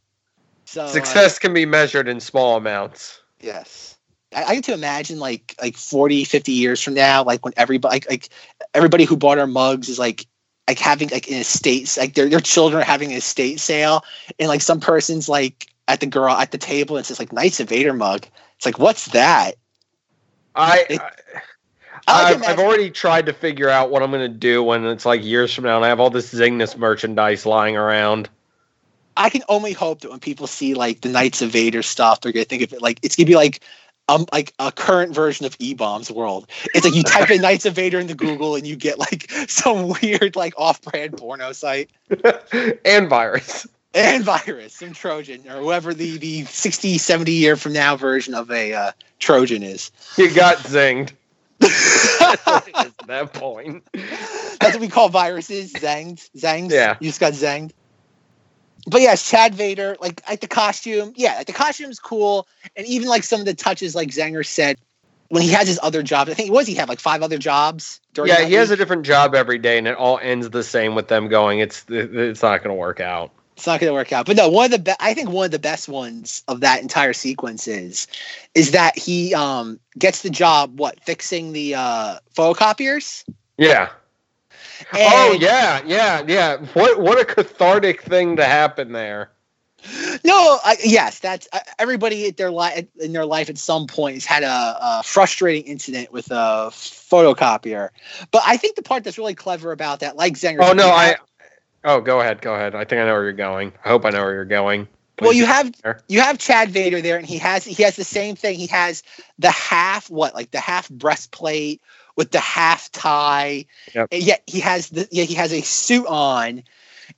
[0.65, 3.21] So uh, Success can be measured in small amounts.
[3.41, 3.97] yes.
[4.35, 7.97] I, I get to imagine like like 40, 50 years from now, like when everybody
[7.97, 8.29] like, like
[8.73, 10.27] everybody who bought our mugs is like
[10.67, 14.03] like having like an estate like their their children are having an estate sale
[14.39, 16.97] and like some person's like at the girl at the table.
[16.97, 18.27] And it's just like nice of Vader mug.
[18.57, 19.57] It's like, what's that?
[20.55, 21.11] I, I
[22.07, 25.25] I've, I've already tried to figure out what I'm going to do when it's like
[25.25, 28.29] years from now and I have all this Zingness merchandise lying around.
[29.17, 32.33] I can only hope that when people see like the Knights of Vader stuff, they're
[32.33, 33.61] gonna think of it like it's gonna be like
[34.09, 36.49] um like a current version of E Bomb's world.
[36.75, 39.95] It's like you type in Knights of Vader into Google and you get like some
[40.01, 41.91] weird like off-brand porno site
[42.85, 43.67] and virus.
[43.95, 48.51] and virus, some Trojan or whoever the the 60, 70 year from now version of
[48.51, 49.91] a uh, Trojan is.
[50.17, 51.13] You got zinged.
[51.63, 53.85] That's what at that point.
[53.93, 55.73] That's what we call viruses.
[55.73, 56.31] Zanged.
[56.37, 56.71] Zanged.
[56.71, 56.97] Yeah.
[57.01, 57.73] You just got zanged.
[58.87, 62.49] But yes, Chad Vader, like like the costume, yeah, like the costume's cool.
[62.77, 64.77] And even like some of the touches, like Zanger said,
[65.29, 67.39] when he has his other jobs, I think what does he have like five other
[67.39, 70.65] jobs during Yeah, he has a different job every day, and it all ends the
[70.65, 71.61] same with them going.
[71.61, 73.31] It's it's not going to work out.
[73.57, 74.27] It's not gonna work out.
[74.27, 76.83] But no, one of the be- I think one of the best ones of that
[76.83, 78.07] entire sequence is
[78.55, 83.25] is that he um gets the job, what, fixing the uh photocopiers?
[83.59, 83.91] Yeah.
[84.95, 86.57] oh yeah, yeah, yeah.
[86.73, 89.31] What what a cathartic thing to happen there.
[90.25, 94.25] No, yes, that's uh, everybody at their life in their life at some point has
[94.25, 97.89] had a, a frustrating incident with a photocopier.
[98.31, 100.59] But I think the part that's really clever about that, like Zenger.
[100.61, 101.17] Oh no, I.
[101.85, 102.75] Oh, go ahead, go ahead.
[102.75, 103.73] I think I know where you're going.
[103.85, 104.87] I hope I know where you're going.
[105.21, 106.01] well, you have there.
[106.09, 108.59] you have Chad Vader there, and he has he has the same thing.
[108.59, 109.03] He has
[109.39, 111.81] the half what like the half breastplate
[112.17, 113.67] with the half tie.
[113.95, 114.09] Yep.
[114.13, 116.63] And yet he has the yeah he has a suit on,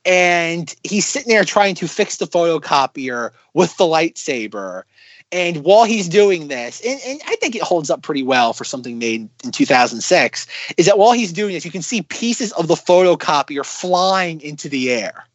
[0.04, 4.84] and he's sitting there trying to fix the photocopier with the lightsaber.
[5.32, 8.64] And while he's doing this, and, and I think it holds up pretty well for
[8.64, 10.46] something made in 2006,
[10.76, 14.68] is that while he's doing this, you can see pieces of the photocopier flying into
[14.68, 15.26] the air.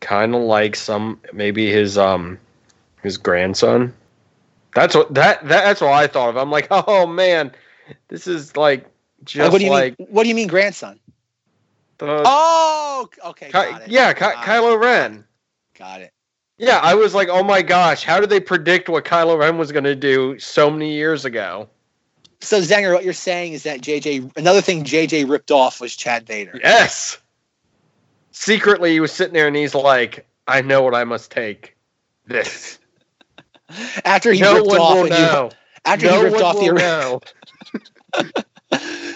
[0.00, 2.38] kind of like some maybe his um
[3.02, 3.94] his grandson.
[4.74, 6.36] That's what that, that that's what I thought of.
[6.36, 7.52] I'm like, oh man,
[8.08, 8.86] this is like
[9.24, 10.08] just what do you like mean?
[10.10, 11.00] What do you mean, grandson?
[11.98, 13.50] the Oh, okay.
[13.50, 15.24] Ky- it, yeah, Ky- got it, Kylo Ren.
[15.78, 16.12] Got it.
[16.58, 19.72] Yeah, I was like, oh my gosh, how did they predict what Kylo Ren was
[19.72, 21.68] going to do so many years ago?
[22.40, 26.26] So Zanger, what you're saying is that JJ, another thing JJ ripped off was Chad
[26.26, 26.58] Vader.
[26.62, 27.18] Yes.
[28.30, 31.76] Secretly, he was sitting there and he's like, I know what I must take.
[32.26, 32.78] This.
[34.04, 35.50] After he no ripped off, you-
[35.84, 37.20] after no he ripped off the ori- know.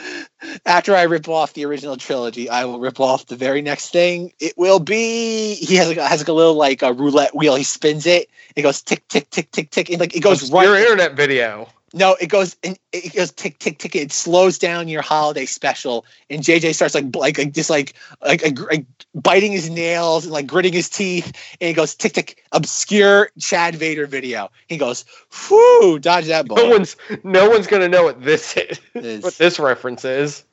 [0.66, 4.32] after I rip off the original trilogy, I will rip off the very next thing.
[4.40, 7.55] It will be he has like, a- has like a little like a roulette wheel.
[7.55, 8.28] He spins it.
[8.57, 9.90] It goes tick tick tick tick tick.
[9.90, 10.66] And like it goes right.
[10.66, 11.68] Your internet video.
[11.93, 13.97] No, it goes and it goes tick tick tick.
[13.97, 18.43] It slows down your holiday special, and JJ starts like like, like just like like,
[18.43, 21.26] like like biting his nails and like gritting his teeth,
[21.61, 22.45] and he goes tick tick.
[22.53, 24.51] Obscure Chad Vader video.
[24.68, 25.05] He goes,
[25.51, 28.78] "Whoo, dodge that ball." No one's no one's gonna know what this is.
[28.95, 30.45] Is- what this reference is.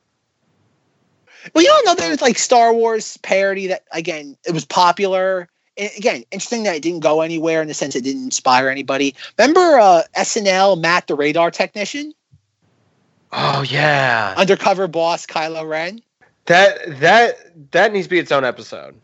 [1.53, 5.49] Well, you don't know there's like Star Wars parody that again it was popular.
[5.77, 9.15] And again, interesting that it didn't go anywhere in the sense it didn't inspire anybody.
[9.37, 12.13] Remember uh, SNL Matt the radar technician,
[13.31, 14.33] Oh yeah.
[14.37, 16.01] undercover boss Kylo Ren.
[16.45, 18.95] That that that needs to be its own episode.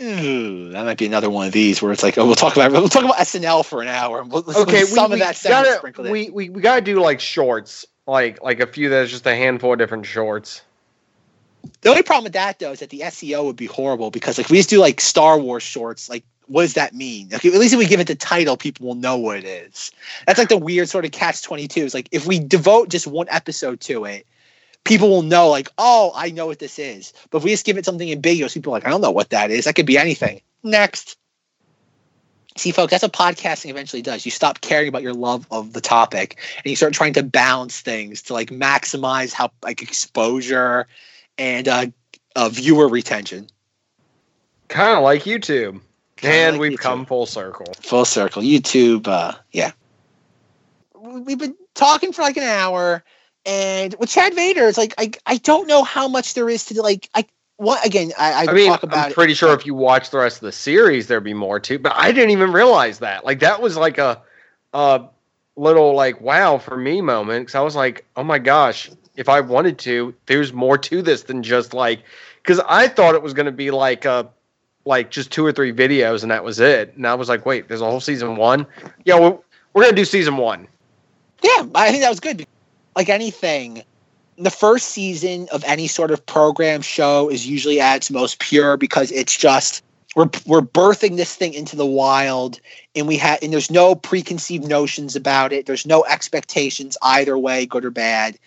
[0.00, 2.72] Ooh, that might be another one of these where it's like, oh, we'll talk about
[2.72, 4.24] we'll talk about SNL for an hour.
[4.24, 7.86] We'll, Okay, put some we, of that gotta we, we we gotta do like shorts,
[8.06, 10.62] like like a few that's just a handful of different shorts.
[11.82, 14.48] The only problem with that though is that the SEO would be horrible because like
[14.48, 17.28] we just do like Star Wars shorts, like what does that mean?
[17.30, 19.90] Like at least if we give it the title, people will know what it is.
[20.26, 21.84] That's like the weird sort of catch twenty two.
[21.84, 24.26] Is like if we devote just one episode to it,
[24.84, 27.12] people will know like, oh, I know what this is.
[27.30, 29.30] But if we just give it something ambiguous, people are like, I don't know what
[29.30, 29.64] that is.
[29.64, 30.40] That could be anything.
[30.62, 31.16] Next.
[32.56, 34.26] See, folks, that's what podcasting eventually does.
[34.26, 37.80] You stop caring about your love of the topic and you start trying to balance
[37.80, 40.86] things to like maximize how like exposure
[41.38, 41.86] and uh,
[42.36, 43.46] uh, viewer retention.
[44.68, 45.80] Kind of like YouTube.
[46.16, 46.82] Kinda and like we've YouTube.
[46.82, 47.66] come full circle.
[47.80, 48.42] Full circle.
[48.42, 49.72] YouTube, uh, yeah.
[50.98, 53.02] We've been talking for like an hour,
[53.44, 56.80] and with Chad Vader, it's like I I don't know how much there is to
[56.80, 57.26] like I
[57.56, 60.10] what again I, I, I mean, talk about I'm it- pretty sure if you watch
[60.10, 61.78] the rest of the series, there'd be more too.
[61.78, 63.24] But I didn't even realize that.
[63.24, 64.22] Like that was like a,
[64.72, 65.08] a
[65.56, 69.40] little like wow for me moment because I was like, oh my gosh, if I
[69.40, 72.02] wanted to, there's more to this than just like
[72.42, 74.28] because I thought it was going to be like a
[74.84, 76.94] like just two or three videos and that was it.
[76.96, 78.66] And I was like, wait, there's a whole season one.
[79.04, 79.38] Yeah, we're,
[79.72, 80.66] we're gonna do season one.
[81.42, 82.46] Yeah, I think that was good.
[82.96, 83.82] Like anything,
[84.36, 88.76] the first season of any sort of program show is usually at its most pure
[88.76, 89.82] because it's just
[90.14, 92.60] we're we're birthing this thing into the wild
[92.94, 97.64] and we had and there's no preconceived notions about it there's no expectations either way
[97.64, 98.38] good or bad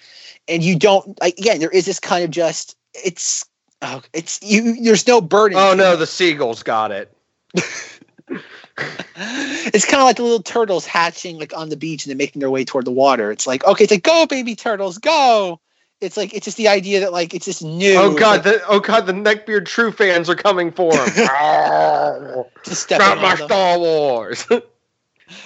[0.48, 3.46] and you don't like again there is this kind of just it's
[3.82, 7.16] oh, it's you there's no burden Oh no, the seagulls got it.
[8.78, 12.42] it's kind of like the little turtles hatching like on the beach and then making
[12.42, 15.62] their way toward the water it's like okay it's like go baby turtles go
[16.02, 18.80] it's like it's just the idea that like it's just new Oh god, the oh
[18.80, 21.26] god, the neckbeard true fans are coming for him.
[22.92, 23.36] Not my.
[23.36, 24.46] Star Wars.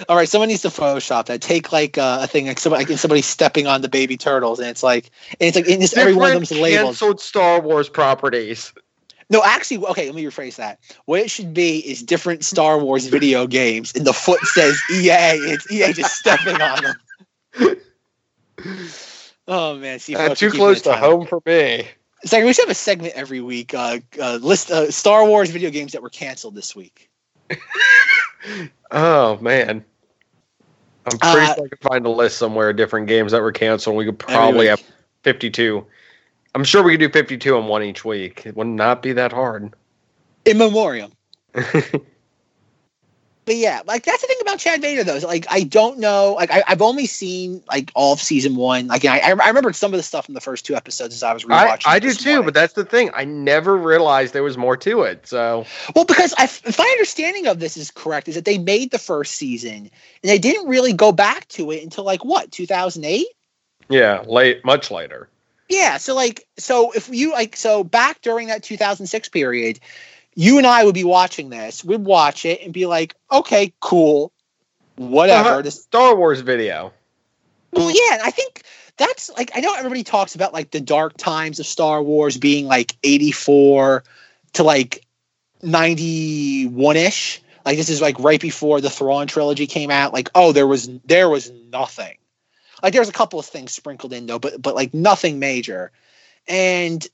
[0.08, 1.42] All right, someone needs to Photoshop that.
[1.42, 4.68] Take like uh, a thing like somebody, like somebody stepping on the baby turtles, and
[4.68, 6.86] it's like, and it's like, and just every one of them's Different labeled.
[6.88, 8.74] canceled Star Wars properties.
[9.30, 10.80] No, actually, okay, let me rephrase that.
[11.06, 15.38] What it should be is different Star Wars video games, and the foot says EA.
[15.38, 17.76] It's EA just stepping on them.
[19.52, 21.88] Oh man, see, Uh, too close to home for me.
[22.24, 23.74] Second, we should have a segment every week.
[23.74, 27.10] Uh, uh, list uh, Star Wars video games that were canceled this week.
[28.92, 29.84] Oh man.
[31.06, 33.52] I'm pretty Uh, sure I could find a list somewhere of different games that were
[33.52, 33.96] canceled.
[33.96, 34.82] We could probably have
[35.24, 35.86] 52.
[36.56, 38.46] I'm sure we could do 52 in one each week.
[38.46, 39.74] It would not be that hard.
[40.46, 41.12] In memoriam.
[43.50, 45.16] But yeah, like that's the thing about Chad Vader though.
[45.16, 46.36] Is like I don't know.
[46.38, 48.86] Like I, I've only seen like all of season one.
[48.86, 51.34] Like I, I remembered some of the stuff from the first two episodes as I
[51.34, 51.88] was I, rewatching.
[51.88, 52.46] I it do too, morning.
[52.46, 53.10] but that's the thing.
[53.16, 55.26] I never realized there was more to it.
[55.26, 58.92] So well, because I, if my understanding of this is correct, is that they made
[58.92, 59.90] the first season and
[60.22, 63.26] they didn't really go back to it until like what 2008.
[63.90, 65.28] yeah, late, much later.
[65.70, 69.80] Yeah, so like so if you like so back during that 2006 period,
[70.40, 71.84] you and I would be watching this.
[71.84, 74.32] We'd watch it and be like, okay, cool,
[74.96, 75.50] whatever.
[75.50, 75.62] Uh-huh.
[75.64, 76.94] This Star Wars video.
[77.74, 78.64] Well, yeah, I think
[78.96, 82.68] that's like I know everybody talks about like the dark times of Star Wars being
[82.68, 84.06] like 84
[84.54, 85.06] to like
[85.62, 87.42] 91 ish.
[87.66, 90.14] Like this is like right before the Thrawn trilogy came out.
[90.14, 92.16] Like, oh, there was there was nothing.
[92.82, 95.92] Like there's a couple of things sprinkled in though, but but like nothing major.
[96.48, 97.06] And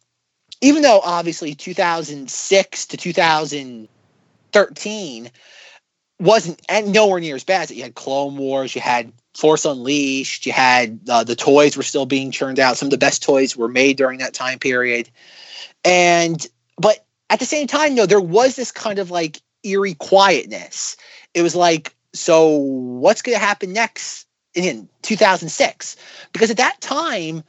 [0.66, 5.32] even though obviously 2006 to 2013
[6.20, 7.72] wasn't and nowhere near as bad as.
[7.72, 12.08] You had Clone Wars, you had Force Unleashed, you had uh, the toys were still
[12.08, 12.78] being churned out.
[12.78, 15.08] Some of the best toys were made during that time period,
[15.84, 16.48] and
[16.78, 20.98] but at the same time, no, there was this kind of like eerie quietness.
[21.36, 25.96] It was like, so what's going to happen next in 2006?
[26.34, 27.44] Because at that time.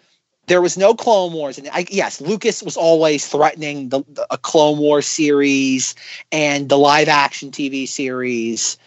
[0.46, 4.38] There was no Clone Wars, and I, yes, Lucas was always threatening the, the, a
[4.38, 5.94] Clone Wars series
[6.30, 8.78] and the live action TV series.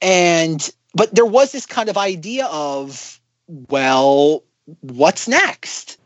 [0.00, 4.42] And but there was this kind of idea of, well,
[4.80, 5.98] what's next?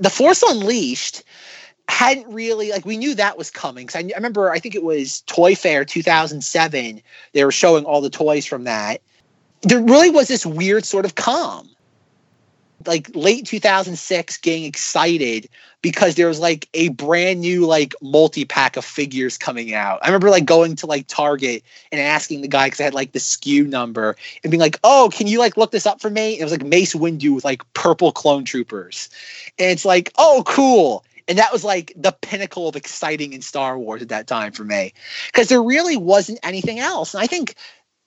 [0.00, 1.22] The Force Unleashed
[1.88, 4.84] hadn't really like we knew that was coming because I, I remember I think it
[4.84, 7.00] was Toy Fair 2007
[7.32, 9.00] they were showing all the toys from that
[9.62, 11.68] there really was this weird sort of calm
[12.88, 15.48] like late 2006 getting excited
[15.82, 20.00] because there was like a brand new like multi-pack of figures coming out.
[20.02, 21.62] I remember like going to like Target
[21.92, 25.10] and asking the guy because I had like the SKU number and being like, "Oh,
[25.12, 27.44] can you like look this up for me?" And it was like Mace Windu with
[27.44, 29.08] like purple clone troopers,
[29.58, 33.78] and it's like, "Oh, cool." And that was like the pinnacle of exciting in Star
[33.78, 34.94] Wars at that time for me
[35.26, 37.12] because there really wasn't anything else.
[37.12, 37.54] And I think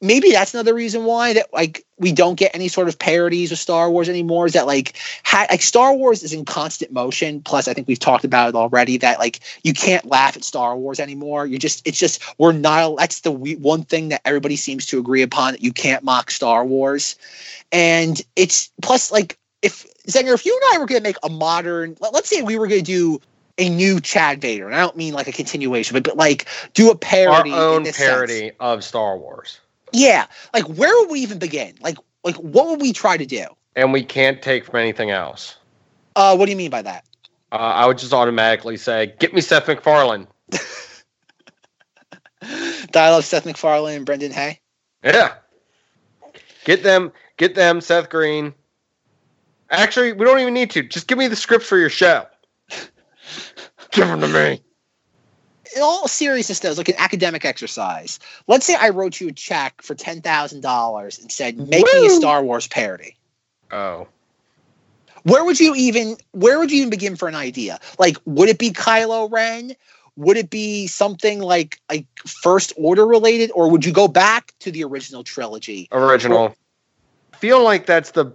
[0.01, 3.59] maybe that's another reason why that like we don't get any sort of parodies of
[3.59, 7.67] Star Wars anymore is that like ha- like Star Wars is in constant motion plus
[7.67, 10.99] I think we've talked about it already that like you can't laugh at Star Wars
[10.99, 14.85] anymore you just it's just we're not that's the we- one thing that everybody seems
[14.87, 17.15] to agree upon that you can't mock Star Wars
[17.71, 21.29] and it's plus like if Zenger if you and I were going to make a
[21.29, 23.21] modern let, let's say we were going to do
[23.59, 26.87] a new Chad Vader and I don't mean like a continuation but, but like do
[26.89, 28.07] a Our parody in own this sense.
[28.09, 29.59] parody of Star Wars.
[29.93, 31.75] Yeah, like where would we even begin?
[31.81, 33.45] Like, like what would we try to do?
[33.75, 35.57] And we can't take from anything else.
[36.15, 37.05] Uh, what do you mean by that?
[37.51, 40.27] Uh, I would just automatically say, get me Seth MacFarlane.
[42.41, 44.59] I love Seth MacFarlane and Brendan Hay.
[45.03, 45.33] Yeah.
[46.63, 48.53] Get them, get them, Seth Green.
[49.69, 50.83] Actually, we don't even need to.
[50.83, 52.25] Just give me the scripts for your show.
[53.91, 54.61] give them to me.
[55.75, 58.19] In all seriousness, though, it's like an academic exercise.
[58.47, 62.07] Let's say I wrote you a check for ten thousand dollars and said, "Make me
[62.07, 63.15] a Star Wars parody."
[63.71, 64.07] Oh.
[65.23, 67.79] Where would you even Where would you even begin for an idea?
[67.99, 69.75] Like, would it be Kylo Ren?
[70.17, 74.71] Would it be something like like First Order related, or would you go back to
[74.71, 75.87] the original trilogy?
[75.91, 76.55] Original.
[77.33, 78.33] I feel like that's the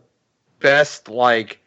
[0.61, 1.61] best like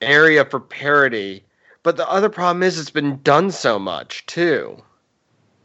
[0.00, 1.44] area for parody.
[1.82, 4.82] But the other problem is it's been done so much too.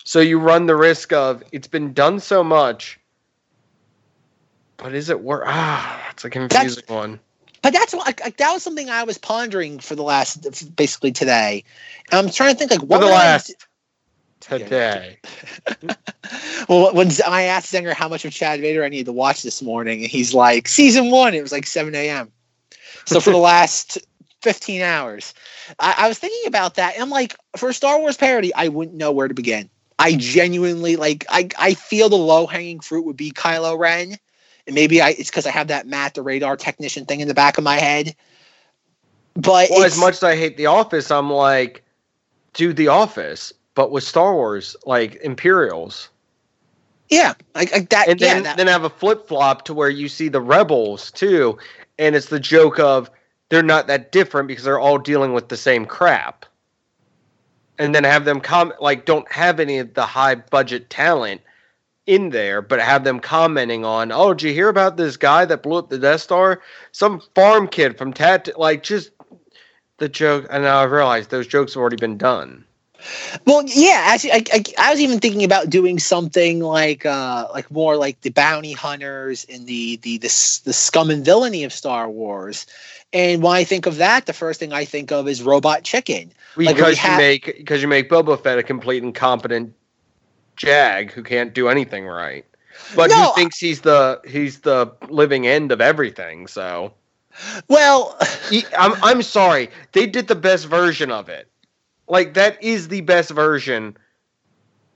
[0.08, 2.98] So you run the risk of it's been done so much,
[4.78, 5.44] but is it worth?
[5.46, 7.20] Ah, it's a confusing one.
[7.62, 11.66] But that's what like, that was something I was pondering for the last basically today.
[12.10, 13.54] And I'm trying to think like For what the would I last do-
[14.40, 15.20] today.
[16.70, 19.62] well, when I asked Zenger how much of Chad Vader I needed to watch this
[19.62, 22.32] morning, and he's like, season one, it was like 7 a.m.
[23.04, 23.98] So for the last
[24.42, 25.34] 15 hours,
[25.80, 26.94] I, I was thinking about that.
[26.94, 29.70] And I'm like, for a Star Wars parody, I wouldn't know where to begin.
[30.00, 34.18] I genuinely like, I, I feel the low hanging fruit would be Kylo Ren.
[34.68, 37.34] And maybe I, it's because I have that Matt, the radar technician thing in the
[37.34, 38.16] back of my head.
[39.36, 41.84] But Well, as much as I hate The Office, I'm like,
[42.54, 46.10] do The Office, but with Star Wars, like Imperials.
[47.10, 48.08] yeah, like, like that.
[48.10, 51.12] and yeah, then that- then have a flip flop to where you see the rebels
[51.12, 51.58] too,
[51.98, 53.10] and it's the joke of
[53.50, 56.46] they're not that different because they're all dealing with the same crap.
[57.80, 61.42] And then have them com like don't have any of the high budget talent
[62.08, 65.62] in there, but have them commenting on, oh, did you hear about this guy that
[65.62, 66.62] blew up the Death Star?
[66.92, 69.12] Some farm kid from Tat, like just
[69.98, 70.48] the joke.
[70.50, 72.64] And now I've realized those jokes have already been done.
[73.46, 77.70] Well, yeah, actually, I, I, I was even thinking about doing something like, uh, like
[77.70, 80.28] more like the bounty hunters and the the the,
[80.64, 82.66] the scum and villainy of Star Wars.
[83.18, 86.32] And when I think of that, the first thing I think of is Robot Chicken.
[86.56, 89.74] Like, because you have- make because you make Boba Fett a complete incompetent
[90.56, 92.46] jag who can't do anything right,
[92.96, 96.46] but No, who thinks he's the he's the living end of everything.
[96.46, 96.94] So
[97.68, 98.16] Well,
[98.78, 101.50] I'm I'm sorry, they did the best version of it.
[102.08, 103.98] Like that is the best version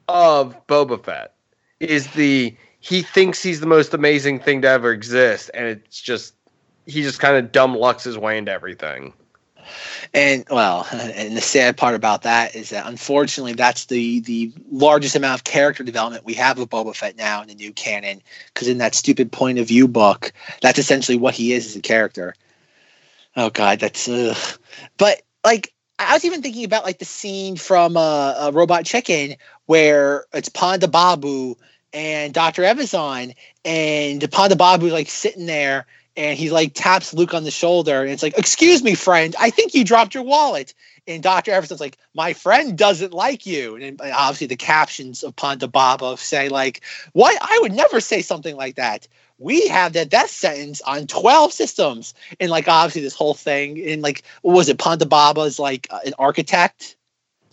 [0.07, 1.34] of Boba Fett.
[1.80, 6.36] Is the he thinks he's the most amazing thing to ever exist, and it's just
[6.92, 9.14] he just kind of dumb lucks his way into everything.
[10.14, 15.16] and well, and the sad part about that is that unfortunately, that's the the largest
[15.16, 18.22] amount of character development we have of Boba Fett now in the new canon.
[18.54, 21.82] Because in that stupid point of view book, that's essentially what he is as a
[21.82, 22.36] character.
[23.36, 24.08] Oh God, that's.
[24.10, 24.38] Ugh.
[24.98, 29.36] But like, I was even thinking about like the scene from uh, uh, Robot Chicken
[29.68, 31.54] where it's Ponda Baba
[31.94, 32.64] and Dr.
[32.64, 35.86] Evazan, and Ponda Baba like sitting there
[36.18, 39.49] and he like taps Luke on the shoulder and it's like, "Excuse me, friend, I
[39.49, 40.74] think you dropped your wallet."
[41.07, 41.51] And Dr.
[41.51, 46.18] Evazan's like, "My friend doesn't like you." And then, obviously the captions of Ponda Baba
[46.18, 46.82] say like,
[47.14, 47.38] "What?
[47.41, 49.07] I would never say something like that."
[49.38, 52.14] We have that death sentence on 12 systems.
[52.39, 54.78] And like obviously this whole thing and like what was it?
[54.78, 56.95] Ponda Baba's like uh, an architect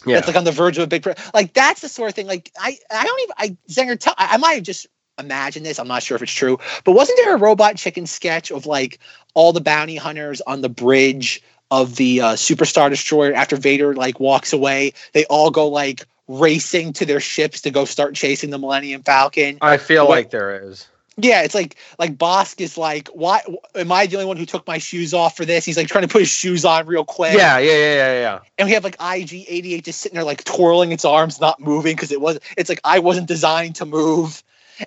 [0.07, 2.27] Yeah, that's like on the verge of a big like that's the sort of thing
[2.27, 4.87] like i i don't even i Zenger tell i, I might have just
[5.19, 8.51] imagined this i'm not sure if it's true but wasn't there a robot chicken sketch
[8.51, 8.99] of like
[9.35, 14.21] all the bounty hunters on the bridge of the uh, superstar destroyer after vader like
[14.21, 18.59] walks away they all go like racing to their ships to go start chasing the
[18.59, 20.87] millennium falcon I feel What- like there is.
[21.17, 23.41] yeah, it's like like Bossk is like, why
[23.75, 25.65] am I the only one who took my shoes off for this?
[25.65, 27.35] He's like trying to put his shoes on real quick.
[27.35, 28.39] Yeah, yeah, yeah, yeah, yeah.
[28.57, 31.59] and we have like IG eighty eight just sitting there like twirling its arms, not
[31.59, 32.39] moving because it was.
[32.57, 34.45] It's like I wasn't designed to move,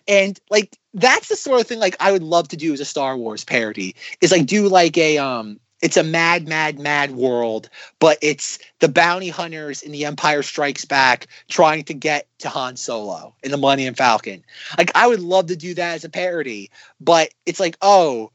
[0.08, 2.86] and like that's the sort of thing like I would love to do as a
[2.86, 3.96] Star Wars parody.
[4.22, 5.60] Is like do like a um.
[5.82, 7.68] It's a mad, mad, mad world,
[7.98, 12.76] but it's the bounty hunters in the Empire Strikes Back trying to get to Han
[12.76, 14.44] Solo in the Millennium Falcon.
[14.78, 16.70] Like I would love to do that as a parody,
[17.00, 18.30] but it's like, oh,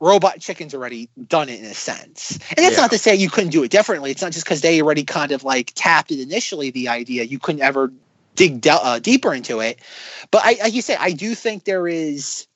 [0.00, 2.38] Robot Chicken's already done it in a sense.
[2.56, 2.80] And that's Yeah.
[2.80, 4.10] not to say you couldn't do it differently.
[4.10, 7.38] It's not just because they already kind of like tapped it initially, the idea, you
[7.38, 7.92] couldn't ever
[8.38, 9.80] dig de- uh, deeper into it.
[10.30, 12.46] But I, like you say, I do think there is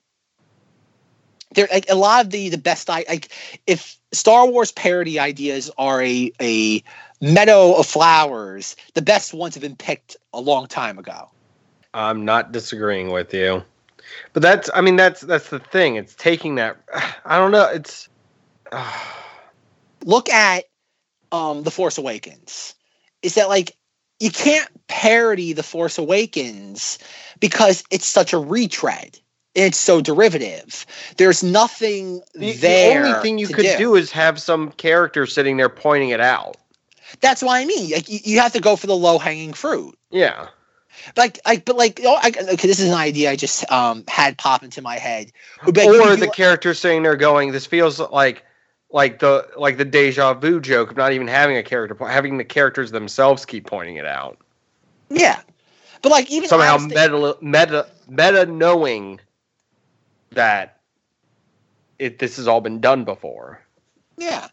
[1.55, 3.29] there like a lot of the the best I like
[3.67, 6.83] if Star Wars parody ideas are a a
[7.21, 11.29] meadow of flowers, the best ones have been picked a long time ago.
[11.93, 13.63] I'm not disagreeing with you.
[14.33, 15.97] But that's I mean that's that's the thing.
[15.97, 16.79] It's taking that
[17.25, 18.09] I don't know, it's
[20.05, 20.65] look at
[21.33, 22.75] um the force awakens
[23.23, 23.77] is that like
[24.23, 26.99] you can't parody the force awakens
[27.41, 29.19] because it's such a retread
[29.55, 30.87] it's so derivative
[31.17, 33.77] there's nothing the, the only thing you could do.
[33.77, 33.95] do.
[33.97, 36.57] is have some character sitting there pointing it out.
[37.21, 39.99] that's what i mean like you, you have to go for the low hanging fruit
[40.11, 40.47] Yeah.
[41.17, 44.39] like like but like oh, I, okay this is an idea i just um had
[44.39, 45.33] pop into my head
[45.65, 48.45] But you or the character sitting there going, "This feels like
[48.93, 52.39] like the like the deja vu joke of not even having a character, po- having
[52.39, 54.39] the characters themselves keep pointing it out.
[55.11, 55.41] yeah
[56.03, 59.21] but like even Somehow meta meta meta knowing
[60.33, 60.81] that
[61.99, 63.63] it this has all been done before.
[64.19, 64.49] Yeah.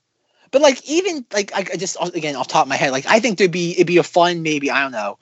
[0.52, 3.08] But like even like I I just again off the top of my head, like
[3.08, 5.18] I think there'd be it'd be a fun maybe I don't know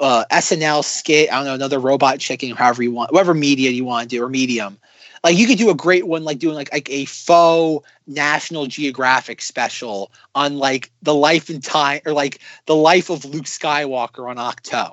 [0.00, 1.30] uh, SNL skit.
[1.30, 4.22] I don't know another robot chicken, however you want, whatever media you want to do
[4.22, 4.78] or medium.
[5.24, 9.40] Like you could do a great one, like doing like like a faux National Geographic
[9.40, 14.36] special on like the life and time or like the life of Luke Skywalker on
[14.36, 14.92] Ahch-To.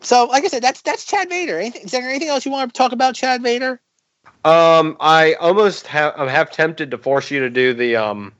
[0.00, 1.60] So, like I said, that's that's Chad Vader.
[1.60, 3.80] Anything, is there anything else you want to talk about, Chad Vader?
[4.44, 8.32] Um, I almost have I'm half tempted to force you to do the um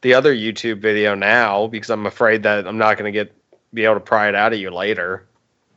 [0.00, 3.32] the other YouTube video now because I'm afraid that I'm not going to get
[3.72, 5.24] be able to pry it out of you later.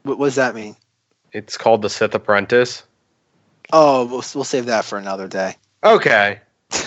[0.04, 0.76] What, what does that mean?
[1.34, 2.84] It's called the Sith Apprentice.
[3.72, 5.56] Oh, we'll, we'll save that for another day.
[5.84, 6.40] Okay.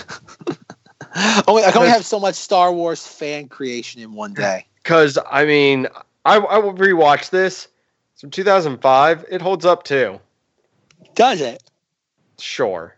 [1.47, 4.65] only, I can only have so much Star Wars fan creation in one day.
[4.85, 5.87] Because I mean,
[6.25, 7.67] I I will rewatch this.
[8.13, 9.25] It's from 2005.
[9.31, 10.19] It holds up too.
[11.15, 11.63] Does it?
[12.37, 12.95] Sure.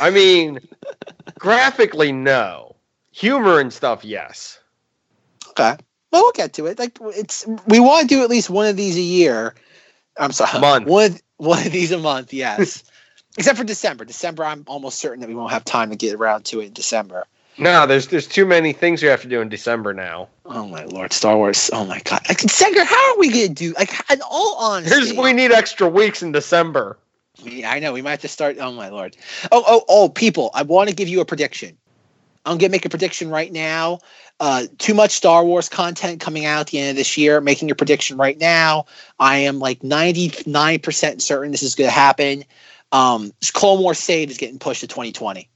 [0.00, 0.60] I mean,
[1.38, 2.74] graphically, no.
[3.12, 4.58] Humor and stuff, yes.
[5.50, 5.76] Okay.
[6.10, 6.78] Well, we'll get to it.
[6.78, 9.54] Like it's we want to do at least one of these a year.
[10.18, 10.86] I'm sorry, Month.
[10.86, 12.32] One one of these a month.
[12.32, 12.82] Yes.
[13.36, 14.04] Except for December.
[14.04, 16.72] December, I'm almost certain that we won't have time to get around to it in
[16.72, 17.26] December.
[17.58, 20.28] No, there's there's too many things you have to do in December now.
[20.46, 21.70] Oh my lord, Star Wars!
[21.72, 23.74] Oh my god, Senger, how are we gonna do?
[23.78, 26.96] Like, in all honesty, Here's we need extra weeks in December.
[27.44, 28.56] We- I know we might have to start.
[28.58, 29.16] Oh my lord!
[29.52, 30.08] Oh oh oh!
[30.08, 31.76] People, I want to give you a prediction.
[32.46, 33.98] I'm gonna make a prediction right now.
[34.38, 37.42] Uh, too much Star Wars content coming out at the end of this year.
[37.42, 38.86] Making a prediction right now.
[39.18, 42.44] I am like 99 percent certain this is gonna happen.
[42.92, 45.48] Um, Wars Saved is getting pushed to 2020.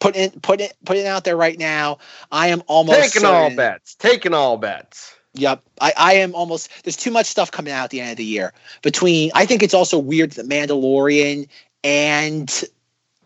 [0.00, 1.98] Put it put it put it out there right now.
[2.32, 3.94] I am almost Taking all bets.
[3.94, 5.14] Taking all bets.
[5.34, 5.62] Yep.
[5.80, 8.24] I, I am almost there's too much stuff coming out at the end of the
[8.24, 8.52] year.
[8.82, 11.48] Between I think it's also weird that Mandalorian
[11.84, 12.64] and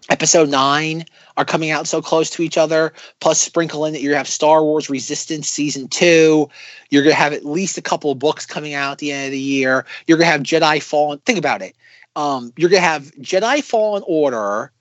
[0.09, 1.05] episode nine
[1.37, 2.93] are coming out so close to each other.
[3.21, 6.49] Plus sprinkle in that you have Star Wars Resistance season two.
[6.91, 9.33] You're gonna have at least a couple of books coming out at the end of
[9.33, 9.87] the year.
[10.07, 11.19] You're gonna have Jedi Fallen.
[11.21, 11.75] Think about it.
[12.17, 14.73] Um, you're gonna have Jedi Fallen Order,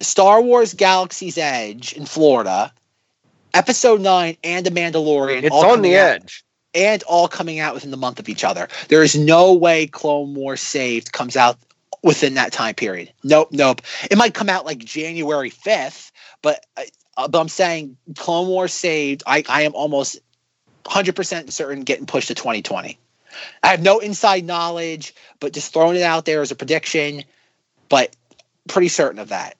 [0.00, 2.72] Star Wars Galaxy's Edge in Florida,
[3.54, 5.44] Episode Nine, and The Mandalorian.
[5.44, 6.44] It's on the out- edge.
[6.74, 8.68] and all coming out within the month of each other.
[8.88, 11.56] There is no way Clone Wars Saved comes out
[12.02, 13.10] within that time period.
[13.24, 13.80] Nope, nope.
[14.10, 16.10] It might come out like January 5th,
[16.42, 20.18] but uh, but I'm saying Clone Wars Saved, I, I am almost
[20.84, 22.98] 100% certain getting pushed to 2020.
[23.62, 27.24] I have no inside knowledge, but just throwing it out there as a prediction,
[27.88, 28.14] but
[28.68, 29.56] pretty certain of that.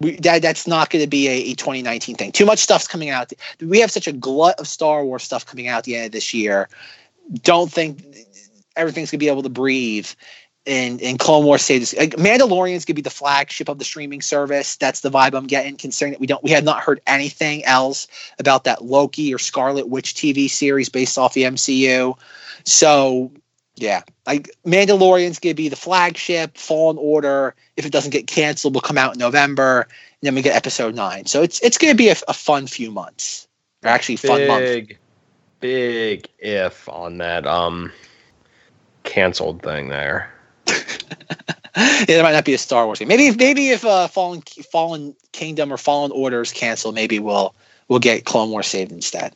[0.00, 2.32] We, that that's not going to be a, a 2019 thing.
[2.32, 3.32] Too much stuff's coming out.
[3.60, 6.12] We have such a glut of Star Wars stuff coming out at the end of
[6.12, 6.68] this year.
[7.42, 8.04] Don't think
[8.76, 10.08] everything's going to be able to breathe.
[10.64, 11.94] And and Clone Wars say this.
[11.96, 14.76] Like, Mandalorian's to be the flagship of the streaming service.
[14.76, 15.76] That's the vibe I'm getting.
[15.76, 18.06] Considering that we don't, we have not heard anything else
[18.38, 22.16] about that Loki or Scarlet Witch TV series based off the MCU.
[22.64, 23.32] So
[23.76, 26.56] yeah, like Mandalorian's gonna be the flagship.
[26.56, 29.88] Fallen Order, if it doesn't get canceled, will come out in November, and
[30.22, 31.26] then we get Episode Nine.
[31.26, 33.48] So it's it's gonna be a, a fun few months,
[33.82, 34.64] or actually fun month.
[34.64, 34.98] Big,
[35.60, 37.90] big if on that um
[39.04, 40.32] canceled thing there.
[41.76, 43.08] yeah, there might not be a Star Wars game.
[43.08, 47.54] Maybe if maybe if uh, Fallen Fallen Kingdom or Fallen Order is canceled, maybe we'll
[47.88, 49.34] we'll get Clone Wars saved instead.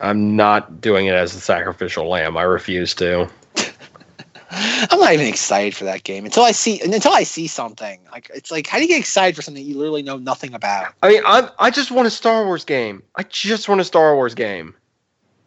[0.00, 2.36] I'm not doing it as the sacrificial lamb.
[2.36, 3.28] I refuse to.
[4.50, 8.00] I'm not even excited for that game until I see until I see something.
[8.10, 10.94] Like it's like how do you get excited for something you literally know nothing about?
[11.02, 13.02] I mean, I I just want a Star Wars game.
[13.16, 14.74] I just want a Star Wars game.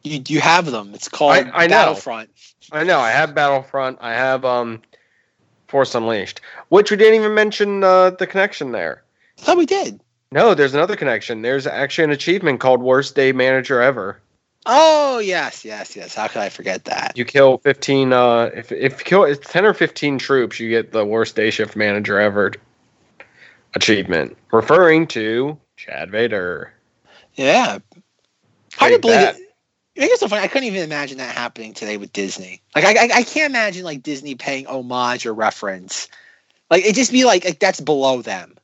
[0.03, 0.93] You you have them.
[0.93, 1.75] It's called I- I know.
[1.75, 2.29] Battlefront.
[2.71, 2.99] I know.
[2.99, 3.97] I have Battlefront.
[4.01, 4.81] I have um
[5.71, 9.03] Force Unleashed, which we didn't even mention uh, the connection there.
[9.39, 9.99] I thought we did.
[10.33, 11.41] No, there's another connection.
[11.41, 14.19] There's actually an achievement called Worst Day Manager Ever.
[14.65, 16.13] Oh yes, yes, yes.
[16.13, 17.17] How could I forget that?
[17.17, 18.13] You kill 15.
[18.13, 21.49] Uh, if if you kill it's 10 or 15 troops, you get the Worst Day
[21.49, 22.53] Shift Manager Ever
[23.73, 26.73] achievement, referring to Chad Vader.
[27.35, 27.79] Yeah.
[28.75, 29.35] Hard to believe that.
[29.37, 29.50] it.
[30.01, 30.41] I think it's so funny.
[30.41, 32.59] I couldn't even imagine that happening today with Disney.
[32.73, 36.07] Like I, I, I can't imagine like Disney paying homage or reference.
[36.71, 38.57] Like it just be like, like that's below them.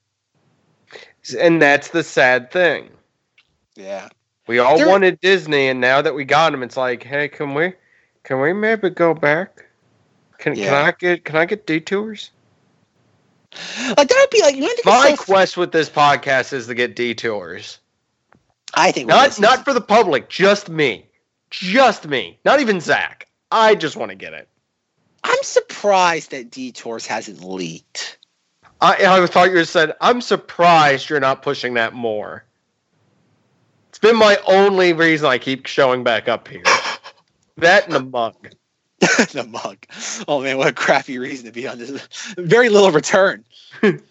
[1.40, 2.90] And that's the sad thing.
[3.76, 4.10] Yeah.
[4.48, 7.74] We all wanted Disney, and now that we got him, it's like, hey, can we,
[8.24, 9.66] can we maybe go back?
[10.40, 12.32] Can can I get can I get detours?
[13.96, 16.74] Like that would be like you know, My so- quest with this podcast is to
[16.74, 17.78] get detours.
[18.74, 21.07] I think Not not for the public, just me,
[21.50, 22.40] just me.
[22.46, 23.28] Not even Zach.
[23.52, 24.48] I just want to get it.
[25.24, 28.18] I'm surprised that Detours hasn't leaked.
[28.82, 32.44] I I thought you said I'm surprised you're not pushing that more.
[33.90, 36.64] It's been my only reason I keep showing back up here.
[37.58, 38.36] That and a mug.
[39.00, 39.78] the mug.
[40.28, 41.90] Oh man, what a crappy reason to be on this.
[42.38, 43.44] Very little return.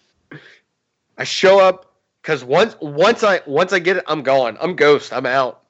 [1.17, 4.59] I show up because once once I once I get it, I'm gone.
[4.61, 5.13] I'm ghost.
[5.13, 5.63] I'm out.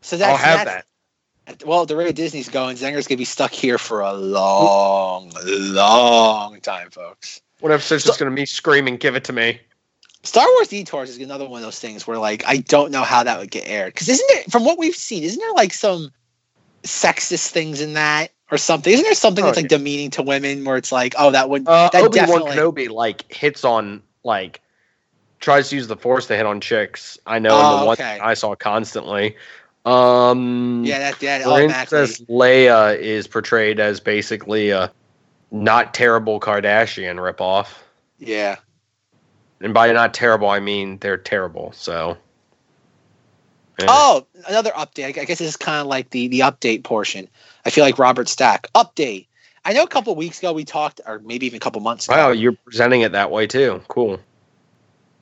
[0.00, 0.86] So that's I'll have that's- that.
[1.64, 6.90] Well, the way Disney's going, Zenger's gonna be stuck here for a long, long time,
[6.90, 7.40] folks.
[7.60, 9.60] What if it's just gonna be screaming, "Give it to me"?
[10.22, 13.24] Star Wars Detours is another one of those things where, like, I don't know how
[13.24, 13.92] that would get aired.
[13.92, 16.12] Because isn't it from what we've seen, isn't there like some
[16.82, 18.92] sexist things in that or something?
[18.92, 21.68] Isn't there something Oh, that's like demeaning to women where it's like, oh, that would
[21.68, 22.56] Uh, that Obi definitely.
[22.56, 24.62] Kenobi like hits on like
[25.40, 27.18] tries to use the Force to hit on chicks.
[27.26, 27.96] I know in Oh, the one.
[28.00, 29.36] I saw constantly.
[29.84, 31.98] Um, Yeah, that automatically.
[31.98, 34.90] Princess Leia is portrayed as basically a
[35.50, 37.68] not terrible Kardashian ripoff.
[38.18, 38.56] Yeah.
[39.60, 41.72] And by not terrible, I mean they're terrible.
[41.72, 42.16] So.
[43.78, 43.86] Yeah.
[43.88, 45.06] Oh, another update.
[45.06, 47.28] I guess this is kind of like the the update portion.
[47.64, 49.26] I feel like Robert Stack update.
[49.64, 52.06] I know a couple of weeks ago we talked, or maybe even a couple months
[52.06, 52.16] ago.
[52.16, 53.82] Wow, you're presenting it that way too.
[53.88, 54.20] Cool.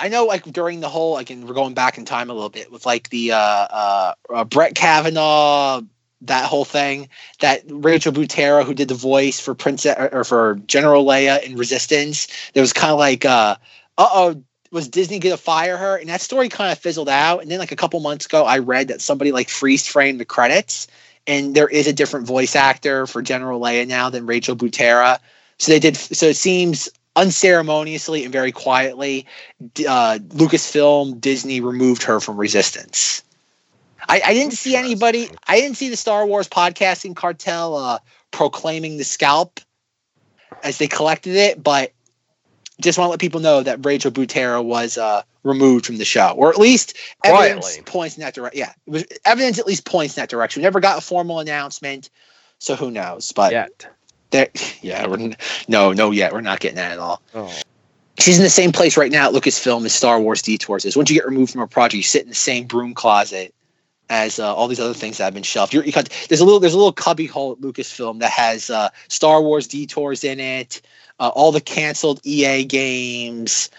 [0.02, 2.72] I know, like during the whole, like, we're going back in time a little bit
[2.72, 5.80] with like the uh, uh, uh, Brett Kavanaugh,
[6.22, 7.08] that whole thing.
[7.38, 11.56] That Rachel Butera, who did the voice for Princess or, or for General Leia in
[11.56, 13.54] Resistance, there was kind of like, uh
[13.96, 14.42] oh,
[14.72, 15.96] was Disney gonna fire her?
[15.98, 17.40] And that story kind of fizzled out.
[17.42, 20.24] And then like a couple months ago, I read that somebody like freeze framed the
[20.24, 20.88] credits,
[21.28, 25.20] and there is a different voice actor for General Leia now than Rachel Butera.
[25.58, 25.96] So they did.
[25.96, 29.26] So it seems unceremoniously and very quietly
[29.86, 33.22] uh, Lucasfilm, Disney removed her from Resistance.
[34.08, 35.30] I, I didn't see anybody.
[35.46, 37.98] I didn't see the Star Wars podcasting cartel uh,
[38.30, 39.60] proclaiming the scalp
[40.62, 41.92] as they collected it, but
[42.80, 46.34] just want to let people know that Rachel Butera was uh, removed from the show,
[46.36, 47.82] or at least evidence Quietly.
[47.84, 48.58] points in that direction.
[48.58, 50.60] Yeah, it was evidence at least points in that direction.
[50.60, 52.10] We never got a formal announcement,
[52.58, 53.32] so who knows?
[53.32, 53.86] But Yet.
[54.32, 54.48] There,
[54.82, 55.32] yeah, we're,
[55.68, 57.52] no, no, yet we're not getting that at all Oh.
[58.18, 60.96] she's in the same place right now at Lucasfilm as Star Wars Detours is.
[60.96, 63.54] Once you get removed from a project, you sit in the same broom closet
[64.10, 65.72] as uh, all these other things that have been shelved.
[65.72, 68.68] You're, you got, there's a little there's a little cubby hole at Lucasfilm that has
[68.68, 70.82] uh, Star Wars Detours in it,
[71.18, 73.70] uh, all the canceled EA games.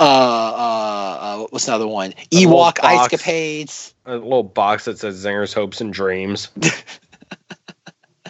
[0.00, 2.12] Uh, uh, uh, what's another one?
[2.32, 2.78] Ewok.
[2.82, 3.94] Ice Capades.
[4.04, 6.48] A little box that says Zinger's hopes and dreams.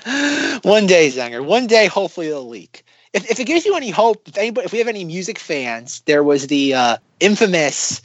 [0.62, 1.44] one day, Zanger.
[1.44, 2.84] One day, hopefully, it'll leak.
[3.12, 6.00] If, if it gives you any hope, if anybody, if we have any music fans,
[6.06, 8.02] there was the uh, infamous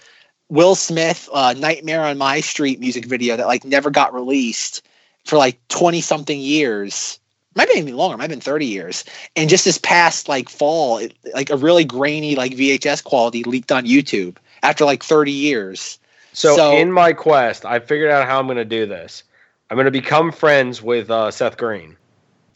[0.49, 4.81] Will Smith uh, "Nightmare on My Street" music video that like never got released
[5.25, 7.19] for like twenty something years.
[7.55, 8.17] Might have been even longer.
[8.17, 9.03] Might have been thirty years.
[9.35, 13.71] And just this past like fall, it, like a really grainy like VHS quality leaked
[13.71, 15.97] on YouTube after like thirty years.
[16.33, 19.23] So, So- in my quest, I figured out how I'm going to do this.
[19.69, 21.97] I'm going to become friends with uh, Seth Green.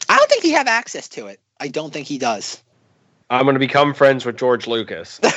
[0.08, 1.40] I don't think he have access to it.
[1.60, 2.62] I don't think he does.
[3.30, 5.20] I'm going to become friends with George Lucas.
[5.24, 5.32] I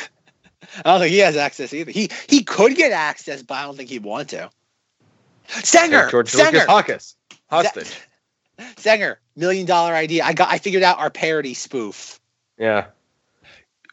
[0.83, 1.91] don't think he has access either.
[1.91, 4.49] He he could get access, but I don't think he'd want to.
[5.47, 7.15] Sanger, George Sanger, Lucas hostage.
[7.49, 8.01] Hostage.
[8.77, 10.23] Sanger, million dollar idea.
[10.23, 10.51] I got.
[10.51, 12.19] I figured out our parody spoof.
[12.57, 12.87] Yeah.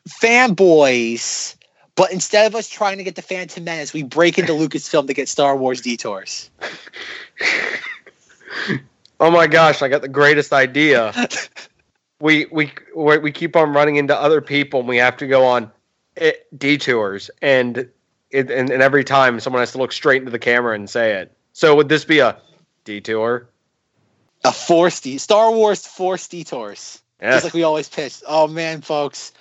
[0.08, 1.56] Fanboys,
[1.94, 5.14] but instead of us trying to get the Phantom Menace, we break into Lucasfilm to
[5.14, 6.50] get Star Wars detours.
[9.22, 11.14] Oh my gosh, I got the greatest idea.
[12.20, 15.70] we we we keep on running into other people, and we have to go on
[16.16, 17.88] eh, detours, and
[18.32, 21.12] it, and and every time someone has to look straight into the camera and say
[21.12, 21.36] it.
[21.52, 22.36] So would this be a
[22.84, 23.48] detour?
[24.44, 27.00] A force de- Star Wars force detours.
[27.20, 27.34] Yes.
[27.34, 28.22] Just like we always pitch.
[28.26, 29.32] Oh man, folks.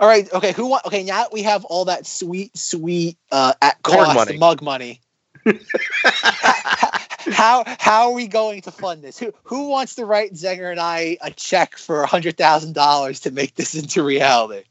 [0.00, 0.50] All right, okay.
[0.50, 0.84] Who want?
[0.86, 4.38] Okay, now that we have all that sweet, sweet uh, at cost money.
[4.38, 5.00] mug money.
[7.32, 9.18] how how are we going to fund this?
[9.18, 13.20] Who who wants to write Zenger and I a check for a hundred thousand dollars
[13.20, 14.64] to make this into reality?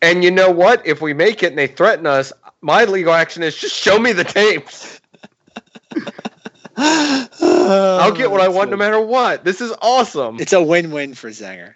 [0.00, 0.86] And you know what?
[0.86, 4.12] If we make it and they threaten us, my legal action is just show me
[4.12, 5.00] the tapes.
[6.76, 9.44] I'll get what I want no matter what.
[9.44, 10.40] This is awesome.
[10.40, 11.74] It's a win-win for Zenger.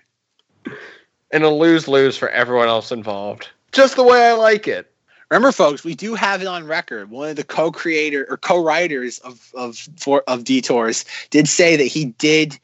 [1.30, 3.48] And a lose lose for everyone else involved.
[3.72, 4.90] Just the way I like it.
[5.30, 7.10] Remember, folks, we do have it on record.
[7.10, 12.06] One of the co-creator or co-writers of of for of Detours did say that he
[12.06, 12.58] did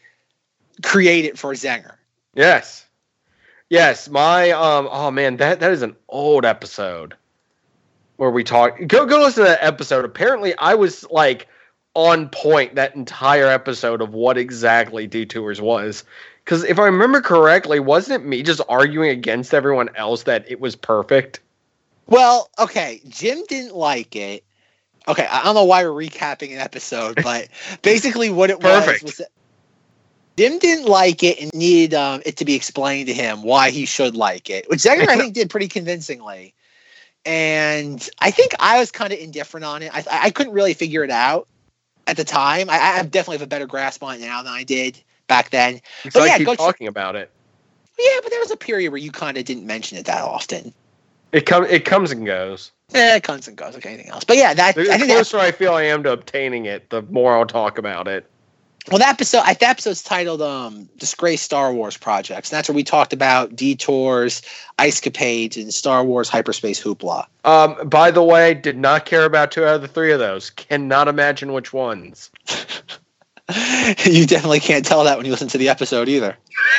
[0.83, 1.97] create it for Zenger.
[2.35, 2.87] Yes.
[3.69, 7.15] Yes, my um oh man, that that is an old episode
[8.17, 10.05] where we talk go go listen to that episode.
[10.05, 11.49] Apparently I was like
[11.95, 16.05] on point that entire episode of what exactly Detours was.
[16.45, 20.61] Cuz if I remember correctly, wasn't it me just arguing against everyone else that it
[20.61, 21.41] was perfect?
[22.07, 24.45] Well, okay, Jim didn't like it.
[25.09, 27.49] Okay, I don't know why we're recapping an episode, but
[27.83, 29.03] basically what it Perfect.
[29.03, 29.29] was was that,
[30.37, 33.85] Dim didn't like it and needed um, it to be explained to him why he
[33.85, 36.55] should like it, which Zenger I think did pretty convincingly.
[37.25, 39.95] And I think I was kind of indifferent on it.
[39.95, 41.47] I, I couldn't really figure it out
[42.07, 42.71] at the time.
[42.71, 45.81] I, I definitely have a better grasp on it now than I did back then.
[46.03, 47.31] Because But I yeah, keep go ch- talking about it.
[47.99, 50.75] Yeah, but there was a period where you kind of didn't mention it that often.
[51.33, 52.71] It comes it comes and goes.
[52.91, 54.25] Yeah, it comes and goes like anything else.
[54.25, 56.91] But yeah, that The I think that, closer I feel I am to obtaining it,
[56.91, 58.29] the more I'll talk about it.
[58.91, 62.85] well, that episode, that episode's titled um, "Disgrace Star Wars Projects." And that's where we
[62.85, 64.43] talked about detours,
[64.79, 67.27] ice capades, and Star Wars hyperspace hoopla.
[67.45, 70.51] Um, by the way, did not care about two out of the three of those.
[70.51, 72.31] Cannot imagine which ones.
[74.05, 76.37] you definitely can't tell that when you listen to the episode either.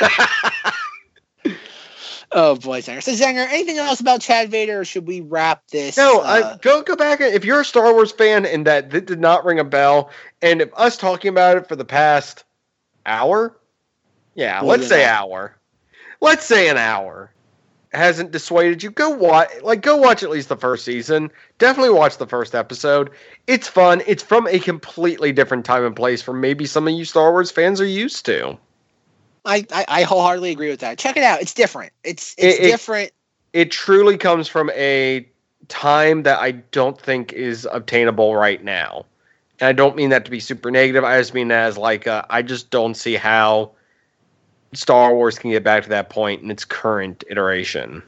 [2.34, 3.02] oh boy, Zanger.
[3.02, 5.96] So Zanger, anything else about Chad Vader, or should we wrap this?
[5.96, 7.20] No, uh, I, go go back.
[7.20, 10.10] If you're a Star Wars fan and that, that did not ring a bell,
[10.42, 12.44] and if us talking about it for the past
[13.06, 13.56] hour,
[14.34, 15.56] yeah, let's say hour,
[16.20, 17.30] let's say an hour,
[17.92, 19.50] hasn't dissuaded you, go watch.
[19.62, 21.30] Like go watch at least the first season.
[21.58, 23.10] Definitely watch the first episode.
[23.46, 24.02] It's fun.
[24.06, 27.50] It's from a completely different time and place from maybe some of you Star Wars
[27.50, 28.58] fans are used to.
[29.44, 30.98] I, I I wholeheartedly agree with that.
[30.98, 31.40] Check it out.
[31.40, 31.92] It's different.
[32.02, 33.12] It's it's It- it- different.
[33.52, 35.26] it truly comes from a
[35.68, 39.06] time that I don't think is obtainable right now.
[39.60, 41.04] And I don't mean that to be super negative.
[41.04, 43.72] I just mean that as like uh, I just don't see how
[44.72, 48.02] Star Wars can get back to that point in its current iteration.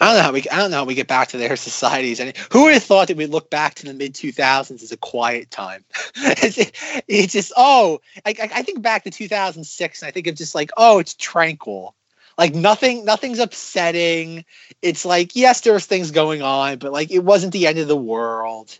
[0.00, 2.20] I don't know how we I don't know how we get back to their societies.
[2.20, 4.82] I And who would have thought that we'd look back to the mid two thousands
[4.82, 5.84] as a quiet time?
[6.16, 10.26] it's, it's just oh, I, I think back to two thousand six, and I think
[10.26, 11.94] of just like oh, it's tranquil.
[12.38, 14.44] Like nothing, nothing's upsetting.
[14.80, 17.96] It's like yes, there's things going on, but like it wasn't the end of the
[17.96, 18.78] world.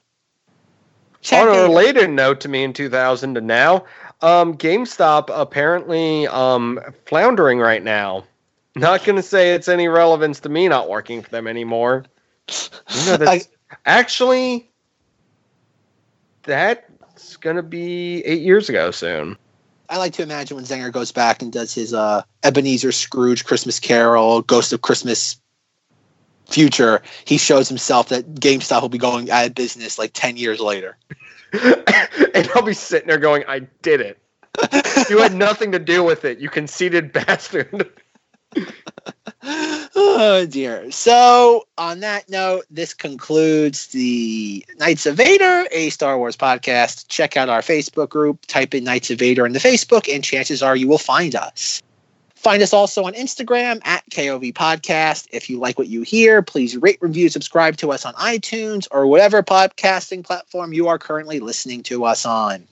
[1.21, 3.85] Check On a related note to me in 2000 to now,
[4.23, 8.25] um, GameStop apparently um, floundering right now.
[8.77, 12.05] Not going to say it's any relevance to me not working for them anymore.
[12.49, 13.49] You know, that's,
[13.87, 14.71] actually,
[16.43, 19.37] that's going to be eight years ago soon.
[19.89, 23.81] I like to imagine when Zenger goes back and does his uh, Ebenezer Scrooge Christmas
[23.81, 25.37] Carol, Ghost of Christmas
[26.47, 30.61] Future, he shows himself that GameStop will be going out of business like 10 years
[30.61, 30.97] later.
[31.53, 34.19] and I'll be sitting there going, I did it.
[35.11, 37.91] You had nothing to do with it, you conceited bastard.
[39.43, 40.91] Oh dear.
[40.91, 47.09] So, on that note, this concludes the Knights of Vader, a Star Wars podcast.
[47.09, 50.63] Check out our Facebook group, type in Knights of Vader in the Facebook, and chances
[50.63, 51.83] are you will find us.
[52.35, 55.27] Find us also on Instagram at KOV Podcast.
[55.31, 59.07] If you like what you hear, please rate, review, subscribe to us on iTunes or
[59.07, 62.67] whatever podcasting platform you are currently listening to us on.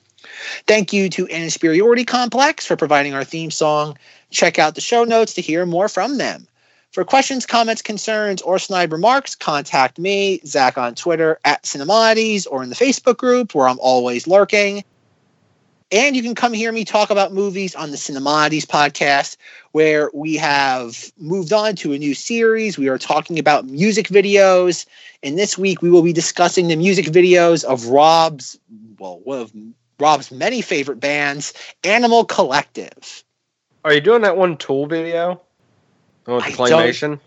[0.67, 3.97] Thank you to An Inferiority Complex for providing our theme song.
[4.29, 6.47] Check out the show notes to hear more from them.
[6.91, 12.63] For questions, comments, concerns, or snide remarks, contact me, Zach, on Twitter at Cinemodities or
[12.63, 14.83] in the Facebook group where I'm always lurking.
[15.91, 19.37] And you can come hear me talk about movies on the Cinemodities podcast,
[19.71, 22.77] where we have moved on to a new series.
[22.77, 24.85] We are talking about music videos.
[25.23, 28.59] And this week we will be discussing the music videos of Rob's,
[28.99, 29.53] well, one of
[29.99, 31.53] Rob's many favorite bands,
[31.83, 33.23] Animal Collective.
[33.83, 35.41] Are you doing that one tool video?
[36.27, 37.19] Oh, I the don't-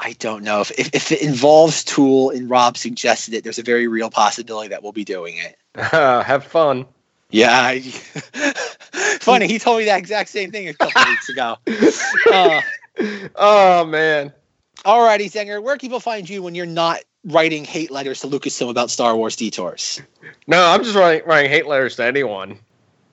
[0.00, 3.42] I don't know if, if if it involves Tool and Rob suggested it.
[3.42, 5.56] There's a very real possibility that we'll be doing it.
[5.74, 6.86] Have fun.
[7.30, 7.80] Yeah, I,
[9.20, 9.48] funny.
[9.48, 11.56] He told me that exact same thing a couple weeks ago.
[12.32, 12.60] Uh,
[13.36, 14.32] Oh man.
[14.84, 15.62] alrighty, Zenger.
[15.62, 19.16] Where can people find you when you're not writing hate letters to Lucasfilm about Star
[19.16, 20.02] Wars detours?
[20.46, 22.58] No, I'm just writing, writing hate letters to anyone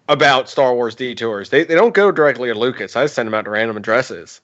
[0.08, 1.50] about Star Wars detours.
[1.50, 2.96] They they don't go directly to Lucas.
[2.96, 4.42] I just send them out to random addresses.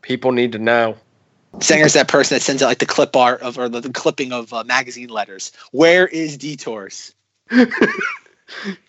[0.00, 0.96] People need to know.
[1.58, 4.32] Zenger's that person that sends out like the clip art of or the, the clipping
[4.32, 5.52] of uh, magazine letters.
[5.70, 7.14] Where is detours?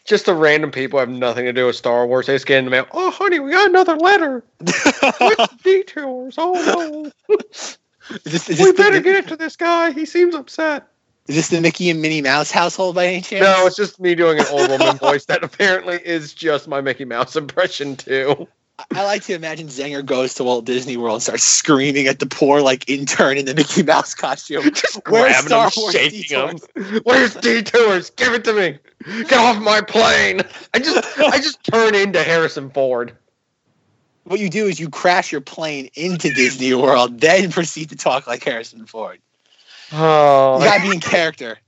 [0.06, 2.28] Just the random people have nothing to do with Star Wars.
[2.28, 2.86] They just get in the mail.
[2.91, 4.44] Oh, honey, we got another letter.
[5.18, 6.36] What's detours?
[6.38, 7.38] Oh no,
[8.23, 9.91] this, is we this better the, get it to this guy.
[9.91, 10.88] He seems upset.
[11.27, 13.43] Is this the Mickey and Minnie Mouse household by any chance?
[13.43, 17.05] No, it's just me doing an old woman voice that apparently is just my Mickey
[17.05, 18.47] Mouse impression too.
[18.91, 22.25] I like to imagine Zenger goes to Walt Disney World and starts screaming at the
[22.25, 24.63] poor like intern in the Mickey Mouse costume.
[24.73, 26.67] Just Where's grabbing Star him, Wars shaking detours?
[26.75, 27.01] him.
[27.03, 28.09] Where's detours?
[28.09, 28.80] Give it to me.
[29.23, 30.41] Get off my plane.
[30.73, 33.15] I just I just turn into Harrison Ford.
[34.23, 38.27] What you do is you crash your plane into Disney World, then proceed to talk
[38.27, 39.19] like Harrison Ford.
[39.91, 41.59] Oh, You gotta be in character.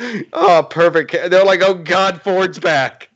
[0.32, 1.12] oh, perfect.
[1.12, 3.08] They're like, oh God, Ford's back.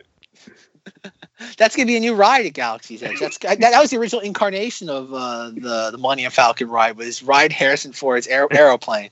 [1.57, 3.21] That's gonna be a new ride at Galaxy's Edge.
[3.21, 6.97] That's that, that was the original incarnation of uh, the the Millennium Falcon ride.
[6.97, 9.11] Was ride Harrison Ford's aer- aeroplane.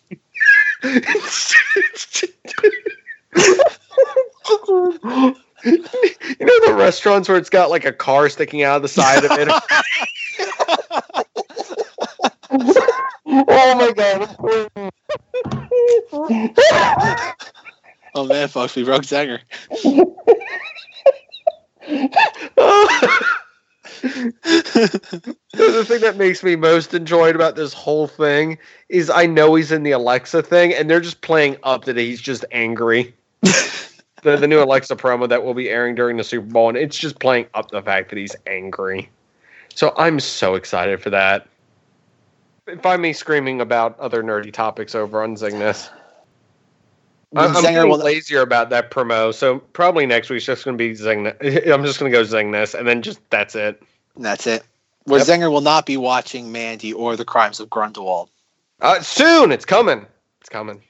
[5.64, 5.78] you
[6.40, 9.30] know the restaurants where it's got like a car sticking out of the side of
[9.32, 9.48] it.
[13.48, 14.36] oh my god!
[18.14, 19.40] Oh man, folks, we broke Zanger.
[24.02, 28.58] the thing that makes me most enjoyed about this whole thing
[28.88, 32.20] is I know he's in the Alexa thing, and they're just playing up that he's
[32.20, 33.14] just angry.
[34.22, 36.98] The the new Alexa promo that will be airing during the Super Bowl, and it's
[36.98, 39.08] just playing up the fact that he's angry.
[39.74, 41.46] So I'm so excited for that.
[42.82, 45.88] Find me screaming about other nerdy topics over on Zingness.
[47.36, 50.82] I'm, I'm getting will- lazier about that promo, so probably next week's just going to
[50.82, 51.26] be Zing.
[51.40, 53.82] I'm just going to go Zingness, and then just that's it.
[54.16, 54.64] That's it.
[55.04, 55.26] Where Yep.
[55.26, 58.30] Zenger will not be watching Mandy or The Crimes of Grindelwald.
[58.80, 60.06] Uh, soon, it's coming.
[60.40, 60.82] It's coming.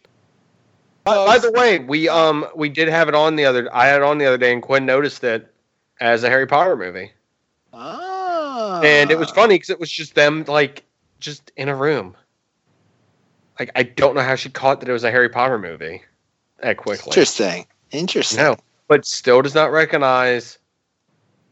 [1.08, 3.68] By, by the way, we um we did have it on the other.
[3.74, 5.52] I had it on the other day, and Quinn noticed it
[6.00, 7.12] as a Harry Potter movie,
[7.72, 8.80] Ah.
[8.82, 10.84] and it was funny because it was just them like
[11.20, 12.16] just in a room.
[13.58, 16.02] Like I don't know how she caught that it was a Harry Potter movie
[16.62, 17.10] that quickly.
[17.10, 17.66] Interesting.
[17.90, 18.38] Interesting.
[18.38, 18.56] No,
[18.86, 20.58] but still does not recognize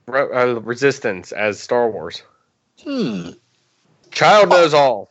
[0.06, 2.22] re- uh, Resistance as Star Wars.
[2.82, 3.30] Hmm.
[4.12, 5.10] Child knows all.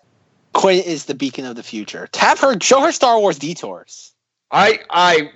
[0.53, 2.07] Quinn is the beacon of the future.
[2.11, 2.55] Tap her.
[2.61, 4.13] Show her Star Wars detours.
[4.51, 5.31] I I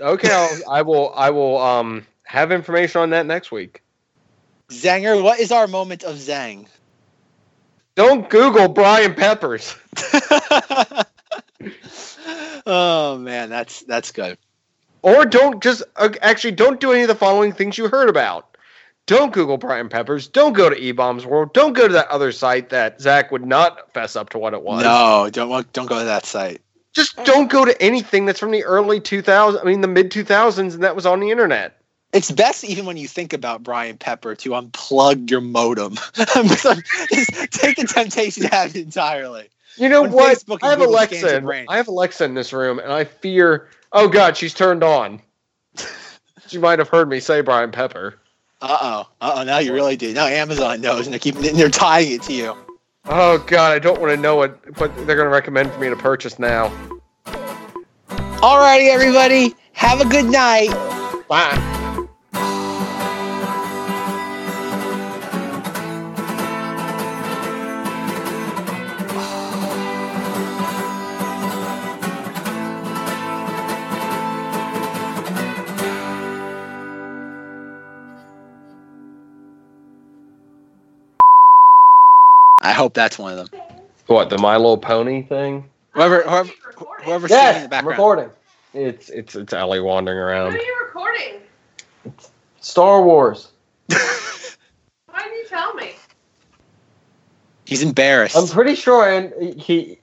[0.00, 0.30] okay.
[0.30, 3.82] I'll, I will I will um have information on that next week.
[4.68, 6.66] Zanger, what is our moment of Zang?
[7.94, 9.74] Don't Google Brian Peppers.
[12.66, 14.36] oh man, that's that's good.
[15.02, 18.56] Or don't just uh, actually don't do any of the following things you heard about.
[19.06, 20.26] Don't Google Brian Peppers.
[20.26, 21.52] Don't go to eBaum's World.
[21.54, 24.62] Don't go to that other site that Zach would not fess up to what it
[24.62, 24.82] was.
[24.82, 26.60] No, don't don't go to that site.
[26.96, 29.60] Just don't go to anything that's from the early 2000s.
[29.60, 31.78] I mean, the mid 2000s, and that was on the internet.
[32.14, 35.96] It's best even when you think about Brian Pepper to unplug your modem.
[36.14, 39.50] Just take the temptation to have it entirely.
[39.76, 40.38] You know When what?
[40.38, 41.36] Facebook I have Alexa.
[41.36, 41.66] In.
[41.68, 43.68] I have Alexa in this room, and I fear.
[43.92, 45.20] Oh God, she's turned on.
[46.46, 48.18] she might have heard me say Brian Pepper.
[48.62, 49.08] Uh oh.
[49.20, 49.42] Uh oh.
[49.42, 50.14] Now you really do.
[50.14, 52.56] Now Amazon knows, and they're keeping they're tying it to you.
[53.08, 55.88] Oh God, I don't want to know what what they're going to recommend for me
[55.88, 56.68] to purchase now.
[57.26, 59.54] Alrighty, everybody.
[59.72, 60.70] Have a good night.
[61.28, 61.75] Bye.
[82.86, 83.60] Hope that's one of them.
[84.06, 85.68] What the My Little Pony thing?
[85.90, 87.04] Whoever, whoever, Why are recording?
[87.04, 87.98] whoever's singing in the I'm background.
[87.98, 88.30] recording.
[88.74, 90.54] It's it's it's Ellie wandering What around.
[90.54, 91.40] are you recording?
[92.60, 93.48] Star Wars.
[93.88, 93.98] Why
[95.16, 95.94] didn't you tell me?
[97.64, 98.36] He's embarrassed.
[98.36, 99.98] I'm pretty sure, and he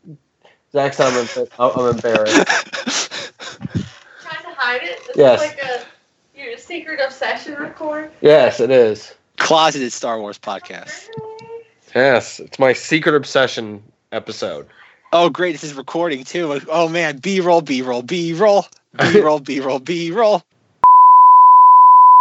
[0.73, 2.35] Zach said I'm, emb- I'm embarrassed.
[4.21, 4.99] Trying to hide it?
[5.11, 5.39] Is Yes.
[5.39, 8.11] this like a your secret obsession record?
[8.19, 9.13] Yes, it is.
[9.37, 11.07] Closeted Star Wars podcast.
[11.21, 11.32] Oh,
[11.95, 14.67] Yes, it's my secret obsession episode.
[15.11, 15.51] Oh, great!
[15.51, 16.59] This is recording too.
[16.67, 18.65] Oh man, B roll, B roll, B roll,
[18.97, 20.41] B roll, B roll, B roll.